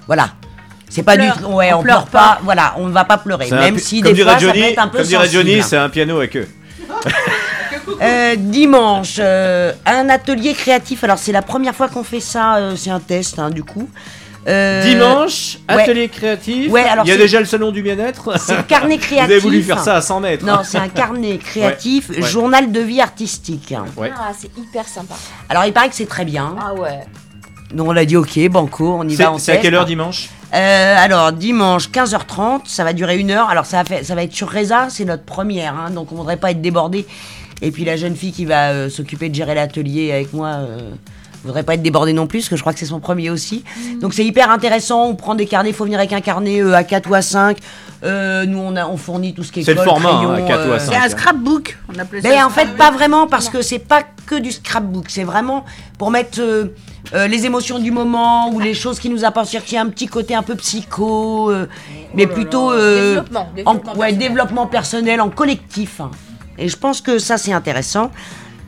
[0.07, 0.31] Voilà.
[0.89, 1.37] C'est pas pleure.
[1.37, 1.49] du tout.
[1.51, 2.39] Ouais, On on, pleure pleure pas.
[2.43, 3.49] Voilà, on ne va pas pleurer.
[3.51, 5.29] Un Même si comme des dirait fois ça Johnny, peut être un peu Comme dirait
[5.29, 6.49] Johnny, c'est un piano avec eux.
[8.03, 11.05] Euh, dimanche, euh, un atelier créatif.
[11.05, 12.57] Alors c'est la première fois qu'on fait ça.
[12.57, 13.89] euh, c'est un test, hein, du coup.
[14.49, 15.83] Euh, Dimanche, ouais.
[15.83, 16.71] atelier créatif.
[16.71, 18.39] Ouais, alors Il y a déjà le salon du bien-être.
[18.39, 19.27] C'est le carnet créatif.
[19.27, 20.45] Vous avez voulu faire ça à 100 mètres.
[20.45, 22.29] Non, c'est un carnet créatif, Ouais, ouais.
[22.29, 23.75] journal de vie artistique.
[23.97, 24.13] Ouais.
[24.15, 25.15] Ah, c'est hyper sympa.
[25.49, 26.55] Alors il paraît que c'est très bien.
[26.61, 27.01] Ah ouais.
[27.73, 30.29] Donc on a dit ok, banco, on y va, on c'est à quelle heure dimanche?
[30.57, 33.51] Euh, alors, dimanche, 15h30, ça va durer une heure.
[33.51, 36.17] Alors, ça va, fait- ça va être sur Reza, c'est notre première, hein, donc on
[36.17, 37.07] voudrait pas être débordé.
[37.63, 40.91] Et puis, la jeune fille qui va euh, s'occuper de gérer l'atelier avec moi, euh,
[41.45, 43.65] voudrait pas être débordée non plus, parce que je crois que c'est son premier aussi.
[44.01, 45.05] Donc, c'est hyper intéressant.
[45.07, 47.23] On prend des carnets, il faut venir avec un carnet euh, à 4 ou à
[47.23, 47.59] 5.
[48.05, 50.35] Euh, nous, on, a, on fournit tout ce qui est C'est le format, crayon, hein,
[50.45, 50.93] à 4 ou à euh, 5.
[50.93, 51.79] C'est un scrapbook.
[51.95, 52.73] On appelait ça mais en scrapbook.
[52.73, 55.07] fait, pas vraiment, parce que c'est pas que du scrapbook.
[55.09, 55.65] C'est vraiment
[55.99, 56.75] pour mettre euh,
[57.15, 59.53] euh, les émotions du moment ou les choses qui nous apportent.
[59.53, 61.67] Il y a un petit côté un peu psycho, euh,
[62.15, 62.73] mais plutôt.
[62.73, 64.19] euh, Développement, en- développement ouais, personnel.
[64.19, 66.01] développement personnel en collectif.
[66.59, 68.11] Et je pense que ça, c'est intéressant.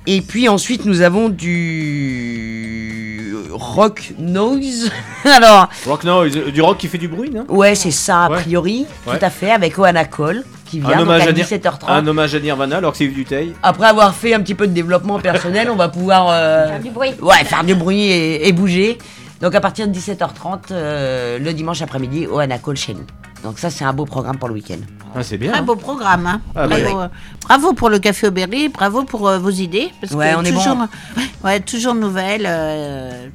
[0.06, 4.90] Et puis ensuite, nous avons du rock noise.
[5.24, 7.44] Alors, Rock noise, du rock qui fait du bruit, non?
[7.48, 8.36] Ouais, c'est ça, a Ouais.
[8.42, 9.18] priori, Ouais.
[9.18, 11.88] tout à fait, avec Oana Cole, qui vient un donc à à Nir- 17h30.
[11.88, 13.54] un hommage à Nirvana alors que c'est Yves Duteil.
[13.62, 16.90] Après avoir fait un petit peu de développement personnel, on va pouvoir euh, Faire du
[16.90, 17.10] bruit.
[17.22, 18.98] Ouais, faire du bruit et, et bouger.
[19.40, 23.06] Donc à partir de 17h30, euh, le dimanche après-midi, au Anacol chez nous.
[23.44, 24.78] Donc ça, c'est un beau programme pour le week-end.
[25.14, 25.52] Ah, c'est bien.
[25.52, 26.26] Très beau programme.
[26.26, 26.40] hein.
[26.54, 27.08] Ah, bravo, bah, euh,
[27.46, 29.88] bravo pour le café au berry, bravo pour euh, vos idées.
[30.00, 30.88] Parce Ouais, que on est toujours, bon.
[31.44, 33.28] ouais, toujours nouvelles, euh,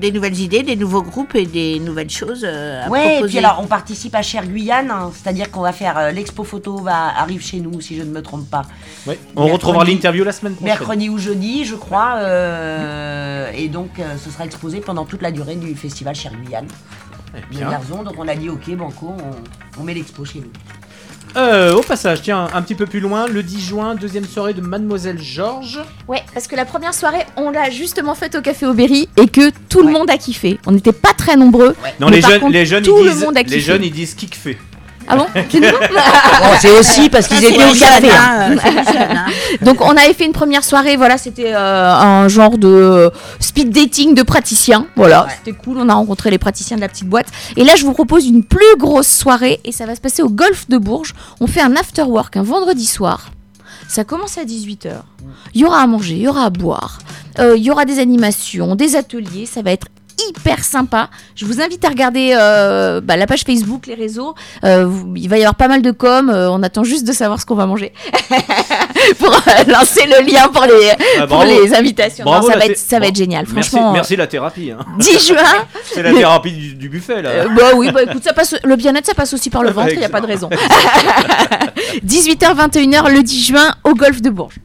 [0.00, 3.28] des nouvelles idées, des nouveaux groupes et des nouvelles choses euh, à Ouais, et proposer.
[3.30, 6.76] puis alors on participe à Cher Guyane, hein, c'est-à-dire qu'on va faire euh, l'expo photo
[6.78, 8.62] va arrive chez nous si je ne me trompe pas.
[9.06, 9.18] Ouais.
[9.36, 10.76] On retrouvera l'interview la semaine prochaine.
[10.78, 15.30] Mercredi ou jeudi, je crois, euh, et donc euh, ce sera exposé pendant toute la
[15.30, 16.66] durée du festival Cher Guyane.
[17.36, 17.68] Eh bien.
[17.68, 20.50] Vierzon, donc on a dit ok Banco, on, on met l'expo chez nous.
[21.36, 24.60] Euh, au passage, tiens, un petit peu plus loin, le 10 juin, deuxième soirée de
[24.60, 25.80] Mademoiselle Georges.
[26.06, 29.50] Ouais, parce que la première soirée, on l'a justement faite au Café Aubéry et que
[29.68, 30.60] tout le monde a kiffé.
[30.66, 31.74] On n'était pas très nombreux.
[31.98, 33.46] Non, mais les par jeunes, contre, les jeunes, tout ils le disent, monde a les
[33.46, 33.60] kiffé.
[33.60, 34.56] jeunes, ils disent fait.
[35.06, 38.08] Ah bon C'est nous Bon, c'est aussi parce qu'ils Ah, étaient au café.
[38.10, 39.26] hein.
[39.62, 43.10] Donc on avait fait une première soirée, voilà, c'était euh, un genre de
[43.40, 47.08] speed dating de praticiens, voilà, c'était cool, on a rencontré les praticiens de la petite
[47.08, 47.26] boîte.
[47.56, 50.28] Et là je vous propose une plus grosse soirée et ça va se passer au
[50.28, 51.14] Golf de Bourges.
[51.40, 53.30] On fait un after work un vendredi soir.
[53.88, 54.92] Ça commence à 18h.
[55.54, 56.98] Il y aura à manger, il y aura à boire,
[57.38, 59.86] euh, il y aura des animations, des ateliers, ça va être
[60.28, 61.08] hyper sympa.
[61.36, 64.34] Je vous invite à regarder euh, bah, la page Facebook, les réseaux.
[64.64, 66.30] Euh, il va y avoir pas mal de com.
[66.30, 67.92] euh, on attend juste de savoir ce qu'on va manger
[69.18, 69.30] pour
[69.68, 72.24] lancer le lien pour les, Ah, pour les invitations.
[72.24, 73.44] Non, ça, va être, ça va être génial.
[73.52, 74.70] Merci, Franchement, merci la thérapie.
[74.70, 74.84] hein.
[74.98, 75.36] 10 juin.
[75.84, 77.46] C'est la thérapie du, du buffet là.
[77.48, 79.98] bah oui, bah écoute, ça passe, le bien-être, ça passe aussi par le ventre, il
[79.98, 80.48] n'y a pas de raison.
[82.04, 84.56] 18h, 21h, le 10 juin, au golf de Bourges.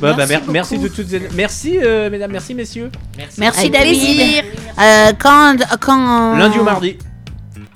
[0.00, 1.08] Bah, bah, Merci mer- merci de toutes.
[1.08, 2.90] ces- Merci euh, mesdames, merci messieurs.
[3.38, 4.00] Merci Avec David.
[4.00, 4.44] plaisir.
[4.80, 6.96] Euh, quand, quand Lundi ou mardi.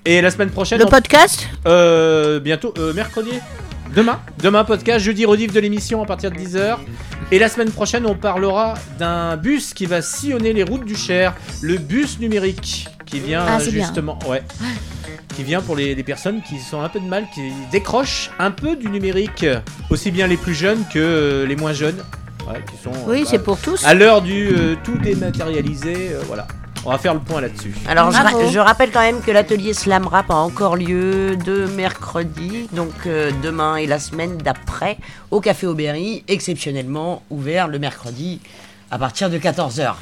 [0.06, 0.78] Et la semaine prochaine.
[0.78, 3.30] Le on- podcast Euh, bientôt, euh, mercredi.
[3.94, 6.78] Demain, demain podcast, jeudi rediff de l'émission à partir de 10h.
[7.30, 11.34] Et la semaine prochaine, on parlera d'un bus qui va sillonner les routes du Cher,
[11.62, 13.84] le bus numérique, qui vient Ah, c'est bien.
[13.84, 14.42] justement, ouais,
[15.34, 18.51] qui vient pour les, les personnes qui sont un peu de mal, qui décrochent un
[18.51, 19.46] peu du numérique,
[19.90, 22.02] aussi bien les plus jeunes que euh, les moins jeunes,
[22.48, 22.90] ouais, qui sont.
[23.06, 23.84] Oui, bah, c'est pour tous.
[23.84, 26.46] À l'heure du euh, tout dématérialisé, euh, voilà.
[26.86, 27.74] On va faire le point là-dessus.
[27.88, 28.38] Alors je, Bravo.
[28.44, 32.92] ra- je rappelle quand même que l'atelier Slam Rap a encore lieu de mercredi, donc
[33.06, 34.98] euh, demain et la semaine d'après,
[35.30, 38.40] au Café Aubéry, exceptionnellement ouvert le mercredi
[38.90, 39.94] à partir de 14h.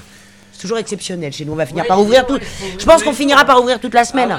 [0.63, 2.39] Toujours exceptionnel chez nous, on va finir par ouvrir tout.
[2.79, 4.31] Je pense qu'on finira par ouvrir toute la semaine.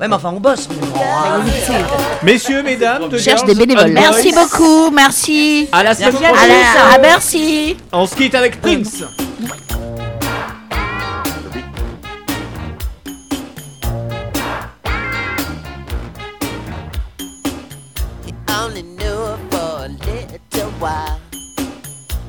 [0.00, 0.68] Ouais, mais enfin, on bosse.
[2.24, 3.92] Messieurs, mesdames, de Cherche des bénévoles.
[3.92, 5.68] Merci beaucoup, merci.
[5.70, 6.34] À la semaine prochaine.
[6.34, 7.76] À, la- à merci.
[7.92, 9.04] On se quitte avec Prince.
[20.64, 21.20] little while.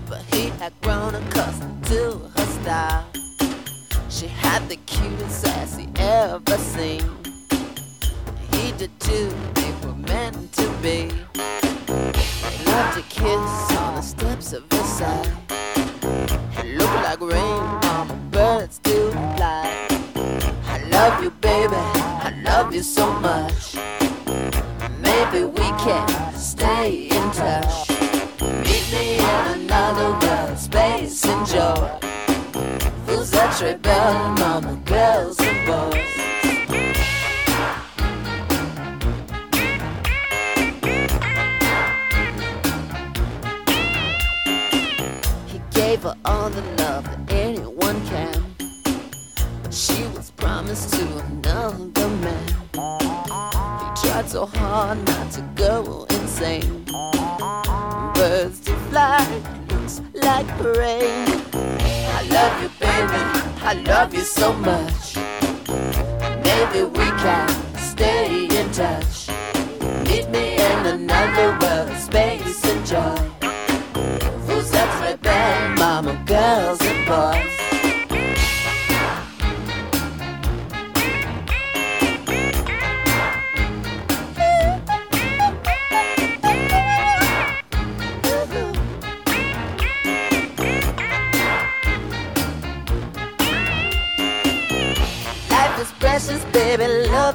[0.09, 3.14] But he had grown accustomed to her style.
[4.25, 7.03] She had the cutest ass he ever seen.
[8.51, 11.11] He did too, they were meant to be.
[11.35, 15.31] They loved to kiss on the steps of Versailles.
[16.57, 17.61] It looked like rain
[17.93, 19.87] on birds do fly.
[20.69, 23.75] I love you, baby, I love you so much.
[25.01, 27.91] Maybe we can stay in touch.
[28.41, 30.24] Meet me in another
[33.61, 35.95] Rebel, mama, girls and boys?
[45.47, 48.43] He gave her all the love that anyone can.
[49.63, 52.47] But she was promised to another man.
[52.73, 56.83] He tried so hard not to go insane.
[58.15, 59.25] Birds to fly,
[59.69, 61.41] looks like rain.
[61.53, 63.44] I love you, baby.
[63.67, 65.15] I love you so much.
[66.45, 69.27] Maybe we can stay in touch.
[70.07, 73.17] Meet me in another world, space and joy.
[74.45, 77.54] Who's that rebel, mama, girls and boys?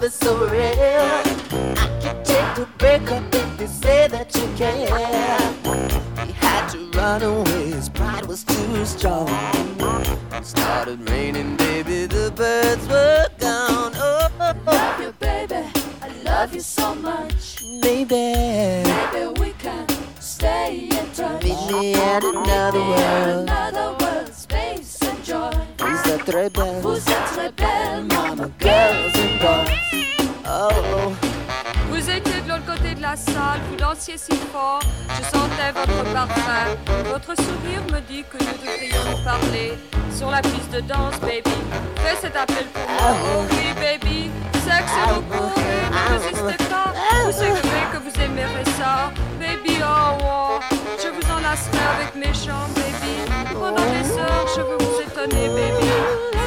[0.01, 0.62] Love is so real.
[1.77, 6.27] I can take the break up if you say that you can.
[6.27, 9.28] He had to run away, his pride was too strong.
[10.32, 13.93] It started raining, baby, the birds were gone.
[13.94, 15.68] Oh, oh, oh, love you, baby,
[16.02, 17.59] I love you so much.
[17.82, 18.32] Baby,
[18.85, 19.86] maybe we can
[20.18, 21.44] stay in touch.
[21.44, 23.48] Meet me in another world.
[23.48, 25.52] Another world, space and joy.
[25.82, 26.81] Who's that rebel?
[26.81, 28.05] Who's that rebel?
[28.05, 29.90] Mama, girls and boys.
[30.52, 30.90] Oh.
[33.01, 34.81] la salle, vous dansiez si fort,
[35.16, 36.77] je sentais votre parfum.
[37.06, 39.72] Votre sourire me dit que nous devrions nous parler
[40.12, 41.56] sur la piste de danse, baby.
[41.97, 44.31] Fais cet appel pour moi, oh oui, baby.
[44.64, 46.93] Sexe et recours, ne résistez pas.
[47.24, 50.60] Vous savez que vous aimerez ça, baby, oh, oh.
[51.02, 53.14] Je vous enlacerai avec mes jambes, baby.
[53.55, 55.89] Pendant des heures, je veux vous étonner, baby.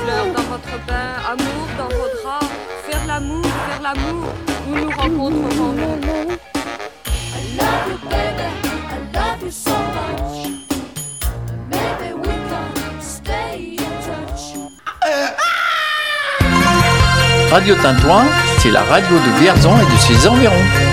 [0.04, 2.73] Fleurs dans votre bain, amour dans vos draps.
[3.04, 4.34] Faire l'amour, faire l'amour,
[4.66, 5.76] nous nous rencontrerons.
[5.76, 8.48] I love you, baby.
[8.64, 10.48] I love you so much.
[11.70, 14.56] Maybe we can stay in touch.
[17.52, 18.26] Radio Tintouin,
[18.60, 20.93] c'est la radio de Vierzon et de ses environs.